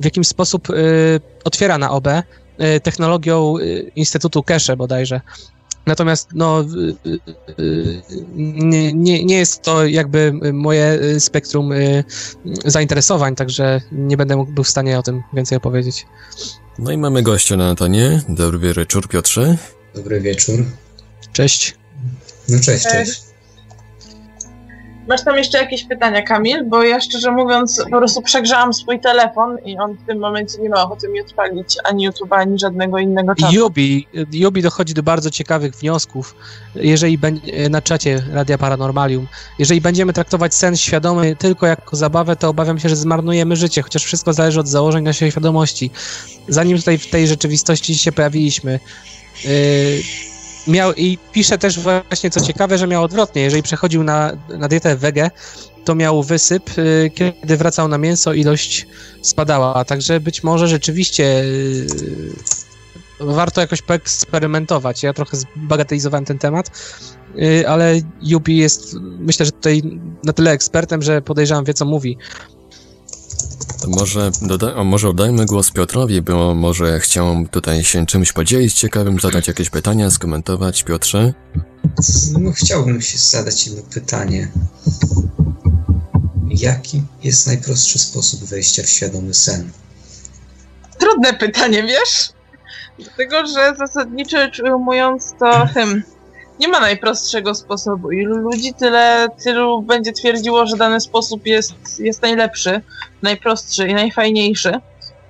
w 0.00 0.04
jakiś 0.04 0.28
sposób 0.28 0.70
y, 0.70 1.20
otwiera 1.44 1.78
na 1.78 1.90
OB 1.90 2.06
y, 2.06 2.80
technologią 2.80 3.58
y, 3.58 3.92
Instytutu 3.96 4.42
Kesze 4.42 4.76
bodajże. 4.76 5.20
Natomiast 5.86 6.28
no, 6.34 6.64
nie, 8.34 8.92
nie, 8.92 9.24
nie 9.24 9.38
jest 9.38 9.62
to 9.62 9.86
jakby 9.86 10.32
moje 10.52 11.00
spektrum 11.20 11.72
zainteresowań, 12.64 13.34
także 13.34 13.80
nie 13.92 14.16
będę 14.16 14.36
mógł 14.36 14.52
był 14.52 14.64
w 14.64 14.68
stanie 14.68 14.98
o 14.98 15.02
tym 15.02 15.22
więcej 15.32 15.58
opowiedzieć. 15.58 16.06
No 16.78 16.92
i 16.92 16.98
mamy 16.98 17.22
gościa 17.22 17.56
na 17.56 17.68
Antenie. 17.68 18.22
Dobry 18.28 18.74
wieczór, 18.74 19.08
Piotrze. 19.08 19.56
Dobry 19.94 20.20
wieczór. 20.20 20.64
Cześć. 21.32 21.76
No 22.48 22.60
cześć, 22.60 22.84
Cześć. 22.84 23.10
cześć. 23.10 23.27
Masz 25.08 25.24
tam 25.24 25.36
jeszcze 25.36 25.58
jakieś 25.58 25.84
pytania, 25.84 26.22
Kamil? 26.22 26.64
Bo 26.64 26.82
ja 26.82 27.00
szczerze 27.00 27.32
mówiąc 27.32 27.84
po 27.90 27.98
prostu 27.98 28.22
przegrzałam 28.22 28.74
swój 28.74 29.00
telefon 29.00 29.58
i 29.64 29.78
on 29.78 29.94
w 29.94 30.06
tym 30.06 30.18
momencie 30.18 30.58
nie 30.62 30.68
ma 30.68 30.82
ochoty 30.82 31.08
mi 31.08 31.20
odpalić 31.20 31.76
ani 31.84 32.10
YouTube'a, 32.10 32.36
ani 32.36 32.58
żadnego 32.58 32.98
innego 32.98 33.34
czasu. 33.34 33.54
Yubi, 33.54 34.06
Yubi 34.32 34.62
dochodzi 34.62 34.94
do 34.94 35.02
bardzo 35.02 35.30
ciekawych 35.30 35.74
wniosków, 35.74 36.34
jeżeli 36.74 37.18
na 37.70 37.82
czacie 37.82 38.22
Radia 38.32 38.58
Paranormalium. 38.58 39.26
Jeżeli 39.58 39.80
będziemy 39.80 40.12
traktować 40.12 40.54
sen 40.54 40.76
świadomy 40.76 41.36
tylko 41.36 41.66
jako 41.66 41.96
zabawę, 41.96 42.36
to 42.36 42.48
obawiam 42.48 42.78
się, 42.78 42.88
że 42.88 42.96
zmarnujemy 42.96 43.56
życie, 43.56 43.82
chociaż 43.82 44.04
wszystko 44.04 44.32
zależy 44.32 44.60
od 44.60 44.68
założeń 44.68 45.04
naszej 45.04 45.30
świadomości. 45.30 45.90
Zanim 46.48 46.78
tutaj 46.78 46.98
w 46.98 47.10
tej 47.10 47.28
rzeczywistości 47.28 47.98
się 47.98 48.12
pojawiliśmy, 48.12 48.80
yy, 49.44 49.50
miał 50.66 50.94
i 50.94 51.18
pisze 51.32 51.58
też 51.58 51.78
właśnie, 51.80 52.30
co 52.30 52.40
ciekawe, 52.40 52.78
że 52.78 52.86
miał 52.86 53.02
odwrotnie. 53.02 53.42
Jeżeli 53.42 53.62
przechodził 53.62 54.04
na, 54.04 54.32
na 54.58 54.68
dietę 54.68 54.96
wege, 54.96 55.30
to 55.84 55.94
miał 55.94 56.22
wysyp, 56.22 56.78
y, 56.78 57.10
kiedy 57.14 57.56
wracał 57.56 57.88
na 57.88 57.98
mięso, 57.98 58.32
ilość 58.32 58.86
spadała. 59.22 59.84
Także 59.84 60.20
być 60.20 60.42
może 60.42 60.68
rzeczywiście 60.68 61.40
y, 61.40 61.86
warto 63.20 63.60
jakoś 63.60 63.82
poeksperymentować. 63.82 65.02
Ja 65.02 65.12
trochę 65.12 65.36
zbagatelizowałem 65.36 66.24
ten 66.24 66.38
temat, 66.38 66.70
y, 67.36 67.68
ale 67.68 68.00
Yubi 68.22 68.56
jest, 68.56 68.94
myślę, 69.00 69.46
że 69.46 69.52
tutaj 69.52 69.82
na 70.24 70.32
tyle 70.32 70.50
ekspertem, 70.50 71.02
że 71.02 71.22
podejrzewam 71.22 71.64
wie, 71.64 71.74
co 71.74 71.84
mówi. 71.84 72.18
To 73.80 73.88
może, 73.90 74.30
doda- 74.42 74.74
o, 74.74 74.84
może 74.84 75.08
oddajmy 75.08 75.46
głos 75.46 75.70
Piotrowi, 75.70 76.22
bo 76.22 76.54
może 76.54 77.00
chciał 77.00 77.46
tutaj 77.50 77.84
się 77.84 78.06
czymś 78.06 78.32
podzielić 78.32 78.74
ciekawym, 78.74 79.20
zadać 79.20 79.48
jakieś 79.48 79.70
pytania, 79.70 80.10
skomentować. 80.10 80.82
Piotrze? 80.82 81.34
No, 82.40 82.52
chciałbym 82.52 83.02
się 83.02 83.18
zadać 83.18 83.66
jedno 83.66 83.82
pytanie. 83.94 84.48
Jaki 86.48 87.02
jest 87.24 87.46
najprostszy 87.46 87.98
sposób 87.98 88.44
wejścia 88.44 88.82
w 88.82 88.88
świadomy 88.88 89.34
sen? 89.34 89.70
Trudne 90.98 91.34
pytanie, 91.34 91.82
wiesz? 91.82 92.32
Dlatego, 92.98 93.46
że 93.46 93.74
zasadniczo 93.78 94.36
ujmując 94.64 95.34
to 95.40 95.66
hmm, 95.66 96.02
nie 96.60 96.68
ma 96.68 96.80
najprostszego 96.80 97.54
sposobu. 97.54 98.10
Ilu 98.10 98.36
ludzi, 98.36 98.74
tyle 98.74 99.26
tylu 99.44 99.82
będzie 99.82 100.12
twierdziło, 100.12 100.66
że 100.66 100.76
dany 100.76 101.00
sposób 101.00 101.46
jest, 101.46 102.00
jest 102.00 102.22
najlepszy, 102.22 102.80
najprostszy 103.22 103.88
i 103.88 103.94
najfajniejszy. 103.94 104.80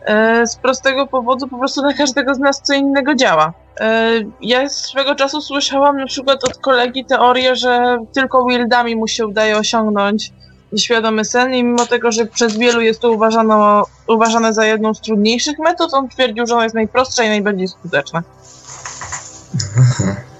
E, 0.05 0.47
Z 0.47 0.57
prostego 0.57 1.07
powodu 1.07 1.49
po 1.49 1.59
prostu 1.59 1.83
na 1.83 1.95
każdego 1.95 2.35
z 2.35 2.39
nas 2.39 2.63
co 2.63 2.75
innego 2.75 3.15
działa. 3.15 3.53
E, 3.81 4.11
Ja 4.41 4.69
swego 4.69 5.15
czasu 5.15 5.41
słyszałam 5.41 5.97
na 5.97 6.07
przykład 6.07 6.45
od 6.45 6.59
kolegi 6.59 7.05
teorię, 7.05 7.57
że 7.57 7.99
tylko 8.15 8.45
wildami 8.45 8.97
mu 8.97 9.09
się 9.09 9.27
udaje 9.27 9.57
osiągnąć 9.57 10.33
świadomy 10.77 11.25
sen 11.25 11.55
i 11.55 11.65
mimo 11.65 11.87
tego, 11.87 12.13
że 12.13 12.27
przez 12.27 12.57
wielu 12.57 12.81
jest 12.81 13.01
to 13.01 13.11
uważano, 13.11 13.85
uważane 14.09 14.55
za 14.55 14.65
jedną 14.65 14.95
z 14.95 15.01
trudniejszych 15.01 15.59
metod, 15.59 15.95
on 15.95 16.09
twierdził, 16.09 16.47
że 16.47 16.55
ona 16.55 16.65
jest 16.65 16.75
najprostsza 16.75 17.25
i 17.25 17.29
najbardziej 17.29 17.69
skuteczna. 17.69 18.23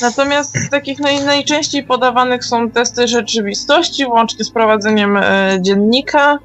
Natomiast 0.00 0.58
z 0.66 0.70
takich 0.70 0.98
naj, 0.98 1.24
najczęściej 1.24 1.84
podawanych 1.84 2.44
są 2.44 2.70
testy 2.70 3.08
rzeczywistości, 3.08 4.06
łącznie 4.06 4.44
z 4.44 4.50
prowadzeniem 4.50 5.16
e, 5.16 5.58
dziennika. 5.60 6.38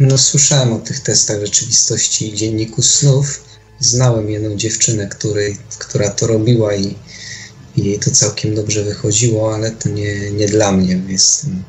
No, 0.00 0.18
słyszałem 0.18 0.72
o 0.72 0.78
tych 0.78 1.00
testach 1.00 1.40
rzeczywistości 1.40 2.28
i 2.28 2.36
dzienniku 2.36 2.82
snów. 2.82 3.44
Znałem 3.78 4.30
jedną 4.30 4.56
dziewczynę, 4.56 5.06
której, 5.06 5.56
która 5.78 6.10
to 6.10 6.26
robiła 6.26 6.74
i, 6.74 6.96
i 7.76 7.84
jej 7.84 7.98
to 7.98 8.10
całkiem 8.10 8.54
dobrze 8.54 8.82
wychodziło, 8.82 9.54
ale 9.54 9.70
to 9.70 9.88
nie, 9.88 10.30
nie 10.30 10.46
dla 10.46 10.72
mnie. 10.72 11.00
Jestem 11.08 11.62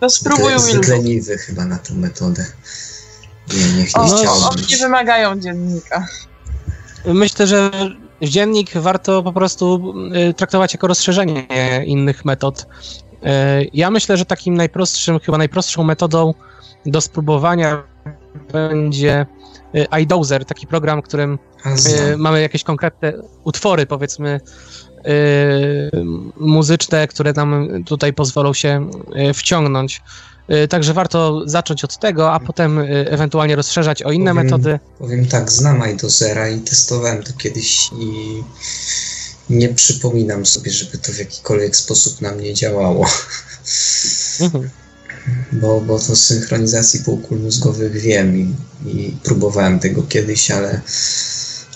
To 0.00 0.10
spróbuj 0.10 0.52
zbyt, 0.58 0.88
leniwy 0.88 1.38
chyba 1.38 1.64
na 1.64 1.78
tę 1.78 1.94
metodę. 1.94 2.46
Nie, 3.54 3.64
nie, 3.64 3.82
nie 3.82 3.92
O, 3.94 4.16
chciałbym. 4.16 4.44
Oni 4.44 4.66
nie 4.70 4.76
wymagają 4.76 5.40
dziennika. 5.40 6.06
Myślę, 7.06 7.46
że 7.46 7.70
dziennik 8.24 8.78
warto 8.78 9.22
po 9.22 9.32
prostu 9.32 9.94
y, 10.30 10.34
traktować 10.34 10.74
jako 10.74 10.86
rozszerzenie 10.86 11.46
innych 11.86 12.24
metod. 12.24 12.66
Y, 13.12 13.26
Ja 13.72 13.90
myślę, 13.90 14.16
że 14.16 14.24
takim 14.24 14.54
najprostszym, 14.54 15.18
chyba 15.20 15.38
najprostszą 15.38 15.84
metodą 15.84 16.34
do 16.86 17.00
spróbowania 17.00 17.82
będzie 18.52 19.26
y, 19.74 20.00
iDozer, 20.02 20.44
taki 20.44 20.66
program, 20.66 21.02
w 21.02 21.04
którym 21.04 21.38
mamy 22.16 22.40
jakieś 22.40 22.64
konkretne 22.64 23.12
utwory, 23.44 23.86
powiedzmy, 23.86 24.40
muzyczne, 26.36 27.08
które 27.08 27.32
nam 27.32 27.84
tutaj 27.84 28.12
pozwolą 28.12 28.52
się 28.52 28.90
wciągnąć. 29.34 30.02
Y, 30.50 30.68
Także 30.68 30.94
warto 30.94 31.42
zacząć 31.46 31.84
od 31.84 31.98
tego, 31.98 32.32
a 32.32 32.40
potem 32.40 32.78
y, 32.78 33.10
ewentualnie 33.10 33.56
rozszerzać 33.56 34.02
o 34.02 34.12
inne 34.12 34.30
Powiem- 34.30 34.44
metody. 34.44 34.78
Powiem 34.98 35.26
tak, 35.26 35.52
znam 35.52 35.90
iDozera 35.92 36.48
i 36.48 36.60
testowałem 36.60 37.22
to 37.22 37.32
kiedyś 37.32 37.90
i 37.98 38.42
nie 39.50 39.68
przypominam 39.68 40.46
sobie, 40.46 40.70
żeby 40.70 40.98
to 40.98 41.12
w 41.12 41.18
jakikolwiek 41.18 41.76
sposób 41.76 42.20
na 42.20 42.32
mnie 42.32 42.54
działało. 42.54 43.06
Mhm. 44.40 44.70
Bo, 45.52 45.80
bo 45.80 45.98
to 45.98 46.16
z 46.16 46.22
synchronizacji 46.26 47.00
półkul 47.00 47.38
mózgowych 47.38 47.92
wiem 47.92 48.36
i, 48.36 48.54
i 48.86 49.16
próbowałem 49.22 49.78
tego 49.80 50.02
kiedyś, 50.02 50.50
ale, 50.50 50.80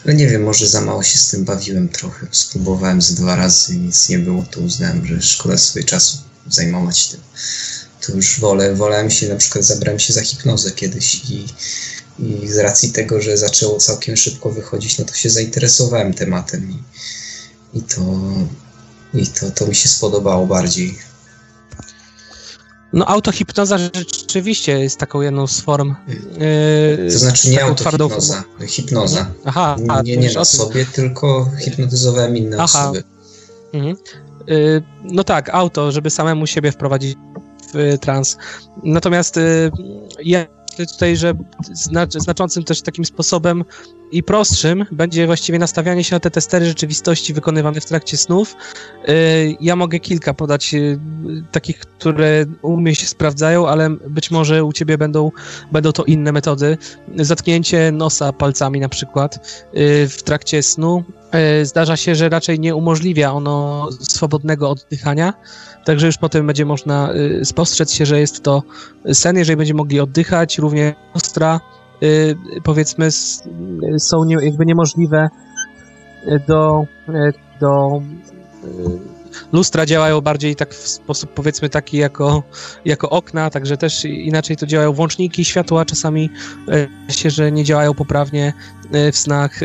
ale 0.04 0.14
nie 0.14 0.26
wiem, 0.26 0.42
może 0.42 0.68
za 0.68 0.80
mało 0.80 1.02
się 1.02 1.18
z 1.18 1.28
tym 1.30 1.44
bawiłem 1.44 1.88
trochę. 1.88 2.26
Spróbowałem 2.30 3.02
z 3.02 3.14
dwa 3.14 3.36
razy 3.36 3.76
nic 3.76 4.08
nie 4.08 4.18
było, 4.18 4.42
to 4.50 4.60
uznałem, 4.60 5.06
że 5.06 5.22
szkoda 5.22 5.58
sobie 5.58 5.84
czasu 5.84 6.18
zajmować 6.48 7.08
tym. 7.08 7.20
To 8.06 8.12
już 8.12 8.40
wolę, 8.40 8.74
wolałem 8.74 9.10
się, 9.10 9.28
na 9.28 9.36
przykład 9.36 9.64
zabrałem 9.64 9.98
się 9.98 10.12
za 10.12 10.22
hipnozę 10.22 10.70
kiedyś 10.70 11.30
i, 11.30 11.46
i 12.18 12.48
z 12.48 12.58
racji 12.58 12.92
tego, 12.92 13.20
że 13.20 13.36
zaczęło 13.36 13.78
całkiem 13.78 14.16
szybko 14.16 14.50
wychodzić, 14.50 14.98
no 14.98 15.04
to 15.04 15.14
się 15.14 15.30
zainteresowałem 15.30 16.14
tematem 16.14 16.70
i, 16.70 16.78
i 17.78 17.82
to, 17.82 18.02
i 19.14 19.26
to, 19.26 19.50
to 19.50 19.66
mi 19.66 19.74
się 19.74 19.88
spodobało 19.88 20.46
bardziej. 20.46 20.98
No 22.92 23.06
autohipnoza 23.06 23.78
rzeczywiście 23.78 24.78
jest 24.80 24.98
taką 24.98 25.20
jedną 25.20 25.46
z 25.46 25.60
form. 25.60 25.94
Yy, 26.98 27.12
To 27.12 27.18
znaczy 27.18 27.50
nie 27.50 27.74
twardą 27.76 28.04
autohipnoza, 28.04 28.44
hipnoza. 28.66 29.30
Aha, 29.44 29.76
a, 29.88 30.02
Nie, 30.02 30.16
nie 30.16 30.32
na 30.32 30.44
sobie, 30.44 30.86
tylko 30.86 31.50
hipnotyzowałem 31.64 32.36
inne 32.36 32.56
Aha. 32.60 32.64
osoby. 32.64 33.04
Mhm. 33.72 33.96
Yy, 34.46 34.82
no 35.04 35.24
tak, 35.24 35.48
auto, 35.48 35.92
żeby 35.92 36.10
samemu 36.10 36.46
siebie 36.46 36.72
wprowadzić 36.72 37.16
trans. 38.00 38.38
Natomiast 38.84 39.36
y, 39.36 39.70
ja 40.24 40.46
myślę 40.78 40.86
tutaj, 40.94 41.16
że 41.16 41.34
znacz, 41.72 42.12
znaczącym 42.12 42.64
też 42.64 42.82
takim 42.82 43.04
sposobem 43.04 43.64
i 44.12 44.22
prostszym 44.22 44.84
będzie 44.92 45.26
właściwie 45.26 45.58
nastawianie 45.58 46.04
się 46.04 46.16
na 46.16 46.20
te 46.20 46.30
testery 46.30 46.66
rzeczywistości 46.66 47.34
wykonywane 47.34 47.80
w 47.80 47.84
trakcie 47.84 48.16
snów. 48.16 48.54
Y, 49.08 49.56
Ja 49.60 49.76
mogę 49.76 50.00
kilka 50.00 50.34
podać 50.34 50.74
y, 50.74 51.00
takich, 51.52 51.78
które 51.78 52.44
u 52.62 52.76
mnie 52.76 52.94
się 52.94 53.06
sprawdzają, 53.06 53.68
ale 53.68 53.90
być 53.90 54.30
może 54.30 54.64
u 54.64 54.72
ciebie 54.72 54.98
będą, 54.98 55.30
będą 55.72 55.92
to 55.92 56.04
inne 56.04 56.32
metody. 56.32 56.78
Zatknięcie 57.16 57.92
nosa 57.92 58.32
palcami 58.32 58.80
na 58.80 58.88
przykład 58.88 59.36
y, 59.76 60.08
w 60.08 60.22
trakcie 60.22 60.62
snu. 60.62 61.04
Y, 61.34 61.66
Zdarza 61.66 61.96
się, 61.96 62.14
że 62.14 62.28
raczej 62.28 62.60
nie 62.60 62.74
umożliwia 62.74 63.32
ono 63.32 63.88
swobodnego 64.00 64.70
oddychania, 64.70 65.34
także 65.84 66.06
już 66.06 66.18
potem 66.18 66.46
będzie 66.46 66.64
można 66.64 67.12
y, 67.14 67.44
spostrzec 67.44 67.92
się, 67.92 68.06
że 68.06 68.20
jest 68.20 68.42
to 68.42 68.62
sen, 69.12 69.36
jeżeli 69.36 69.56
będziemy 69.56 69.78
mogli 69.78 70.00
oddychać, 70.00 70.58
równie 70.58 70.94
ostra, 71.14 71.60
y, 72.02 72.36
powiedzmy, 72.64 73.06
y, 73.94 74.00
są 74.00 74.28
jakby 74.28 74.66
niemożliwe 74.66 75.28
do, 76.48 76.84
do 77.60 78.02
lustra 79.52 79.86
działają 79.86 80.20
bardziej 80.20 80.56
tak 80.56 80.74
w 80.74 80.88
sposób 80.88 81.34
powiedzmy 81.34 81.68
taki 81.68 81.96
jako, 81.96 82.42
jako 82.84 83.10
okna, 83.10 83.50
także 83.50 83.76
też 83.76 84.04
inaczej 84.04 84.56
to 84.56 84.66
działają 84.66 84.92
włączniki 84.92 85.44
światła, 85.44 85.84
czasami 85.84 86.30
y, 87.08 87.12
się, 87.12 87.30
że 87.30 87.52
nie 87.52 87.64
działają 87.64 87.94
poprawnie 87.94 88.52
y, 88.94 89.12
w 89.12 89.18
snach. 89.18 89.60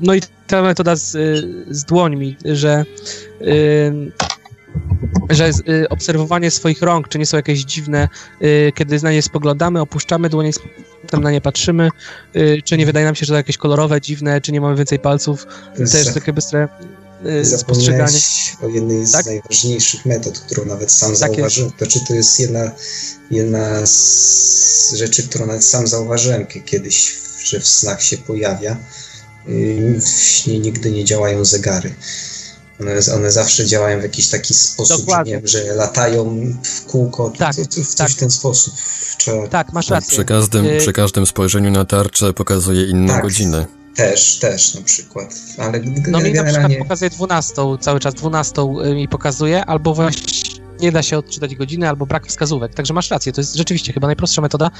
No 0.00 0.14
i 0.14 0.20
ta 0.46 0.62
metoda 0.62 0.96
z, 0.96 1.14
y, 1.14 1.42
z 1.70 1.84
dłońmi, 1.84 2.36
że 2.44 2.84
y, 3.42 4.12
że 5.30 5.50
y, 5.68 5.88
obserwowanie 5.88 6.50
swoich 6.50 6.82
rąk, 6.82 7.08
czy 7.08 7.18
nie 7.18 7.26
są 7.26 7.36
jakieś 7.36 7.60
dziwne, 7.64 8.08
kiedy 8.74 9.02
na 9.02 9.12
nie 9.12 9.22
spoglądamy, 9.22 9.80
opuszczamy 9.80 10.28
dłonie, 10.28 10.50
potem 11.02 11.22
na 11.22 11.30
nie 11.30 11.40
patrzymy, 11.40 11.88
czy 12.64 12.76
nie 12.78 12.86
wydaje 12.86 13.06
nam 13.06 13.14
się, 13.14 13.26
że 13.26 13.32
to 13.32 13.36
jakieś 13.36 13.56
kolorowe, 13.56 14.00
dziwne, 14.00 14.40
czy 14.40 14.52
nie 14.52 14.60
mamy 14.60 14.76
więcej 14.76 14.98
palców, 14.98 15.46
też 15.76 15.88
Za- 16.06 16.12
takie 16.12 16.32
bystre 16.32 16.68
spostrzeganie. 17.56 18.18
O 18.62 18.68
jednej 18.68 19.06
z 19.06 19.12
Tak? 19.12 19.26
najważniejszych 19.26 20.06
metod, 20.06 20.38
którą 20.38 20.64
nawet 20.64 20.92
sam 20.92 21.08
Tak 21.08 21.10
jest. 21.10 21.20
zauważyłem. 21.36 21.72
Znaczy, 21.78 22.00
to 22.08 22.14
jest 22.14 22.40
jedna, 22.40 22.70
jedna 23.30 23.86
z 23.86 24.92
rzeczy, 24.96 25.28
którą 25.28 25.46
nawet 25.46 25.64
sam 25.64 25.86
zauważyłem 25.86 26.46
kie- 26.46 26.60
kiedyś, 26.60 27.14
że 27.44 27.60
w 27.60 27.66
snach 27.66 28.02
się 28.02 28.18
pojawia. 28.18 28.76
W 30.00 30.08
śnie 30.08 30.58
nigdy 30.58 30.90
nie 30.90 31.04
działają 31.04 31.44
zegary. 31.44 31.94
One, 32.80 32.92
one 33.14 33.32
zawsze 33.32 33.66
działają 33.66 34.00
w 34.00 34.02
jakiś 34.02 34.28
taki 34.28 34.54
sposób, 34.54 34.96
że, 34.98 35.02
Dokładnie. 35.06 35.32
nie 35.32 35.38
wiem, 35.38 35.46
że 35.46 35.64
latają 35.74 36.40
w 36.62 36.84
kółko. 36.84 37.32
Tak, 37.38 37.56
to, 37.56 37.62
to, 37.66 37.70
w 37.70 37.74
tak. 37.74 38.08
coś 38.08 38.12
w 38.12 38.16
ten 38.16 38.30
sposób. 38.30 38.74
Trzeba 39.18 39.48
Tak, 39.48 39.72
masz 39.72 39.86
Tak, 39.86 39.94
rację. 39.94 40.10
przy 40.16 40.24
każdym, 40.24 40.66
Y, 40.66 40.78
przy 40.78 40.92
każdym 40.92 41.26
spojrzeniu 41.26 41.70
na 41.70 41.84
tarczę 41.84 42.32
pokazuje 42.32 42.84
inną 42.90 43.12
Tak. 43.12 43.22
godzinę. 43.22 43.66
też, 43.96 44.38
też 44.38 44.74
na 44.74 44.80
przykład. 44.82 45.34
Ale 45.58 45.80
No 45.80 45.84
mi 45.88 46.00
na 46.00 46.18
przykład 46.20 46.46
generalnie 46.46 46.76
pokazuje 46.76 47.10
12 47.10 47.78
cały 47.80 48.00
czas, 48.00 48.14
12 48.14 48.74
mi 48.94 49.08
pokazuje, 49.08 49.64
albo 49.64 49.94
właśnie 49.94 50.22
nie 50.80 50.92
da 50.92 51.02
się 51.02 51.18
odczytać 51.18 51.54
godziny 51.54 51.88
albo 51.88 52.06
brak 52.06 52.26
wskazówek. 52.26 52.74
Także 52.74 52.94
masz 52.94 53.10
rację, 53.10 53.32
to 53.32 53.40
jest 53.40 53.54
rzeczywiście 53.54 53.92
chyba 53.92 54.06
najprostsza 54.06 54.42
metoda 54.42 54.70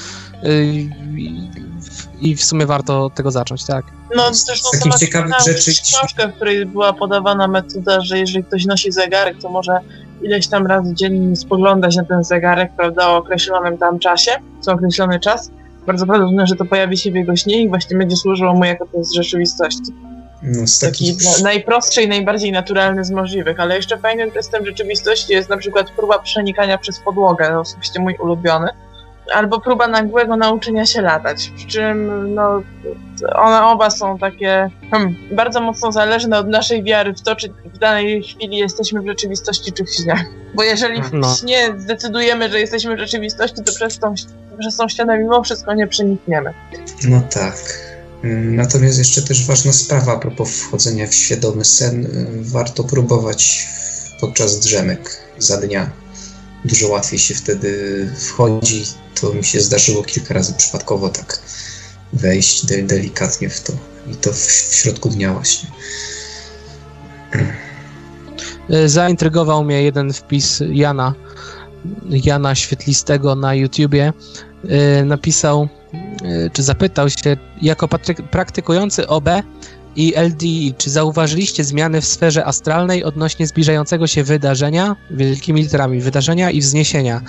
i 2.20 2.36
w 2.36 2.44
sumie 2.44 2.66
warto 2.66 3.10
tego 3.10 3.30
zacząć, 3.30 3.64
tak. 3.64 3.84
No 4.16 4.34
zresztą 4.34 4.68
Z 4.68 4.78
takich 4.78 4.94
ciekawych 4.94 5.34
rzeczy- 5.46 5.82
książkę, 5.82 6.28
w 6.28 6.34
której 6.34 6.66
była 6.66 6.92
podawana 6.92 7.48
metoda, 7.48 8.00
że 8.00 8.18
jeżeli 8.18 8.44
ktoś 8.44 8.66
nosi 8.66 8.92
zegarek, 8.92 9.36
to 9.42 9.48
może 9.48 9.78
ileś 10.22 10.48
tam 10.48 10.66
razy 10.66 10.94
dziennie 10.94 11.36
spoglądać 11.36 11.96
na 11.96 12.04
ten 12.04 12.24
zegarek, 12.24 12.72
prawda, 12.76 13.08
o 13.08 13.16
określonym 13.16 13.78
tam 13.78 13.98
czasie, 13.98 14.30
co 14.60 14.72
określony 14.72 15.20
czas. 15.20 15.50
Bardzo 15.86 16.06
prawdopodobne, 16.06 16.46
że 16.46 16.56
to 16.56 16.64
pojawi 16.64 16.96
się 16.96 17.10
w 17.10 17.14
jego 17.14 17.36
śnie 17.36 17.62
i 17.62 17.68
właśnie 17.68 17.98
będzie 17.98 18.16
służyło 18.16 18.54
mu 18.54 18.64
jako 18.64 18.86
to 18.86 19.04
z 19.04 19.12
rzeczywistości. 19.12 19.92
No, 20.42 20.66
z 20.66 20.78
Taki 20.78 21.16
takich... 21.16 21.38
na, 21.38 21.42
najprostszy 21.42 22.02
i 22.02 22.08
najbardziej 22.08 22.52
naturalny 22.52 23.04
z 23.04 23.10
możliwych, 23.10 23.60
ale 23.60 23.76
jeszcze 23.76 23.98
fajnym 23.98 24.30
testem 24.30 24.66
rzeczywistości 24.66 25.32
jest 25.32 25.48
na 25.48 25.56
przykład 25.56 25.90
próba 25.90 26.18
przenikania 26.18 26.78
przez 26.78 26.98
podłogę, 27.00 27.58
osobiście 27.58 28.00
mój 28.00 28.16
ulubiony, 28.20 28.68
albo 29.34 29.60
próba 29.60 29.88
nagłego 29.88 30.36
nauczenia 30.36 30.86
się 30.86 31.02
latać, 31.02 31.52
przy 31.56 31.66
czym 31.66 32.34
no, 32.34 32.62
one 33.34 33.66
oba 33.66 33.90
są 33.90 34.18
takie 34.18 34.70
hmm, 34.90 35.16
bardzo 35.32 35.60
mocno 35.60 35.92
zależne 35.92 36.38
od 36.38 36.48
naszej 36.48 36.82
wiary 36.82 37.14
w 37.14 37.22
to, 37.22 37.36
czy 37.36 37.48
w 37.74 37.78
danej 37.78 38.22
chwili 38.22 38.56
jesteśmy 38.56 39.02
w 39.02 39.06
rzeczywistości, 39.06 39.72
czy 39.72 39.84
w 39.84 39.90
śnie. 39.90 40.24
Bo 40.54 40.62
jeżeli 40.62 41.02
w 41.02 41.12
No. 41.12 41.34
śnie 41.34 41.74
zdecydujemy, 41.78 42.50
że 42.50 42.60
jesteśmy 42.60 42.96
w 42.96 42.98
rzeczywistości, 42.98 43.62
to 43.64 43.72
przez 43.72 43.98
tą, 43.98 44.14
przez 44.58 44.76
tą 44.76 44.88
ścianę 44.88 45.18
mimo 45.18 45.42
wszystko 45.42 45.74
nie 45.74 45.86
przenikniemy. 45.86 46.54
No 47.08 47.20
tak. 47.30 47.56
Natomiast 48.32 48.98
jeszcze 48.98 49.22
też 49.22 49.46
ważna 49.46 49.72
sprawa 49.72 50.12
a 50.12 50.18
propos 50.18 50.60
wchodzenia 50.60 51.06
w 51.06 51.14
świadomy 51.14 51.64
sen. 51.64 52.08
Warto 52.40 52.84
próbować 52.84 53.68
podczas 54.20 54.60
drzemek 54.60 55.20
za 55.38 55.56
dnia. 55.56 55.90
Dużo 56.66 56.88
łatwiej 56.88 57.18
się 57.18 57.34
wtedy 57.34 58.08
wchodzi. 58.16 58.84
To 59.20 59.34
mi 59.34 59.44
się 59.44 59.60
zdarzyło 59.60 60.02
kilka 60.02 60.34
razy 60.34 60.54
przypadkowo 60.54 61.08
tak 61.08 61.40
wejść 62.12 62.66
de- 62.66 62.82
delikatnie 62.82 63.48
w 63.50 63.60
to. 63.60 63.72
I 64.12 64.14
to 64.16 64.32
w, 64.32 64.36
w 64.46 64.74
środku 64.74 65.08
dnia 65.08 65.32
właśnie. 65.32 65.68
Y, 68.70 68.88
Zaintrygował 68.88 69.64
mnie 69.64 69.82
jeden 69.82 70.12
wpis 70.12 70.62
Jana, 70.72 71.14
Jana 72.10 72.54
Świetlistego 72.54 73.34
na 73.34 73.54
YouTubie. 73.54 74.12
Y, 75.00 75.04
Napisał, 75.04 75.68
y, 76.24 76.50
czy 76.52 76.62
zapytał 76.62 77.10
się, 77.10 77.36
jako 77.62 77.88
praktykujący 78.30 79.06
OB 79.06 79.28
i 79.96 80.14
LDI, 80.16 80.74
czy 80.78 80.90
zauważyliście 80.90 81.64
zmiany 81.64 82.00
w 82.00 82.06
sferze 82.06 82.44
astralnej 82.44 83.04
odnośnie 83.04 83.46
zbliżającego 83.46 84.06
się 84.06 84.24
wydarzenia, 84.24 84.96
wielkimi 85.10 85.62
literami, 85.62 86.00
wydarzenia 86.00 86.50
i 86.50 86.60
wzniesienia? 86.60 87.20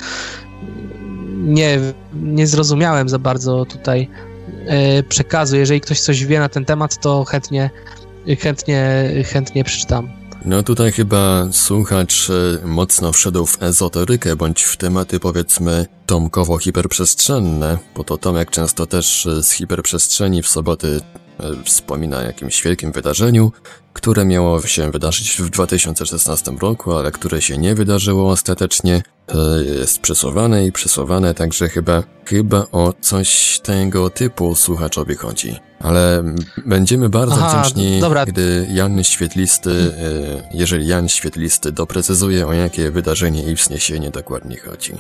Nie, 1.38 1.80
nie 2.13 2.47
zrozumiałem 2.47 3.09
za 3.09 3.20
bardzo 3.20 3.65
tutaj 3.65 4.09
y, 4.99 5.03
przekazu. 5.03 5.57
Jeżeli 5.57 5.82
ktoś 5.82 5.99
coś 5.99 6.26
wie 6.26 6.39
na 6.39 6.49
ten 6.49 6.65
temat, 6.65 7.01
to 7.01 7.24
chętnie, 7.24 7.70
chętnie, 8.39 9.11
chętnie 9.26 9.63
przeczytam. 9.63 10.09
No 10.45 10.63
tutaj 10.63 10.91
chyba 10.91 11.47
słuchacz 11.51 12.30
e, 12.30 12.68
mocno 12.68 13.11
wszedł 13.11 13.45
w 13.45 13.63
ezoterykę, 13.63 14.36
bądź 14.36 14.63
w 14.63 14.78
tematy 14.78 15.20
powiedzmy 15.20 15.86
tomkowo-hiperprzestrzenne, 16.05 17.78
bo 17.95 18.03
to 18.03 18.18
Tomek 18.18 18.51
często 18.51 18.86
też 18.86 19.26
e, 19.26 19.43
z 19.43 19.51
hiperprzestrzeni 19.51 20.43
w 20.43 20.47
soboty 20.47 21.01
wspomina 21.66 22.18
o 22.18 22.22
jakimś 22.22 22.64
wielkim 22.64 22.92
wydarzeniu, 22.92 23.52
które 23.94 24.26
miało 24.26 24.62
się 24.62 24.92
wydarzyć 24.92 25.32
w 25.32 25.50
2016 25.50 26.52
roku, 26.60 26.94
ale 26.94 27.12
które 27.12 27.42
się 27.42 27.58
nie 27.58 27.76
wydarzyło 27.76 28.32
ostatecznie. 28.32 29.04
E, 29.28 29.64
Jest 29.80 30.00
przesuwane 30.00 30.66
i 30.66 30.72
przesuwane, 30.72 31.34
także 31.34 31.70
chyba, 31.70 32.04
chyba 32.26 32.66
o 32.72 32.94
coś 33.02 33.60
tego 33.64 34.10
typu 34.10 34.56
słuchaczowi 34.56 35.16
chodzi. 35.16 35.60
Ale 35.80 36.24
będziemy 36.66 37.10
bardzo 37.10 37.36
Aha, 37.36 37.62
wdzięczni, 37.62 38.00
dobra. 38.00 38.26
gdy 38.26 38.68
Jan 38.72 39.04
Świetlisty, 39.04 39.72
e, 39.72 40.50
jeżeli 40.54 40.88
Jan 40.88 41.10
Świetlisty 41.10 41.72
doprecyzuje 41.72 42.48
o 42.48 42.54
jakie 42.54 42.92
wydarzenie 42.92 43.44
i 43.52 43.56
wzniesienie 43.56 44.12
dokładnie 44.12 44.58
chodzi. 44.58 44.94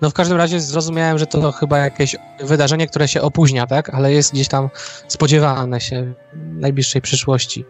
No 0.00 0.10
w 0.10 0.14
każdym 0.14 0.38
razie 0.38 0.60
zrozumiałem, 0.60 1.18
że 1.18 1.26
to 1.26 1.52
chyba 1.52 1.78
jakieś 1.78 2.16
wydarzenie, 2.40 2.86
które 2.86 3.08
się 3.08 3.22
opóźnia, 3.22 3.66
tak? 3.66 3.94
Ale 3.94 4.12
jest 4.12 4.32
gdzieś 4.32 4.48
tam 4.48 4.68
spodziewane 5.08 5.80
się 5.80 6.14
w 6.32 6.60
najbliższej 6.60 7.02
przyszłości. 7.02 7.64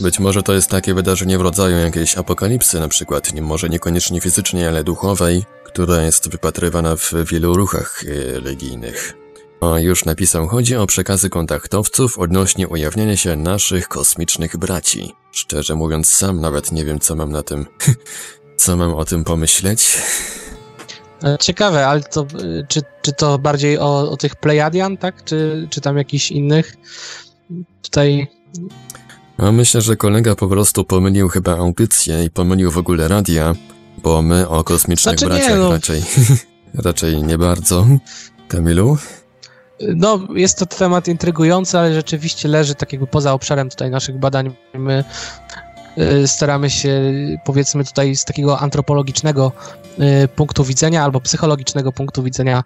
Być 0.00 0.18
może 0.18 0.42
to 0.42 0.52
jest 0.52 0.70
takie 0.70 0.94
wydarzenie 0.94 1.38
w 1.38 1.40
rodzaju 1.40 1.78
jakiejś 1.78 2.18
apokalipsy, 2.18 2.80
na 2.80 2.88
przykład, 2.88 3.40
może 3.40 3.68
niekoniecznie 3.68 4.20
fizycznej, 4.20 4.66
ale 4.66 4.84
duchowej, 4.84 5.44
która 5.64 6.02
jest 6.02 6.28
wypatrywana 6.28 6.96
w 6.96 7.12
wielu 7.30 7.56
ruchach 7.56 8.04
e, 8.04 8.40
religijnych. 8.40 9.14
O, 9.60 9.78
już 9.78 10.04
napisał, 10.04 10.48
chodzi 10.48 10.76
o 10.76 10.86
przekazy 10.86 11.30
kontaktowców 11.30 12.18
odnośnie 12.18 12.68
ujawniania 12.68 13.16
się 13.16 13.36
naszych 13.36 13.88
kosmicznych 13.88 14.56
braci. 14.56 15.14
Szczerze 15.32 15.74
mówiąc, 15.74 16.10
sam 16.10 16.40
nawet 16.40 16.72
nie 16.72 16.84
wiem, 16.84 17.00
co 17.00 17.16
mam 17.16 17.32
na 17.32 17.42
tym, 17.42 17.66
co 18.56 18.76
mam 18.76 18.94
o 18.94 19.04
tym 19.04 19.24
pomyśleć. 19.24 19.98
E, 21.24 21.38
Ciekawe, 21.40 21.86
ale 21.86 22.02
to, 22.02 22.26
y, 22.42 22.66
czy, 22.68 22.80
czy 23.02 23.12
to 23.12 23.38
bardziej 23.38 23.78
o, 23.78 24.10
o 24.10 24.16
tych 24.16 24.36
Plejadian, 24.36 24.96
tak? 24.96 25.24
Czy, 25.24 25.68
czy 25.70 25.80
tam 25.80 25.96
jakichś 25.96 26.30
innych? 26.30 26.76
Tutaj 27.82 28.28
No, 29.38 29.52
myślę, 29.52 29.80
że 29.80 29.96
kolega 29.96 30.34
po 30.34 30.48
prostu 30.48 30.84
pomylił 30.84 31.28
chyba 31.28 31.56
audycję 31.56 32.24
i 32.24 32.30
pomylił 32.30 32.70
w 32.70 32.78
ogóle 32.78 33.08
radia, 33.08 33.54
bo 34.02 34.22
my 34.22 34.48
o 34.48 34.64
kosmicznych 34.64 35.18
Znaczy 35.18 35.34
nie, 35.34 35.40
braciach 35.40 35.58
no. 35.58 35.70
raczej, 35.70 36.02
raczej 36.84 37.22
nie 37.22 37.38
bardzo. 37.38 37.86
Kamilu? 38.48 38.98
No, 39.96 40.20
jest 40.34 40.58
to 40.58 40.66
temat 40.66 41.08
intrygujący, 41.08 41.78
ale 41.78 41.94
rzeczywiście 41.94 42.48
leży 42.48 42.74
tak 42.74 42.92
jakby 42.92 43.06
poza 43.06 43.32
obszarem 43.32 43.70
tutaj 43.70 43.90
naszych 43.90 44.18
badań. 44.18 44.54
My 44.74 45.04
staramy 46.26 46.70
się, 46.70 47.12
powiedzmy 47.44 47.84
tutaj 47.84 48.16
z 48.16 48.24
takiego 48.24 48.58
antropologicznego 48.58 49.52
y, 50.24 50.28
punktu 50.28 50.64
widzenia 50.64 51.04
albo 51.04 51.20
psychologicznego 51.20 51.92
punktu 51.92 52.22
widzenia 52.22 52.64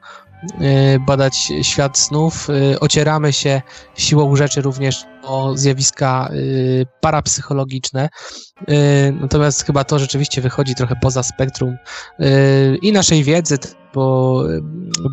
y, 0.61 1.01
badać 1.07 1.53
świat 1.63 1.99
snów. 1.99 2.51
Y, 2.51 2.81
Ocieramy 2.81 3.33
się 3.33 3.63
siłą 3.97 4.37
rzeczy 4.37 4.63
również 4.63 5.05
o 5.23 5.57
zjawiska 5.57 6.29
y, 6.33 6.87
parapsychologiczne. 7.01 8.09
Y, 8.71 9.15
Natomiast 9.21 9.65
chyba 9.65 9.85
to 9.85 9.99
rzeczywiście 9.99 10.43
wychodzi 10.43 10.75
trochę 10.75 10.95
poza 11.03 11.23
spektrum 11.23 11.77
y, 12.21 12.79
i 12.83 12.93
naszej 12.93 13.25
wiedzy, 13.25 13.59
bo, 13.95 14.43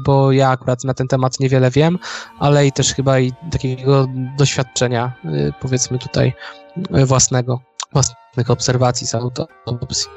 bo 0.06 0.32
ja 0.32 0.50
akurat 0.50 0.84
na 0.84 0.94
ten 0.94 1.08
temat 1.08 1.40
niewiele 1.40 1.72
wiem, 1.72 2.00
ale 2.40 2.68
i 2.68 2.72
też 2.72 2.94
chyba 2.94 3.20
i 3.20 3.32
takiego 3.52 4.08
doświadczenia, 4.38 5.14
y, 5.26 5.54
powiedzmy 5.62 6.00
tutaj, 6.00 6.34
y, 6.98 7.06
własnego, 7.06 7.62
własnych 7.94 8.50
obserwacji 8.50 9.08
z 9.08 9.16
autopsji. 9.16 10.12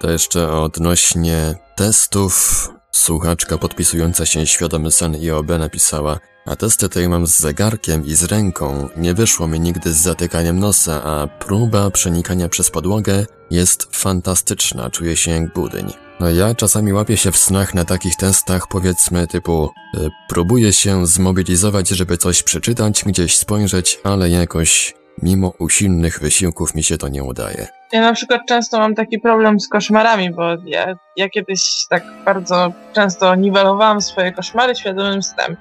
To 0.00 0.10
jeszcze 0.10 0.52
odnośnie 0.52 1.54
testów. 1.76 2.68
Słuchaczka 2.92 3.58
podpisująca 3.58 4.26
się 4.26 4.46
Świadomy 4.46 4.90
Sen 4.90 5.14
IOB 5.14 5.48
napisała 5.48 6.18
A 6.46 6.56
testy 6.56 6.88
tej 6.88 7.08
mam 7.08 7.26
z 7.26 7.38
zegarkiem 7.38 8.06
i 8.06 8.14
z 8.14 8.24
ręką. 8.24 8.88
Nie 8.96 9.14
wyszło 9.14 9.46
mi 9.48 9.60
nigdy 9.60 9.92
z 9.92 9.96
zatykaniem 9.96 10.58
nosa, 10.58 11.02
a 11.04 11.26
próba 11.26 11.90
przenikania 11.90 12.48
przez 12.48 12.70
podłogę 12.70 13.26
jest 13.50 13.88
fantastyczna. 13.96 14.90
Czuję 14.90 15.16
się 15.16 15.30
jak 15.30 15.52
budyń. 15.52 15.92
No 16.20 16.30
ja 16.30 16.54
czasami 16.54 16.92
łapię 16.92 17.16
się 17.16 17.32
w 17.32 17.36
snach 17.36 17.74
na 17.74 17.84
takich 17.84 18.16
testach, 18.16 18.68
powiedzmy 18.68 19.26
typu 19.26 19.70
y, 19.96 20.08
próbuję 20.28 20.72
się 20.72 21.06
zmobilizować, 21.06 21.88
żeby 21.88 22.16
coś 22.16 22.42
przeczytać, 22.42 23.04
gdzieś 23.04 23.36
spojrzeć, 23.36 24.00
ale 24.04 24.30
jakoś 24.30 24.94
mimo 25.22 25.52
usilnych 25.58 26.20
wysiłków 26.20 26.74
mi 26.74 26.82
się 26.82 26.98
to 26.98 27.08
nie 27.08 27.24
udaje. 27.24 27.66
Ja 27.92 28.00
na 28.00 28.12
przykład 28.12 28.40
często 28.48 28.78
mam 28.78 28.94
taki 28.94 29.18
problem 29.18 29.60
z 29.60 29.68
koszmarami, 29.68 30.30
bo 30.30 30.42
ja, 30.64 30.94
ja 31.16 31.28
kiedyś 31.28 31.86
tak 31.90 32.02
bardzo 32.24 32.72
często 32.92 33.34
niwelowałam 33.34 34.00
swoje 34.00 34.32
koszmary 34.32 34.74
świadomym 34.74 35.22
snem. 35.22 35.56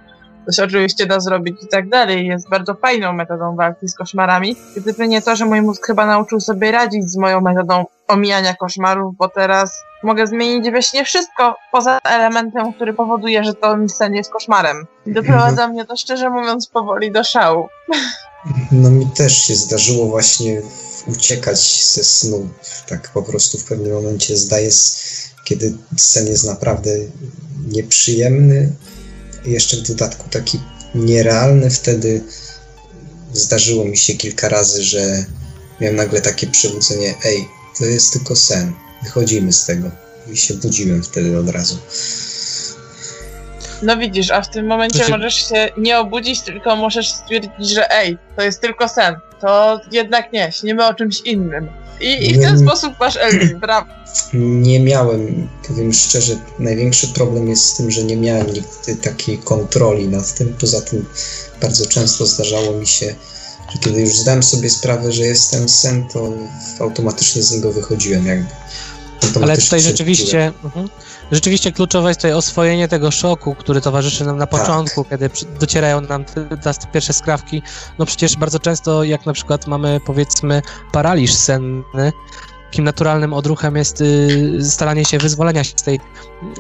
To 0.46 0.52
się 0.52 0.64
oczywiście 0.64 1.06
da 1.06 1.20
zrobić 1.20 1.64
i 1.64 1.68
tak 1.68 1.90
dalej. 1.90 2.28
Jest 2.28 2.50
bardzo 2.50 2.74
fajną 2.74 3.14
metodą 3.14 3.56
walki 3.56 3.88
z 3.88 3.96
koszmarami. 3.96 4.56
Gdyby 4.76 5.08
nie 5.08 5.22
to, 5.22 5.36
że 5.36 5.46
mój 5.46 5.62
mózg 5.62 5.88
chyba 5.88 6.06
nauczył 6.06 6.40
sobie 6.40 6.72
radzić 6.72 7.10
z 7.10 7.18
moją 7.18 7.42
metodą 7.42 7.86
omijania 8.08 8.54
koszmarów, 8.54 9.16
bo 9.18 9.30
teraz 9.30 9.84
mogę 10.04 10.28
zmienić 10.28 10.72
we 10.72 10.82
śnie 10.82 11.06
wszystko 11.06 11.56
poza 11.72 12.00
elementem, 12.04 12.74
który 12.74 12.94
powoduje, 12.94 13.44
że 13.44 13.54
to 13.54 13.76
sen 13.88 14.14
jest 14.14 14.32
koszmarem. 14.32 14.86
I 15.06 15.14
doprowadza 15.14 15.68
mnie 15.68 15.86
to 15.86 15.96
szczerze 15.96 16.30
mówiąc 16.30 16.68
powoli 16.68 17.12
do 17.12 17.24
szału. 17.24 17.68
No 18.72 18.90
mi 18.92 19.08
też 19.12 19.38
się 19.48 19.56
zdarzyło 19.56 20.08
właśnie 20.08 20.62
uciekać 21.08 21.86
ze 21.94 22.04
snu. 22.04 22.50
Tak 22.88 23.12
po 23.14 23.24
prostu 23.24 23.58
w 23.58 23.64
pewnym 23.64 23.94
momencie 23.94 24.38
zdaje, 24.38 24.68
s- 24.68 24.96
kiedy 25.46 25.74
sen 25.98 26.28
jest 26.28 26.44
naprawdę 26.44 26.92
nieprzyjemny, 27.68 28.74
jeszcze 29.46 29.78
w 29.78 29.82
dodatku 29.88 30.30
taki 30.30 30.60
nierealny, 30.96 31.70
wtedy 31.70 32.22
zdarzyło 33.34 33.86
mi 33.86 33.98
się 33.98 34.14
kilka 34.14 34.50
razy, 34.50 34.84
że 34.84 35.26
miałem 35.82 35.96
nagle 35.96 36.22
takie 36.22 36.48
przebudzenie, 36.48 37.16
ej, 37.26 37.48
to 37.80 37.86
jest 37.86 38.14
tylko 38.14 38.36
sen, 38.36 38.74
wychodzimy 39.04 39.54
z 39.54 39.66
tego. 39.66 39.92
i 40.34 40.38
się 40.38 40.54
budziłem 40.54 41.04
wtedy 41.04 41.38
od 41.40 41.50
razu. 41.50 41.78
No 43.82 43.98
widzisz, 43.98 44.32
a 44.32 44.42
w 44.42 44.50
tym 44.50 44.66
momencie 44.68 44.98
Znaczy- 44.98 45.12
możesz 45.12 45.50
się 45.50 45.70
nie 45.78 46.00
obudzić, 46.00 46.42
tylko 46.42 46.76
możesz 46.76 47.10
stwierdzić, 47.12 47.70
że 47.70 47.92
ej, 47.92 48.18
to 48.36 48.42
jest 48.44 48.62
tylko 48.62 48.88
sen. 48.88 49.16
To 49.42 49.80
jednak 49.92 50.34
nie, 50.34 50.52
śnimy 50.52 50.86
o 50.88 50.94
czymś 50.94 51.22
innym. 51.22 51.70
I, 52.02 52.30
i 52.30 52.34
w 52.34 52.38
ten 52.42 52.50
Mm. 52.56 52.60
sposób 52.60 52.94
masz 53.00 53.18
Elwin, 53.18 53.60
brawo. 53.66 53.88
Nie 54.34 54.80
miałem, 54.80 55.50
powiem 55.68 55.94
szczerze, 55.94 56.36
największy 56.60 57.08
problem 57.08 57.48
jest 57.50 57.66
z 57.66 57.78
tym, 57.78 57.92
że 57.92 58.04
nie 58.04 58.18
miałem 58.18 58.48
nigdy 58.48 58.96
takiej 59.04 59.38
kontroli 59.38 60.08
nad 60.08 60.34
tym. 60.34 60.56
Poza 60.60 60.82
tym 60.82 61.06
bardzo 61.62 61.86
często 61.86 62.26
zdarzało 62.26 62.72
mi 62.74 62.88
się, 62.88 63.16
że 63.74 63.80
kiedy 63.80 64.02
już 64.02 64.10
zdałem 64.18 64.44
sobie 64.44 64.70
sprawę, 64.70 65.12
że 65.12 65.24
jestem 65.24 65.70
sen, 65.70 66.08
to 66.14 66.34
automatycznie 66.80 67.42
z 67.44 67.52
niego 67.52 67.72
wychodziłem 67.72 68.28
jakby. 68.28 68.50
Ale 69.44 69.58
tutaj 69.58 69.80
rzeczywiście, 69.82 70.52
mhm, 70.64 70.90
rzeczywiście 71.32 71.72
kluczowe 71.72 72.10
jest 72.10 72.20
tutaj 72.20 72.34
oswojenie 72.34 72.88
tego 72.88 73.12
szoku, 73.12 73.56
który 73.56 73.82
towarzyszy 73.82 74.26
nam 74.26 74.38
na 74.38 74.48
Tak. 74.48 74.60
początku, 74.60 75.04
kiedy 75.04 75.30
przy- 75.30 75.46
docierają 75.46 76.02
nam 76.02 76.26
te, 76.26 76.46
te 76.58 76.74
pierwsze 76.94 77.14
skrawki. 77.14 77.62
No 78.00 78.06
przecież 78.06 78.38
bardzo 78.38 78.60
często, 78.60 79.04
jak 79.04 79.26
na 79.26 79.34
przykład 79.34 79.68
mamy 79.68 80.00
powiedzmy 80.06 80.62
paraliż 80.92 81.34
senny, 81.34 82.12
takim 82.66 82.84
naturalnym 82.86 83.34
odruchem 83.34 83.76
jest 83.76 84.02
y, 84.02 84.60
staranie 84.70 85.06
się 85.06 85.18
wyzwolenia 85.18 85.64
się 85.64 85.74
z, 85.78 85.84
tej, 85.84 86.00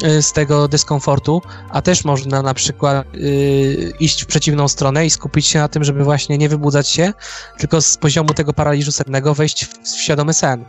y, 0.03 0.22
z 0.22 0.34
tego 0.34 0.68
dyskomfortu, 0.68 1.41
a 1.70 1.82
też 1.82 2.03
można 2.05 2.41
na 2.41 2.53
przykład 2.53 3.15
y, 3.15 3.93
iść 3.99 4.24
w 4.24 4.26
przeciwną 4.26 4.68
stronę 4.68 5.05
i 5.05 5.09
skupić 5.09 5.47
się 5.47 5.59
na 5.59 5.68
tym, 5.68 5.84
żeby 5.84 6.03
właśnie 6.03 6.38
nie 6.38 6.49
wybudzać 6.49 6.88
się, 6.89 7.13
tylko 7.57 7.82
z 7.82 7.97
poziomu 7.97 8.34
tego 8.34 8.53
paraliżu 8.53 8.91
sennego 8.91 9.34
wejść 9.34 9.65
w, 9.65 9.78
w 9.84 9.88
świadomy 10.01 10.34
sen. 10.34 10.65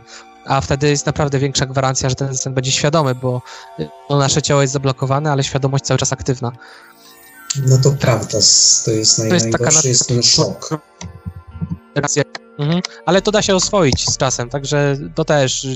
A 0.49 0.61
wtedy 0.61 0.89
jest 0.89 1.05
naprawdę 1.05 1.39
większa 1.39 1.65
gwarancja, 1.65 2.09
że 2.09 2.15
ten 2.15 2.37
sen 2.37 2.53
będzie 2.53 2.71
świadomy, 2.71 3.15
bo 3.15 3.41
y, 3.79 3.89
no, 4.09 4.17
nasze 4.17 4.41
ciało 4.41 4.61
jest 4.61 4.73
zablokowane, 4.73 5.31
ale 5.31 5.43
świadomość 5.43 5.83
cały 5.83 5.97
czas 5.97 6.13
aktywna. 6.13 6.51
No 7.65 7.77
to 7.77 7.91
prawda, 7.91 8.39
to 8.85 8.91
jest, 8.91 9.19
naj, 9.19 9.27
To 9.29 9.33
jest 9.33 9.45
najgorszy 9.45 9.87
jest 9.87 10.07
ten 10.07 10.23
szok. 10.23 10.69
Mhm. 12.59 12.81
Ale 13.05 13.21
to 13.21 13.31
da 13.31 13.41
się 13.41 13.55
oswoić 13.55 14.09
z 14.09 14.17
czasem, 14.17 14.49
także 14.49 14.97
to 15.15 15.25
też. 15.25 15.67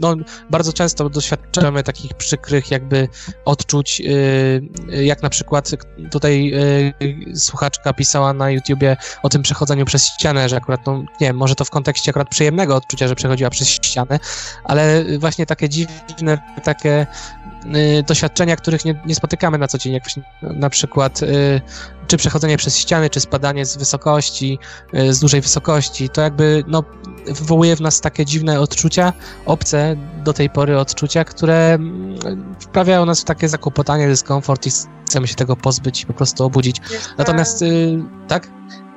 No, 0.00 0.16
bardzo 0.50 0.72
często 0.72 1.08
doświadczamy 1.08 1.82
takich 1.82 2.14
przykrych 2.14 2.70
jakby 2.70 3.08
odczuć, 3.44 4.00
y, 4.00 4.04
y, 4.92 5.04
jak 5.04 5.22
na 5.22 5.30
przykład 5.30 5.70
tutaj 6.10 6.52
y, 7.02 7.38
słuchaczka 7.38 7.92
pisała 7.92 8.32
na 8.32 8.50
YouTubie 8.50 8.96
o 9.22 9.28
tym 9.28 9.42
przechodzeniu 9.42 9.84
przez 9.84 10.06
ścianę, 10.06 10.48
że 10.48 10.56
akurat, 10.56 10.86
no 10.86 10.98
nie 10.98 11.26
wiem, 11.26 11.36
może 11.36 11.54
to 11.54 11.64
w 11.64 11.70
kontekście 11.70 12.10
akurat 12.10 12.28
przyjemnego 12.28 12.76
odczucia, 12.76 13.08
że 13.08 13.14
przechodziła 13.14 13.50
przez 13.50 13.68
ścianę, 13.68 14.18
ale 14.64 15.04
właśnie 15.18 15.46
takie 15.46 15.68
dziwne, 15.68 16.38
takie 16.64 17.06
doświadczenia, 18.06 18.56
których 18.56 18.84
nie, 18.84 19.00
nie 19.06 19.14
spotykamy 19.14 19.58
na 19.58 19.68
co 19.68 19.78
dzień, 19.78 19.92
jak 19.92 20.04
na 20.42 20.70
przykład 20.70 21.22
y, 21.22 21.60
czy 22.06 22.16
przechodzenie 22.16 22.56
przez 22.56 22.78
ściany, 22.78 23.10
czy 23.10 23.20
spadanie 23.20 23.66
z 23.66 23.76
wysokości, 23.76 24.58
y, 24.94 25.14
z 25.14 25.20
dużej 25.20 25.40
wysokości, 25.40 26.08
to 26.08 26.20
jakby 26.20 26.64
no, 26.66 26.84
wywołuje 27.26 27.76
w 27.76 27.80
nas 27.80 28.00
takie 28.00 28.24
dziwne 28.24 28.60
odczucia, 28.60 29.12
obce 29.46 29.96
do 30.24 30.32
tej 30.32 30.50
pory 30.50 30.78
odczucia, 30.78 31.24
które 31.24 31.74
mm, 31.74 32.54
wprawiają 32.60 33.06
nas 33.06 33.20
w 33.20 33.24
takie 33.24 33.48
zakłopotanie, 33.48 34.08
dyskomfort 34.08 34.66
i 34.66 34.70
chcemy 35.06 35.28
się 35.28 35.34
tego 35.34 35.56
pozbyć 35.56 36.02
i 36.02 36.06
po 36.06 36.12
prostu 36.12 36.44
obudzić. 36.44 36.80
Jeszcze, 36.90 37.08
Natomiast, 37.18 37.62
y, 37.62 37.98
tak? 38.28 38.48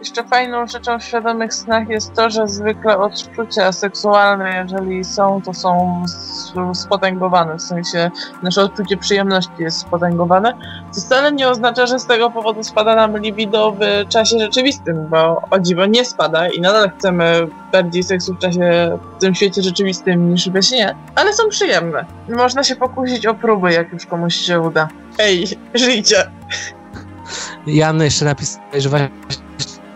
Jeszcze 0.08 0.24
fajną 0.24 0.68
rzeczą 0.68 1.00
w 1.00 1.04
świadomych 1.04 1.54
snach 1.54 1.90
jest 1.90 2.14
to, 2.14 2.30
że 2.30 2.48
zwykle 2.48 2.98
odczucia 2.98 3.72
seksualne, 3.72 4.58
jeżeli 4.58 5.04
są, 5.04 5.42
to 5.46 5.54
są 5.54 6.04
spotęgowane, 6.74 7.56
w 7.58 7.62
sensie 7.62 8.12
nasze 8.44 8.62
odczucie 8.62 8.98
przyjemności 8.98 9.52
jest 9.60 9.78
spotęgowane, 9.78 10.54
co 10.92 11.02
wcale 11.02 11.32
nie 11.32 11.50
oznacza, 11.50 11.88
że 11.88 12.00
z 12.00 12.06
tego 12.06 12.32
powodu 12.32 12.64
spada 12.64 12.96
nam 12.96 13.18
libido 13.18 13.72
w 13.72 14.08
czasie 14.10 14.40
rzeczywistym, 14.40 15.08
bo 15.08 15.42
o 15.50 15.60
dziwo 15.60 15.86
nie 15.86 16.06
spada 16.06 16.50
i 16.50 16.62
nadal 16.62 16.92
chcemy 16.98 17.48
bardziej 17.72 18.04
seksu 18.04 18.34
w 18.34 18.40
czasie, 18.40 18.98
w 19.18 19.22
tym 19.22 19.36
świecie 19.36 19.62
rzeczywistym 19.62 20.32
niż 20.32 20.50
we 20.50 20.64
śnie, 20.64 20.96
ale 21.16 21.34
są 21.34 21.50
przyjemne. 21.50 22.06
Można 22.30 22.64
się 22.64 22.76
pokusić 22.76 23.26
o 23.26 23.34
próby, 23.34 23.74
jak 23.74 23.94
już 23.94 24.06
komuś 24.06 24.36
się 24.36 24.60
uda. 24.60 24.88
Ej, 25.20 25.46
żyjcie! 25.74 26.32
Jan 27.68 28.02
jeszcze 28.02 28.26
napisał, 28.26 28.62
że 28.78 28.90
właśnie 28.90 29.10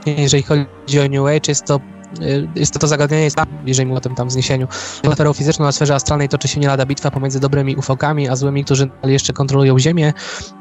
jeżeli 0.05 0.43
chodzi 0.43 0.99
o 0.99 1.07
New 1.09 1.25
Age, 1.25 1.41
jest 1.47 1.65
to 1.65 1.79
y, 2.21 2.47
jest 2.55 2.73
to, 2.73 2.79
to 2.79 2.87
zagadnienie, 2.87 3.23
jest, 3.23 3.37
jeżeli 3.65 3.87
mówię 3.87 3.97
o 3.97 4.01
tym 4.01 4.15
tam 4.15 4.27
wzniesieniu. 4.27 4.67
Sferą 5.13 5.33
fizyczną 5.33 5.65
na 5.65 5.71
sferze 5.71 5.95
astralnej 5.95 6.29
toczy 6.29 6.47
się 6.47 6.59
nie 6.59 6.67
lada 6.67 6.85
bitwa 6.85 7.11
pomiędzy 7.11 7.39
dobrymi 7.39 7.75
ufokami, 7.75 8.29
a 8.29 8.35
złymi, 8.35 8.65
którzy 8.65 8.89
jeszcze 9.03 9.33
kontrolują 9.33 9.79
Ziemię, 9.79 10.13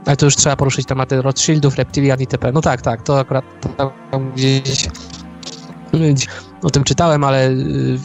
ale 0.07 0.17
to 0.17 0.25
już 0.25 0.37
trzeba 0.37 0.57
poruszyć 0.57 0.87
tematy 0.87 1.23
Rothschildów, 1.23 1.77
reptilian 1.77 2.21
itp. 2.21 2.53
No 2.53 2.61
tak, 2.61 2.83
tak, 2.83 3.03
to 3.03 3.19
akurat 3.19 3.45
tam 4.11 4.33
gdzieś 4.33 4.61
gdzieś 5.93 6.27
o 6.63 6.71
tym 6.71 6.85
czytałem, 6.85 7.25
ale 7.25 7.51
y, 7.51 7.99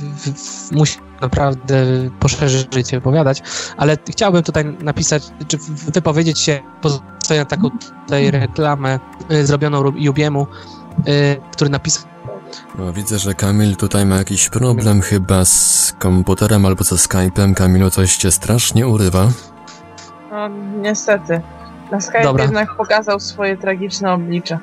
musi 0.72 0.98
naprawdę 1.22 1.86
poszerzyć 2.20 2.74
życie 2.74 2.98
opowiadać, 2.98 3.42
ale 3.78 3.98
chciałbym 4.10 4.44
tutaj 4.44 4.66
napisać, 4.66 5.24
czy 5.48 5.58
wypowiedzieć 5.92 6.40
się, 6.40 6.60
pozostając 6.82 7.52
na 7.52 7.58
taką 7.58 7.70
tutaj 8.04 8.32
reklamę 8.32 9.00
y, 9.32 9.46
zrobioną 9.46 9.92
Jubiemu, 9.96 10.42
y, 10.44 10.85
który 11.52 11.70
napisał 11.70 12.04
No, 12.78 12.94
widzę, 12.94 13.20
że 13.20 13.34
Kamil 13.34 13.76
tutaj 13.76 14.06
ma 14.06 14.16
jakiś 14.18 14.50
problem 14.50 15.02
chyba 15.02 15.46
z 15.46 15.94
komputerem 16.00 16.66
albo 16.66 16.84
ze 16.84 16.96
Skype'em. 16.96 17.54
Kamilu, 17.54 17.90
coś 17.90 18.16
cię 18.18 18.32
strasznie 18.32 18.88
urywa. 18.88 19.28
No, 20.32 20.50
niestety. 20.82 21.42
Na 21.92 22.02
Skype 22.02 22.24
Dobra. 22.24 22.44
jednak 22.44 22.76
pokazał 22.78 23.20
swoje 23.20 23.58
tragiczne 23.58 24.14
oblicze. 24.14 24.60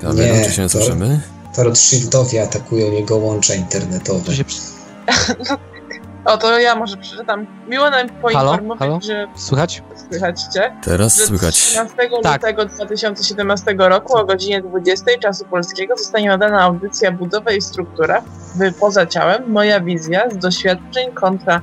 Kamilu, 0.00 0.22
Nie, 0.34 0.44
czy 0.44 0.52
się 0.52 0.62
to- 0.62 0.68
słyszymy? 0.68 1.20
To 1.56 1.64
Rothschildowi 1.64 2.38
atakują 2.38 2.92
jego 2.92 3.16
łącza 3.16 3.54
internetowe. 3.54 4.34
się 4.34 4.44
O, 6.24 6.36
to 6.38 6.58
ja 6.58 6.74
może 6.76 6.96
przeczytam. 6.96 7.46
Miło 7.68 7.90
nam 7.90 8.08
poinformować, 8.08 8.78
Halo? 8.78 8.98
że 9.02 9.26
słychać? 9.34 9.82
słychać 10.10 10.42
cię, 10.54 10.76
Teraz 10.82 11.16
że 11.16 11.26
słychać. 11.26 11.54
13 11.54 11.96
Tak. 12.22 12.32
lutego 12.42 12.64
2017 12.64 13.74
roku 13.78 14.16
o 14.18 14.24
godzinie 14.24 14.62
20 14.62 15.04
czasu 15.20 15.44
polskiego 15.44 15.96
zostanie 15.96 16.28
nadana 16.28 16.60
audycja 16.62 17.12
Budowa 17.12 17.52
i 17.52 17.60
struktura 17.60 18.22
w 18.54 18.74
Poza 18.80 19.06
Ciałem, 19.06 19.50
Moja 19.52 19.80
wizja 19.80 20.30
z 20.30 20.38
doświadczeń 20.38 21.12
kontra 21.12 21.60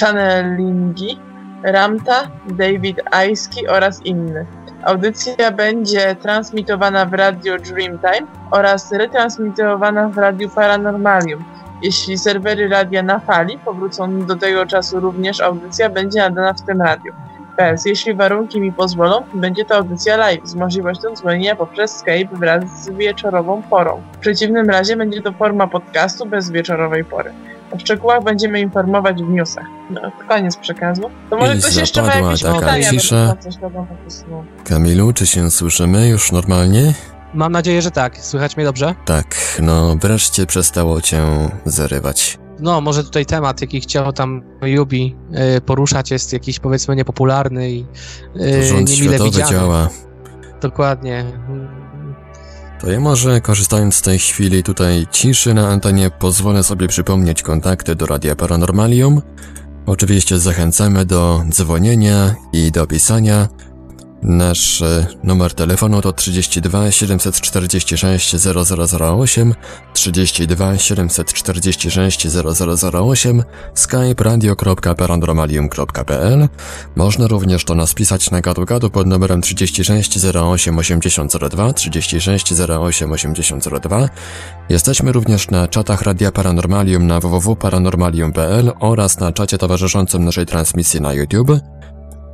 channelingi 0.00 1.18
Ramta, 1.62 2.30
David 2.48 3.00
Aiski 3.10 3.68
oraz 3.68 4.02
innych. 4.06 4.46
Audycja 4.84 5.50
będzie 5.50 6.16
transmitowana 6.16 7.06
w 7.06 7.14
Radio 7.14 7.58
Dreamtime 7.58 8.26
oraz 8.50 8.92
retransmitowana 8.92 10.08
w 10.08 10.18
Radiu 10.18 10.48
Paranormalium. 10.50 11.44
Jeśli 11.82 12.18
serwery 12.18 12.68
radia 12.68 13.02
na 13.02 13.18
fali 13.18 13.58
powrócą 13.58 14.26
do 14.26 14.36
tego 14.36 14.66
czasu 14.66 15.00
również 15.00 15.40
audycja 15.40 15.90
będzie 15.90 16.18
nadana 16.18 16.52
w 16.52 16.62
tym 16.62 16.82
radiu. 16.82 17.12
PS. 17.56 17.86
Jeśli 17.86 18.14
warunki 18.14 18.60
mi 18.60 18.72
pozwolą, 18.72 19.22
będzie 19.34 19.64
to 19.64 19.76
audycja 19.76 20.16
live 20.16 20.48
z 20.48 20.54
możliwością 20.54 21.16
dzwonienia 21.16 21.56
poprzez 21.56 21.96
Skype 21.96 22.28
wraz 22.32 22.84
z 22.84 22.90
wieczorową 22.90 23.62
porą. 23.62 24.02
W 24.12 24.18
przeciwnym 24.18 24.70
razie 24.70 24.96
będzie 24.96 25.22
to 25.22 25.32
forma 25.32 25.66
podcastu 25.66 26.26
bez 26.26 26.50
wieczorowej 26.50 27.04
pory. 27.04 27.32
O 27.72 27.78
szczegółach 27.78 28.22
będziemy 28.22 28.60
informować 28.60 29.22
w 29.22 29.28
newsach. 29.28 29.64
No, 29.90 30.00
koniec 30.28 30.56
przekazu. 30.56 31.10
To 31.30 31.36
może 31.36 31.56
I 31.56 31.58
ktoś 31.58 31.76
jeszcze 31.76 32.02
ma 32.02 32.14
jakieś 32.14 32.42
taka 32.42 32.58
pytania 32.58 32.90
cisza. 32.90 33.36
Kamilu, 34.64 35.12
czy 35.12 35.26
się 35.26 35.50
słyszymy 35.50 36.08
już 36.08 36.32
normalnie? 36.32 36.94
Mam 37.34 37.52
nadzieję, 37.52 37.82
że 37.82 37.90
tak. 37.90 38.18
Słychać 38.18 38.56
mnie 38.56 38.66
dobrze? 38.66 38.94
Tak, 39.04 39.58
no 39.62 39.96
wreszcie 39.96 40.46
przestało 40.46 41.00
cię 41.00 41.22
zarywać. 41.64 42.38
No, 42.58 42.80
może 42.80 43.04
tutaj 43.04 43.26
temat, 43.26 43.60
jaki 43.60 43.80
chciał 43.80 44.12
tam 44.12 44.42
Jubi 44.62 45.16
y, 45.56 45.60
poruszać, 45.60 46.10
jest 46.10 46.32
jakiś 46.32 46.58
powiedzmy 46.58 46.96
niepopularny 46.96 47.70
i 47.70 47.86
y, 48.40 48.66
rząd 48.66 48.88
niemile 48.88 49.08
światowy 49.08 49.30
widziany. 49.30 49.50
działa. 49.50 49.88
Dokładnie. 50.60 51.24
To 52.80 52.90
ja 52.90 53.00
może, 53.00 53.40
korzystając 53.40 53.94
z 53.94 54.02
tej 54.02 54.18
chwili 54.18 54.62
tutaj 54.62 55.06
ciszy 55.10 55.54
na 55.54 55.68
antenie, 55.68 56.10
pozwolę 56.10 56.62
sobie 56.62 56.88
przypomnieć 56.88 57.42
kontakty 57.42 57.94
do 57.94 58.06
Radia 58.06 58.36
Paranormalium. 58.36 59.22
Oczywiście 59.86 60.38
zachęcamy 60.38 61.04
do 61.04 61.44
dzwonienia 61.50 62.34
i 62.52 62.72
do 62.72 62.86
pisania. 62.86 63.48
Nasz 64.26 64.82
e, 64.82 65.06
numer 65.24 65.54
telefonu 65.54 66.02
to 66.02 66.12
32 66.12 66.90
746 66.90 68.36
0008, 68.36 69.54
32 69.94 70.78
746 70.78 72.26
0008, 72.92 73.42
skype 73.74 74.24
radio.paranormalium.pl. 74.24 76.48
Można 76.96 77.26
również 77.26 77.64
do 77.64 77.74
nas 77.74 77.94
pisać 77.94 78.30
na 78.30 78.40
gadu-gadu 78.40 78.90
pod 78.90 79.06
numerem 79.06 79.42
36 79.42 80.18
08 80.34 80.78
8002, 80.78 81.72
36 81.72 82.52
08 82.52 83.12
8002. 83.12 84.08
Jesteśmy 84.68 85.12
również 85.12 85.50
na 85.50 85.68
czatach 85.68 86.02
Radia 86.02 86.32
Paranormalium 86.32 87.06
na 87.06 87.20
www.paranormalium.pl 87.20 88.72
oraz 88.80 89.20
na 89.20 89.32
czacie 89.32 89.58
towarzyszącym 89.58 90.24
naszej 90.24 90.46
transmisji 90.46 91.00
na 91.00 91.12
YouTube. 91.12 91.50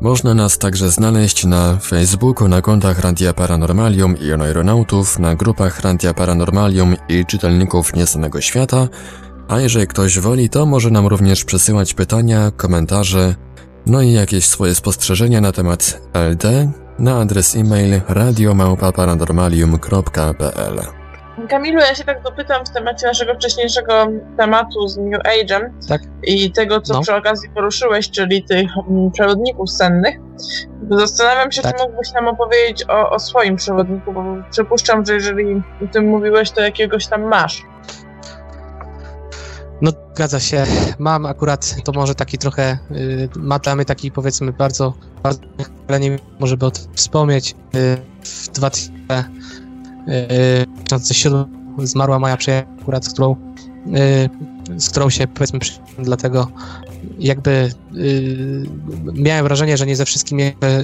Można 0.02 0.34
nas 0.34 0.58
także 0.58 0.90
znaleźć 0.90 1.44
na 1.44 1.76
Facebooku, 1.76 2.48
na 2.48 2.62
kontach 2.62 2.98
Radia 2.98 3.32
Paranormalium 3.32 4.18
i 4.18 4.32
Oneironautów, 4.32 5.18
na 5.18 5.34
grupach 5.34 5.80
Radia 5.80 6.14
Paranormalium 6.14 6.96
i 7.08 7.26
czytelników 7.26 7.94
Nieznanego 7.94 8.40
Świata, 8.40 8.88
a 9.48 9.60
jeżeli 9.60 9.86
ktoś 9.86 10.18
woli, 10.18 10.48
to 10.48 10.66
może 10.66 10.90
nam 10.90 11.06
również 11.06 11.44
przesyłać 11.44 11.94
pytania, 11.94 12.50
komentarze, 12.56 13.34
no 13.86 14.02
i 14.02 14.12
jakieś 14.12 14.46
swoje 14.46 14.74
spostrzeżenia 14.74 15.40
na 15.40 15.52
temat 15.52 16.02
LD 16.14 16.72
na 16.98 17.20
adres 17.20 17.56
e-mail 17.56 18.00
radiomałpa-paranormalium.pl 18.08 21.01
Kamilu, 21.48 21.80
ja 21.80 21.94
się 21.94 22.04
tak 22.04 22.22
dopytam 22.22 22.66
w 22.66 22.70
temacie 22.70 23.06
naszego 23.06 23.34
wcześniejszego 23.34 24.06
tematu 24.36 24.88
z 24.88 24.96
New 24.96 25.22
Age'em 25.22 25.60
Tak. 25.88 26.02
i 26.22 26.52
tego, 26.52 26.80
co 26.80 26.94
No. 26.94 27.00
przy 27.00 27.14
okazji 27.14 27.50
poruszyłeś, 27.50 28.10
czyli 28.10 28.44
tych 28.44 28.70
mm, 28.90 29.10
przewodników 29.10 29.70
sennych. 29.70 30.16
Zastanawiam 30.90 31.52
się, 31.52 31.62
Tak. 31.62 31.76
czy 31.76 31.84
mógłbyś 31.84 32.12
nam 32.12 32.28
opowiedzieć 32.28 32.84
o, 32.88 33.10
o 33.10 33.18
swoim 33.18 33.56
przewodniku, 33.56 34.12
bo 34.12 34.24
przypuszczam, 34.50 35.06
że 35.06 35.14
jeżeli 35.14 35.54
o 35.56 35.92
tym 35.92 36.08
mówiłeś, 36.08 36.50
to 36.50 36.60
jakiegoś 36.60 37.06
tam 37.06 37.22
masz. 37.22 37.62
No, 39.82 39.90
zgadza 40.14 40.40
się. 40.40 40.64
Mam 40.98 41.26
akurat, 41.26 41.74
to 41.84 41.92
może 41.92 42.14
taki 42.14 42.38
trochę, 42.38 42.78
y, 42.90 43.28
ma 43.36 43.58
dla 43.58 43.76
mnie 43.76 43.84
taki 43.84 44.10
powiedzmy 44.12 44.52
bardzo, 44.52 44.92
bardzo, 45.22 45.40
ale 45.88 46.00
nie 46.00 46.18
może 46.40 46.56
by 46.56 46.66
o 46.66 46.70
tym 46.70 46.84
wspomnieć. 46.94 47.54
Y, 47.74 47.96
w 48.22 48.48
2007 50.84 51.62
zmarła 51.78 52.18
moja 52.18 52.36
przyjaciółka, 52.36 52.82
akurat, 52.82 53.04
z 53.04 53.12
którą, 53.12 53.36
y, 54.76 54.80
z 54.80 54.90
którą 54.90 55.10
się 55.10 55.26
powiedzmy 55.26 55.58
dlatego 55.98 56.48
jakby 57.18 57.70
y, 57.96 58.66
miałem 59.14 59.44
wrażenie, 59.44 59.76
że 59.76 59.86
nie 59.86 59.96
ze 59.96 60.04
wszystkim 60.04 60.38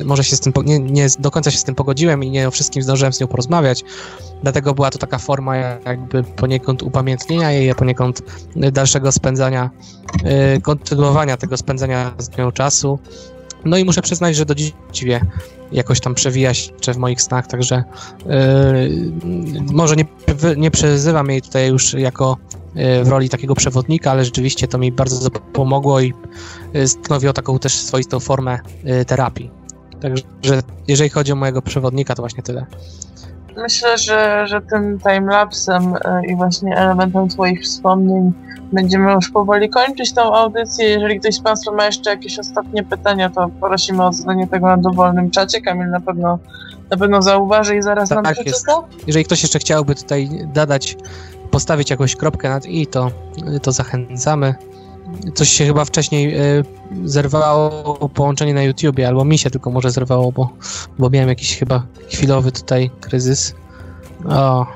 może 0.05 0.25
się 0.25 0.37
z 0.37 0.41
tym, 0.41 0.53
nie, 0.65 0.79
nie 0.79 1.07
do 1.19 1.31
końca 1.31 1.51
się 1.51 1.59
z 1.59 1.65
tym 1.65 1.75
pogodziłem 1.75 2.25
i 2.25 2.31
nie 2.31 2.49
o 2.49 2.51
wszystkim 2.51 2.83
zdążyłem 2.83 3.13
z 3.13 3.21
nią 3.21 3.27
porozmawiać. 3.27 3.85
Dlatego 4.43 4.75
była 4.75 4.91
to 4.91 4.99
taka 4.99 5.19
forma 5.19 5.57
jakby 5.57 6.23
poniekąd 6.23 6.83
upamiętnienia 6.83 7.53
jej, 7.53 7.75
poniekąd 7.75 8.23
dalszego 8.73 9.13
spędzania, 9.13 9.71
kontynuowania 10.63 11.37
tego 11.37 11.57
spędzania 11.57 12.15
z 12.19 12.39
nią 12.39 12.53
czasu. 12.53 12.99
No 13.65 13.79
i 13.79 13.85
muszę 13.85 14.03
przyznać, 14.03 14.37
że 14.37 14.45
do 14.45 14.55
dziś 14.55 14.73
jakoś 15.73 16.01
tam 16.01 16.15
przewija 16.15 16.55
się 16.55 16.93
w 16.95 16.97
moich 16.97 17.23
snach, 17.23 17.47
także 17.47 17.85
y, 18.21 19.13
może 19.73 19.97
nie, 19.97 20.05
nie 20.57 20.71
przyzywam 20.71 21.31
jej 21.31 21.43
tutaj 21.43 21.69
już 21.69 21.95
jako 21.95 22.37
y, 23.01 23.05
w 23.05 23.09
roli 23.09 23.29
takiego 23.29 23.55
przewodnika, 23.55 24.11
ale 24.11 24.25
rzeczywiście 24.25 24.69
to 24.69 24.79
mi 24.79 24.93
bardzo 24.93 25.31
pomogło 25.31 26.01
i 26.01 26.15
y, 26.75 26.89
stanowiło 26.89 27.33
taką 27.33 27.59
też 27.59 27.75
swoistą 27.75 28.21
formę 28.21 28.59
y, 29.01 29.05
terapii. 29.05 29.51
Także 30.01 30.25
jeżeli 30.89 31.11
chodzi 31.11 31.33
o 31.33 31.37
mojego 31.37 31.63
przewodnika, 31.63 32.15
to 32.15 32.23
właśnie 32.23 32.43
tyle. 32.43 32.67
Myślę, 33.57 33.99
że, 33.99 34.47
że 34.47 34.61
tym 34.61 34.99
timelapsem 34.99 35.95
e, 36.05 36.27
i 36.27 36.37
właśnie 36.37 36.77
elementem 36.77 37.29
Twoich 37.29 37.63
wspomnień 37.63 38.33
będziemy 38.73 39.13
już 39.13 39.31
powoli 39.31 39.71
kończyć 39.71 40.13
tą 40.13 40.35
audycję. 40.35 40.89
Jeżeli 40.89 41.21
ktoś 41.21 41.35
z 41.35 41.41
Państwa 41.41 41.73
ma 41.73 41.87
jeszcze 41.87 42.11
jakieś 42.11 42.39
ostatnie 42.39 42.85
pytania, 42.85 43.31
to 43.31 43.51
prosimy 43.61 44.07
o 44.07 44.13
zadanie 44.13 44.47
tego 44.47 44.67
na 44.67 44.77
dowolnym 44.77 45.31
czacie. 45.31 45.61
Kamil 45.61 45.91
na 45.91 46.01
pewno, 46.01 46.39
na 46.91 46.97
pewno 46.97 47.23
zauważy 47.23 47.77
i 47.77 47.83
zaraz 47.83 48.11
nam 48.11 48.25
Tak 48.25 48.47
jest. 48.47 48.65
przeczyta. 48.65 48.89
Jeżeli 49.07 49.25
ktoś 49.25 49.43
jeszcze 49.43 49.59
chciałby 49.59 49.95
tutaj 49.95 50.29
dodać, 50.55 50.97
postawić 51.51 51.91
jakąś 51.91 52.17
kropkę 52.17 52.49
nad 52.49 52.67
i, 52.67 52.87
to, 52.87 53.11
to 53.63 53.73
zachęcamy. 53.73 54.55
Coś 55.35 55.49
się 55.49 55.67
chyba 55.67 55.85
wcześniej 55.85 56.41
y, 56.59 56.65
zerwało 57.05 57.71
połączenie 58.09 58.55
na 58.55 58.63
YouTubie, 58.63 59.09
albo 59.09 59.25
mi 59.25 59.39
się 59.39 59.51
tylko 59.51 59.71
może 59.71 59.91
zerwało, 59.91 60.33
bo, 60.33 60.49
bo 60.99 61.11
miałem 61.11 61.29
jakiś 61.29 61.59
chyba 61.59 61.83
chwilowy 62.11 62.53
tutaj 62.53 62.91
kryzys. 63.01 63.55
O, 64.29 64.67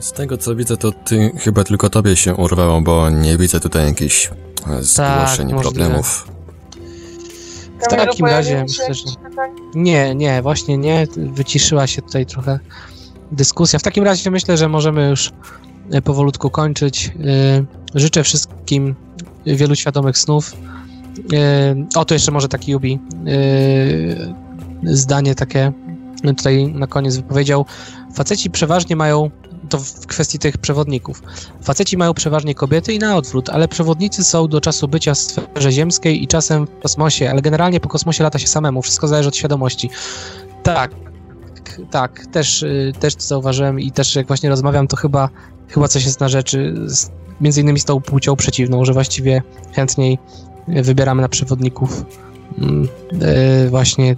Z 0.00 0.12
tego 0.12 0.38
co 0.38 0.56
widzę, 0.56 0.76
to 0.76 0.92
ty 0.92 1.32
chyba 1.38 1.64
tylko 1.64 1.90
tobie 1.90 2.16
się 2.16 2.34
urwało, 2.34 2.80
bo 2.80 3.10
nie 3.10 3.38
widzę 3.38 3.60
tutaj 3.60 3.86
jakichś 3.86 4.30
e, 4.66 4.82
zgłoszeń, 4.82 5.52
możliwe. 5.52 5.60
problemów. 5.60 6.28
w 7.80 7.88
takim 7.88 8.26
razie 8.26 8.62
myślę, 8.62 8.94
że... 8.94 9.04
Nie, 9.74 10.14
nie, 10.14 10.42
właśnie 10.42 10.78
nie. 10.78 11.06
Wyciszyła 11.16 11.86
się 11.86 12.02
tutaj 12.02 12.26
trochę 12.26 12.58
dyskusja. 13.32 13.78
W 13.78 13.82
takim 13.82 14.04
razie 14.04 14.30
myślę, 14.30 14.56
że 14.56 14.68
możemy 14.68 15.08
już 15.08 15.32
e, 15.90 16.02
powolutku 16.02 16.50
kończyć. 16.50 17.06
E, 17.06 17.64
Życzę 17.94 18.22
wszystkim 18.22 18.94
wielu 19.46 19.74
świadomych 19.76 20.18
snów. 20.18 20.56
O, 21.94 22.04
to 22.04 22.14
jeszcze 22.14 22.32
może 22.32 22.48
taki 22.48 22.72
Jubi 22.72 22.98
e, 24.86 24.94
zdanie 24.94 25.34
takie 25.34 25.72
tutaj 26.36 26.72
na 26.72 26.86
koniec 26.86 27.16
wypowiedział. 27.16 27.66
Faceci 28.14 28.50
przeważnie 28.50 28.96
mają, 28.96 29.30
to 29.72 29.78
w 29.78 30.06
kwestii 30.06 30.38
tych 30.38 30.58
przewodników, 30.58 31.22
faceci 31.62 31.96
mają 31.96 32.14
przeważnie 32.14 32.54
kobiety 32.54 32.92
i 32.92 32.98
na 32.98 33.16
odwrót, 33.16 33.50
ale 33.50 33.68
przewodnicy 33.68 34.24
są 34.24 34.48
do 34.48 34.60
czasu 34.60 34.88
bycia 34.88 35.14
w 35.14 35.18
sferze 35.18 35.72
ziemskiej 35.72 36.22
i 36.22 36.26
czasem 36.26 36.66
w 36.66 36.82
kosmosie, 36.82 37.30
ale 37.30 37.42
generalnie 37.42 37.80
po 37.80 37.88
kosmosie 37.88 38.24
lata 38.24 38.38
się 38.38 38.46
samemu, 38.46 38.82
wszystko 38.82 39.08
zależy 39.08 39.28
od 39.28 39.36
świadomości. 39.36 39.90
Tak, 40.62 40.90
tak, 41.90 42.26
też, 42.26 42.62
y, 42.62 42.92
też 43.00 43.14
to 43.14 43.22
zauważyłem 43.22 43.80
i 43.80 43.92
też 43.92 44.16
jak 44.16 44.26
właśnie 44.26 44.48
rozmawiam, 44.48 44.88
to 44.88 44.96
chyba, 44.96 45.28
chyba 45.68 45.88
coś 45.88 46.04
jest 46.04 46.20
na 46.20 46.28
rzeczy, 46.28 46.74
między 47.40 47.60
innymi 47.60 47.80
z 47.80 47.84
tą 47.84 48.00
płcią 48.00 48.36
przeciwną, 48.36 48.84
że 48.84 48.92
właściwie 48.92 49.42
chętniej 49.72 50.18
wybieramy 50.68 51.22
na 51.22 51.28
przewodników 51.28 52.04
y, 53.66 53.70
właśnie 53.70 54.16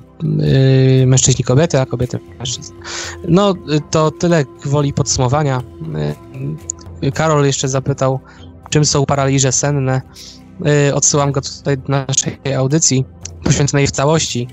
y, 1.03 1.07
mężczyźni 1.07 1.45
kobiety, 1.45 1.80
a 1.80 1.87
kobiety 1.87 2.18
mężczyzn. 2.39 2.72
No, 3.28 3.55
to 3.91 4.11
tyle 4.11 4.45
gwoli 4.62 4.93
podsumowania. 4.93 5.62
Y, 7.03 7.12
Karol 7.12 7.47
jeszcze 7.47 7.68
zapytał, 7.68 8.20
czym 8.70 8.85
są 8.85 9.07
paraliże 9.07 9.53
senne. 9.53 10.03
Y, 10.89 10.95
Odsyłam 10.95 11.32
go 11.32 11.41
tutaj 11.41 11.78
do 11.78 11.89
naszej 11.89 12.55
audycji 12.55 13.05
poświęconej 13.45 13.87
w 13.87 13.91
całości 13.91 14.49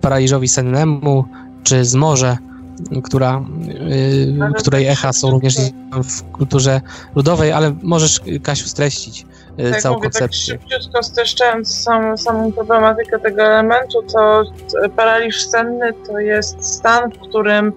paraliżowi 0.00 0.48
sennemu, 0.48 1.24
czy 1.62 1.84
z 1.84 1.94
morze, 1.94 2.38
która, 3.04 3.44
której 4.58 4.86
echa 4.86 5.12
są 5.12 5.30
również 5.30 5.56
w 6.04 6.22
kulturze 6.22 6.80
ludowej, 7.14 7.52
ale 7.52 7.74
możesz, 7.82 8.20
Kasiu, 8.42 8.68
streścić 8.68 9.26
Tak 9.56 9.80
całą 9.80 9.94
mówię, 9.94 10.10
tak 10.10 10.20
koncepcję. 10.20 10.58
szybciutko 10.58 11.02
streszczając 11.02 11.80
sam, 11.82 12.18
samą 12.18 12.52
problematykę 12.52 13.18
tego 13.18 13.42
elementu, 13.42 14.02
to 14.12 14.42
t- 14.44 14.88
paraliż 14.88 15.46
senny 15.46 15.92
to 16.06 16.18
jest 16.18 16.74
stan, 16.74 17.10
w 17.10 17.18
którym 17.28 17.72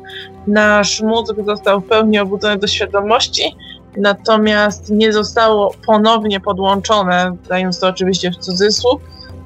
nasz 0.47 1.01
mózg 1.01 1.36
został 1.45 1.80
w 1.82 1.86
pełni 1.88 2.19
obudzony 2.19 2.57
do 2.57 2.67
świadomości, 2.67 3.55
natomiast 3.97 4.89
nie 4.89 5.13
zostało 5.13 5.73
ponownie 5.88 6.39
podłączone, 6.39 7.36
dając 7.49 7.80
to 7.80 7.88
oczywiście 7.88 8.32
w 8.32 8.38
cudzysłów, 8.38 9.01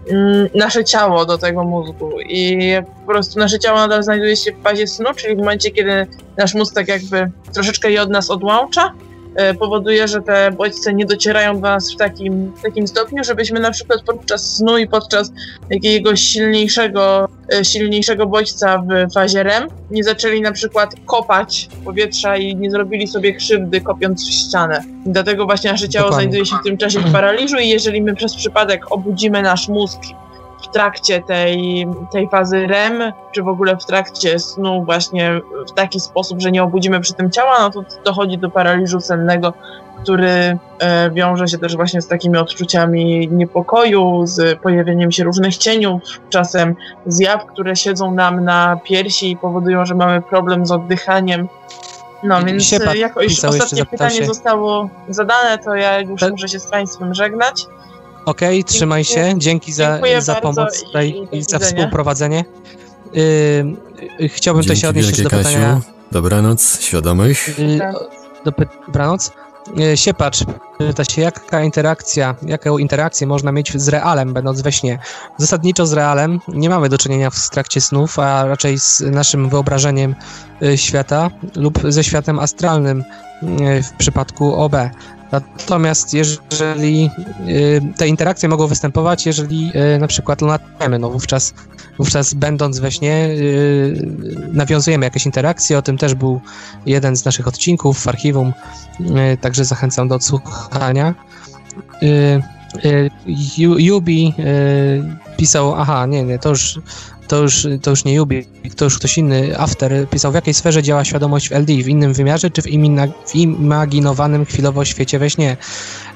mm, 0.10 0.48
nasze 0.56 0.84
ciało 0.84 1.26
do 1.26 1.38
tego 1.38 1.64
mózgu 1.64 2.12
i 2.22 2.74
po 3.06 3.12
prostu 3.12 3.40
nasze 3.40 3.60
ciało 3.60 3.78
nadal 3.78 4.04
znajduje 4.04 4.36
się 4.36 4.52
w 4.52 4.64
fazie 4.64 4.88
snu, 4.88 5.06
czyli 5.16 5.36
w 5.36 5.40
momencie, 5.40 5.72
kiedy 5.72 6.08
nasz 6.38 6.54
mózg 6.54 6.76
tak 6.76 6.88
jakby 6.88 7.32
troszeczkę 7.54 7.92
je 7.92 8.02
od 8.02 8.10
nas 8.10 8.30
odłącza, 8.30 8.82
e, 8.86 9.11
powoduje, 9.60 10.08
że 10.08 10.22
te 10.22 10.52
bodźce 10.52 10.94
nie 10.94 11.06
docierają 11.06 11.54
do 11.54 11.62
nas 11.62 11.94
w 11.94 11.98
takim, 11.98 12.52
takim 12.64 12.88
stopniu, 12.88 13.24
żebyśmy 13.24 13.60
na 13.60 13.72
przykład 13.72 14.02
podczas 14.04 14.56
snu 14.56 14.78
i 14.78 14.88
podczas 14.88 15.32
jakiegoś 15.70 16.22
silniejszego, 16.22 17.28
e, 17.54 17.66
silniejszego 17.66 18.26
bodźca 18.26 18.78
w 18.78 19.14
fazie 19.14 19.44
REM 19.44 19.68
nie 19.92 20.04
zaczęli 20.04 20.42
na 20.42 20.52
przykład 20.52 20.96
kopać 21.06 21.70
powietrza 21.86 22.38
i 22.38 22.56
nie 22.56 22.72
zrobili 22.72 23.08
sobie 23.08 23.34
krzywdy 23.34 23.82
kopiąc 23.82 24.28
w 24.28 24.32
ścianę. 24.32 24.84
Dlatego 25.06 25.46
właśnie 25.46 25.72
nasze 25.72 25.90
ciało 25.90 26.06
Dokładnie. 26.06 26.24
znajduje 26.24 26.46
się 26.46 26.56
w 26.62 26.64
tym 26.64 26.78
czasie 26.78 27.00
w 27.00 27.12
paraliżu 27.12 27.58
i 27.58 27.70
jeżeli 27.70 28.02
my 28.02 28.16
przez 28.16 28.36
przypadek 28.36 28.92
obudzimy 28.92 29.42
nasz 29.42 29.68
mózg 29.68 30.00
trakcie 30.72 31.22
tej, 31.24 31.88
tej 32.12 32.30
fazy 32.30 32.68
REM, 32.68 33.14
czy 33.32 33.44
w 33.44 33.48
ogóle 33.48 33.78
w 33.78 33.86
trakcie 33.86 34.40
snu 34.40 34.84
właśnie 34.86 35.42
w 35.70 35.72
taki 35.72 36.00
sposób, 36.00 36.42
że 36.42 36.52
nie 36.52 36.64
obudzimy 36.64 37.00
przy 37.00 37.14
tym 37.14 37.32
ciała, 37.32 37.60
no 37.60 37.70
to 37.70 37.84
dochodzi 38.06 38.38
do 38.38 38.50
paraliżu 38.50 39.00
sennego, 39.02 39.54
który 40.04 40.58
e, 40.80 41.12
wiąże 41.12 41.48
się 41.48 41.58
też 41.58 41.76
właśnie 41.76 42.02
z 42.02 42.08
takimi 42.08 42.38
odczuciami 42.38 43.30
niepokoju, 43.32 44.22
z 44.26 44.60
pojawieniem 44.60 45.12
się 45.12 45.24
różnych 45.24 45.58
cieniów, 45.58 46.02
czasem 46.30 46.76
zjaw, 47.06 47.46
które 47.46 47.76
siedzą 47.76 48.12
nam 48.12 48.44
na 48.44 48.80
piersi 48.84 49.32
i 49.32 49.38
powodują, 49.38 49.86
że 49.86 49.96
mamy 49.96 50.22
problem 50.22 50.66
z 50.66 50.72
oddychaniem. 50.72 51.48
No 52.24 52.44
więc 52.44 52.64
Siepak 52.64 52.96
e, 52.96 52.98
jako 52.98 53.22
jeszcze, 53.22 53.48
ostatnie 53.48 53.86
pytanie 53.86 54.26
zostało 54.26 54.90
zadane, 55.10 55.58
to 55.58 55.76
ja 55.76 56.00
już 56.00 56.22
Tak. 56.22 56.32
muszę 56.32 56.48
się 56.48 56.60
z 56.60 56.68
Państwem 56.68 57.14
żegnać. 57.14 57.66
Okej, 58.26 58.64
trzymaj 58.64 59.04
się. 59.04 59.34
Dzięki 59.38 59.74
za, 59.74 59.92
Dziękuję 59.92 60.22
za 60.22 60.36
pomoc 60.36 60.82
i- 60.82 60.86
tutaj 60.86 61.28
i 61.32 61.38
i 61.38 61.44
za 61.44 61.60
współprowadzenie. 61.60 62.46
Yy, 64.20 64.30
chciałbym 64.30 64.64
też 64.64 64.78
się 64.82 64.82
Dzięki 64.94 65.00
odnieść 65.00 65.22
do 65.22 65.30
pytania. 65.30 65.60
Kasiu. 65.76 65.82
Dobranoc, 66.12 66.82
świadomych. 66.82 67.60
Yy, 67.60 67.80
do 68.46 68.52
py- 68.52 68.68
dobranoc. 68.88 69.32
Yy, 69.76 69.98
Siepacz 69.98 70.40
pyta 70.78 71.04
się, 71.06 71.22
jaka 71.22 71.62
interakcja, 71.64 72.36
jaką 72.42 72.78
interakcję 72.78 73.28
można 73.28 73.52
mieć 73.52 73.82
z 73.82 73.88
realem, 73.88 74.34
będąc 74.34 74.62
we 74.62 74.72
śnie. 74.72 75.00
Zasadniczo 75.38 75.86
z 75.86 75.94
realem 75.94 76.40
nie 76.48 76.70
mamy 76.70 76.90
do 76.90 76.98
czynienia 76.98 77.30
w 77.30 77.50
trakcie 77.50 77.82
snów, 77.82 78.20
a 78.20 78.46
raczej 78.46 78.80
z 78.80 79.00
naszym 79.00 79.50
wyobrażeniem 79.50 80.16
yy, 80.62 80.78
świata 80.78 81.30
lub 81.56 81.80
ze 81.90 82.04
światem 82.04 82.40
astralnym 82.40 83.04
yy, 83.42 83.84
w 83.84 83.92
przypadku 83.94 84.56
OB. 84.56 84.76
Natomiast 85.32 86.14
jeżeli 86.14 87.04
yy, 87.46 87.82
te 87.98 88.08
interakcje 88.08 88.50
mogą 88.50 88.68
występować, 88.68 89.26
jeżeli 89.26 89.68
yy, 89.68 90.00
na 90.00 90.08
przykład 90.08 90.42
latamy, 90.42 91.00
no 91.00 91.10
wówczas, 91.10 91.54
wówczas 91.98 92.34
będąc 92.34 92.80
we 92.80 92.92
śnie 92.92 93.28
yy, 93.28 94.50
nawiązujemy 94.54 95.06
jakieś 95.06 95.26
interakcje, 95.26 95.78
o 95.78 95.82
tym 95.82 95.98
też 95.98 96.16
był 96.16 96.42
jeden 96.86 97.16
z 97.16 97.26
naszych 97.26 97.48
odcinków 97.48 98.00
w 98.00 98.08
archiwum, 98.08 98.54
także 99.42 99.66
zachęcam 99.66 100.08
do 100.08 100.16
odsłuchania. 100.16 101.16
Yubi 103.78 104.34
pisał, 105.38 105.76
aha, 105.76 106.06
nie, 106.06 106.24
nie, 106.24 106.40
to 106.40 106.50
już, 106.50 106.80
to 107.32 107.42
już, 107.42 107.68
to 107.82 107.90
już 107.90 108.06
nie 108.06 108.14
Yubi, 108.14 108.46
to 108.76 108.86
już 108.86 108.98
ktoś 108.98 109.18
inny, 109.18 109.60
After, 109.60 110.10
pisał, 110.10 110.32
w 110.32 110.36
jakiej 110.36 110.54
sferze 110.54 110.84
działa 110.84 111.06
świadomość 111.06 111.50
w 111.50 111.52
LD, 111.52 111.74
w 111.84 111.88
innym 111.88 112.14
wymiarze, 112.14 112.50
czy 112.50 112.62
w, 112.62 112.68
imina, 112.68 113.08
w 113.28 113.36
imaginowanym 113.36 114.46
chwilowo 114.46 114.86
świecie 114.86 115.20
we 115.20 115.30
śnie? 115.30 115.58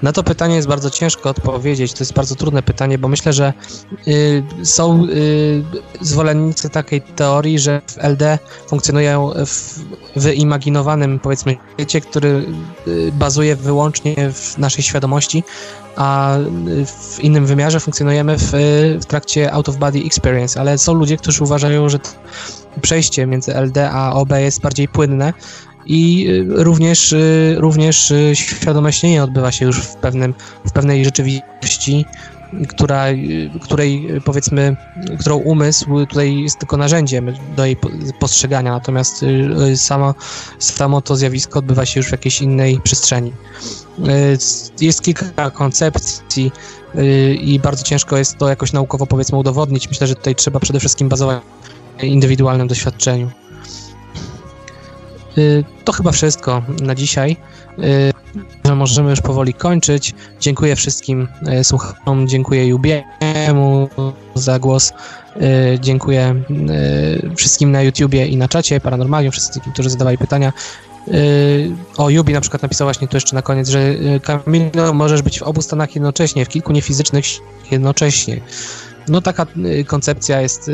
Na 0.02 0.12
to 0.12 0.24
pytanie 0.24 0.56
jest 0.56 0.68
bardzo 0.68 0.90
ciężko 0.90 1.30
odpowiedzieć, 1.30 1.94
to 1.94 2.00
jest 2.00 2.14
bardzo 2.14 2.36
trudne 2.36 2.64
pytanie, 2.64 2.98
bo 2.98 3.08
myślę, 3.08 3.34
że 3.34 3.54
y, 4.08 4.44
są 4.64 5.06
y, 5.06 5.64
zwolennicy 6.02 6.70
takiej 6.70 7.02
teorii, 7.02 7.60
że 7.60 7.82
w 7.88 7.98
LD 7.98 8.40
funkcjonują 8.68 9.32
w 9.46 9.80
wyimaginowanym, 10.16 11.20
powiedzmy, 11.20 11.56
świecie, 11.74 12.02
który 12.02 12.46
y, 12.88 13.12
bazuje 13.12 13.56
wyłącznie 13.56 14.32
w 14.34 14.58
naszej 14.58 14.84
świadomości, 14.84 15.44
a 15.96 16.38
y, 16.38 16.86
w 16.86 17.20
innym 17.20 17.46
wymiarze 17.46 17.80
funkcjonujemy 17.80 18.38
w, 18.38 18.54
y, 18.54 19.00
w 19.00 19.06
trakcie 19.06 19.54
out 19.54 19.70
of 19.70 19.78
body 19.78 20.00
experience, 20.06 20.60
ale 20.60 20.78
są 20.78 20.94
ludzie, 20.94 21.18
którzy 21.18 21.44
uważają, 21.44 21.90
że 21.90 22.00
przejście 22.82 23.26
między 23.26 23.56
LD 23.56 23.90
a 23.92 24.14
OB 24.14 24.32
jest 24.32 24.62
bardziej 24.62 24.88
płynne 24.88 25.34
i 25.86 26.28
y, 26.30 26.64
również, 26.64 27.16
również 27.58 28.14
świadome 28.34 28.94
śnienie 28.94 29.24
odbywa 29.24 29.52
się 29.52 29.66
już 29.66 29.80
w, 29.80 29.96
pewnym, 29.96 30.34
w 30.66 30.72
pewnej 30.72 31.06
rzeczywistości, 31.06 32.06
która, 32.68 33.10
y, 33.10 33.50
której 33.62 34.16
y, 34.16 34.22
powiedzmy, 34.22 34.76
którą 35.20 35.36
umysł 35.36 36.06
tutaj 36.06 36.40
jest 36.40 36.60
tylko 36.60 36.78
narzędziem 36.78 37.34
do 37.56 37.66
jej 37.66 37.76
po- 37.76 37.90
postrzegania, 38.20 38.72
natomiast 38.72 39.24
y, 39.24 39.78
samo, 39.78 40.16
samo 40.60 41.02
to 41.02 41.16
zjawisko 41.16 41.60
odbywa 41.60 41.86
się 41.86 42.00
już 42.00 42.08
w 42.08 42.12
jakiejś 42.12 42.42
innej 42.42 42.80
przestrzeni. 42.84 43.34
Jest 44.82 45.02
kilka 45.02 45.52
koncepcji 45.52 46.52
i 47.42 47.60
bardzo 47.60 47.84
ciężko 47.84 48.18
jest 48.18 48.38
to 48.38 48.50
jakoś 48.50 48.74
naukowo 48.74 49.06
powiedzmy 49.06 49.38
udowodnić. 49.38 49.90
Myślę, 49.90 50.08
że 50.08 50.16
tutaj 50.16 50.36
trzeba 50.36 50.60
przede 50.60 50.80
wszystkim 50.80 51.10
bazować 51.10 51.42
na 51.98 52.04
indywidualnym 52.04 52.68
doświadczeniu. 52.68 53.32
To 55.84 55.92
chyba 55.92 56.12
wszystko 56.12 56.62
na 56.82 56.96
dzisiaj. 56.96 57.38
Że 58.66 58.76
możemy 58.76 59.10
już 59.10 59.22
powoli 59.22 59.54
kończyć. 59.54 60.14
Dziękuję 60.40 60.76
wszystkim 60.76 61.28
y, 61.60 61.64
słuchaczom, 61.64 62.28
dziękuję 62.28 62.68
Jubiemu 62.68 63.90
za 64.36 64.60
głos. 64.60 64.94
Y, 65.38 65.80
Dziękuję 65.80 66.36
y, 67.30 67.36
wszystkim 67.36 67.72
na 67.72 67.82
YouTubie 67.82 68.28
i 68.28 68.38
na 68.38 68.48
czacie, 68.48 68.80
Paranormalium, 68.80 69.32
wszystkim, 69.32 69.74
którzy 69.74 69.90
zadawali 69.90 70.18
pytania. 70.18 70.54
O, 71.98 72.10
Jubi 72.10 72.34
na 72.34 72.42
przykład 72.42 72.62
napisał 72.62 72.86
właśnie 72.86 73.08
tu 73.08 73.18
jeszcze 73.18 73.36
na 73.36 73.42
koniec, 73.42 73.70
że 73.70 73.96
Kamilo, 74.24 74.94
możesz 74.94 75.22
być 75.22 75.40
w 75.40 75.44
obu 75.44 75.62
stanach 75.62 75.96
jednocześnie, 75.96 76.46
w 76.46 76.50
kilku 76.50 76.74
niefizycznych 76.74 77.26
jednocześnie. 77.72 78.42
No 79.08 79.22
taka 79.22 79.46
koncepcja 79.88 80.42
jest 80.42 80.72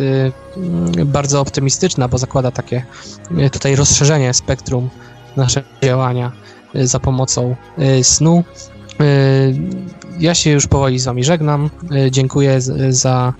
bardzo 1.05 1.41
optymistyczna, 1.41 2.07
bo 2.07 2.17
zakłada 2.17 2.51
takie 2.51 2.85
tutaj 3.51 3.75
rozszerzenie 3.75 4.33
spektrum 4.33 4.89
naszego 5.37 5.67
działania 5.83 6.31
za 6.75 6.99
pomocą 6.99 7.55
y, 7.99 8.03
snu. 8.03 8.43
Y, 9.01 9.03
Ja 10.19 10.35
się 10.35 10.49
już 10.49 10.67
powoli 10.67 10.99
z 10.99 11.05
Wami 11.05 11.23
żegnam. 11.23 11.69
Y, 12.07 12.11
Dziękuję 12.11 12.61
za, 12.89 13.33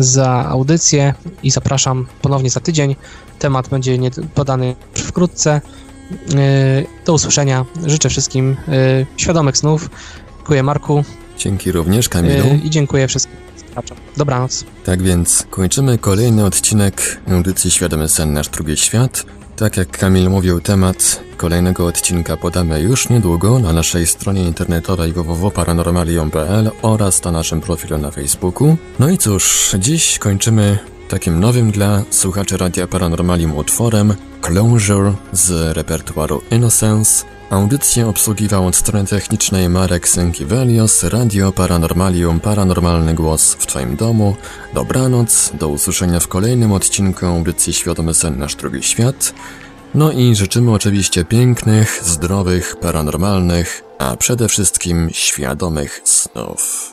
za 0.00 0.46
audycję 0.48 1.14
i 1.42 1.50
zapraszam 1.50 2.06
ponownie 2.22 2.50
za 2.50 2.60
tydzień. 2.60 2.96
Temat 3.38 3.68
będzie 3.68 3.98
podany 4.34 4.76
wkrótce. 4.94 5.60
Y, 6.12 6.86
Do 7.06 7.12
usłyszenia. 7.12 7.64
Życzę 7.86 8.08
wszystkim 8.08 8.56
y, 8.68 9.06
świadomych 9.16 9.56
snów. 9.56 9.90
Dziękuję 10.38 10.62
Marku 10.62 11.04
Dzięki 11.38 11.72
również, 11.72 12.08
Kamilu. 12.08 12.46
y, 12.46 12.60
i 12.64 12.70
dziękuję 12.70 13.08
wszystkim. 13.08 13.36
Dobranoc. 14.16 14.64
Tak 14.84 15.02
więc 15.02 15.46
kończymy 15.50 15.98
kolejny 15.98 16.44
odcinek 16.44 17.20
audycji 17.30 17.70
Świadomy 17.70 18.08
Sen 18.08 18.32
Nasz 18.32 18.48
Drugi 18.48 18.76
Świat. 18.76 19.24
Tak 19.56 19.76
jak 19.76 19.98
Kamil 19.98 20.30
mówił, 20.30 20.60
temat 20.60 21.20
kolejnego 21.36 21.86
odcinka 21.86 22.36
podamy 22.36 22.80
już 22.80 23.08
niedługo 23.08 23.58
na 23.58 23.72
naszej 23.72 24.06
stronie 24.06 24.42
internetowej 24.42 25.12
www.paranormalium.pl 25.12 26.70
oraz 26.82 27.24
na 27.24 27.32
naszym 27.32 27.60
profilu 27.60 27.98
na 27.98 28.10
Facebooku. 28.10 28.76
No 28.98 29.10
i 29.10 29.18
cóż, 29.18 29.76
dziś 29.78 30.18
kończymy 30.18 30.78
takim 31.08 31.40
nowym 31.40 31.70
dla 31.70 32.02
słuchaczy 32.10 32.56
Radia 32.56 32.86
Paranormalium 32.86 33.56
utworem 33.56 34.14
Closure 34.40 35.12
z 35.32 35.76
repertuaru 35.76 36.42
Innocence. 36.50 37.24
Audycję 37.52 38.06
obsługiwał 38.06 38.66
od 38.66 38.76
strony 38.76 39.06
technicznej 39.06 39.68
Marek 39.68 40.08
Sękiewelios, 40.08 41.04
Radio 41.04 41.52
Paranormalium, 41.52 42.40
Paranormalny 42.40 43.14
Głos 43.14 43.54
w 43.54 43.66
Twoim 43.66 43.96
domu. 43.96 44.36
Dobranoc, 44.74 45.52
do 45.54 45.68
usłyszenia 45.68 46.20
w 46.20 46.28
kolejnym 46.28 46.72
odcinku 46.72 47.26
audycji 47.26 47.72
Świadomy 47.72 48.14
Sen 48.14 48.38
Nasz 48.38 48.54
Drugi 48.54 48.82
Świat. 48.82 49.34
No 49.94 50.12
i 50.12 50.36
życzymy 50.36 50.72
oczywiście 50.72 51.24
pięknych, 51.24 52.00
zdrowych, 52.04 52.76
paranormalnych, 52.76 53.82
a 53.98 54.16
przede 54.16 54.48
wszystkim 54.48 55.08
świadomych 55.12 56.00
snów. 56.04 56.92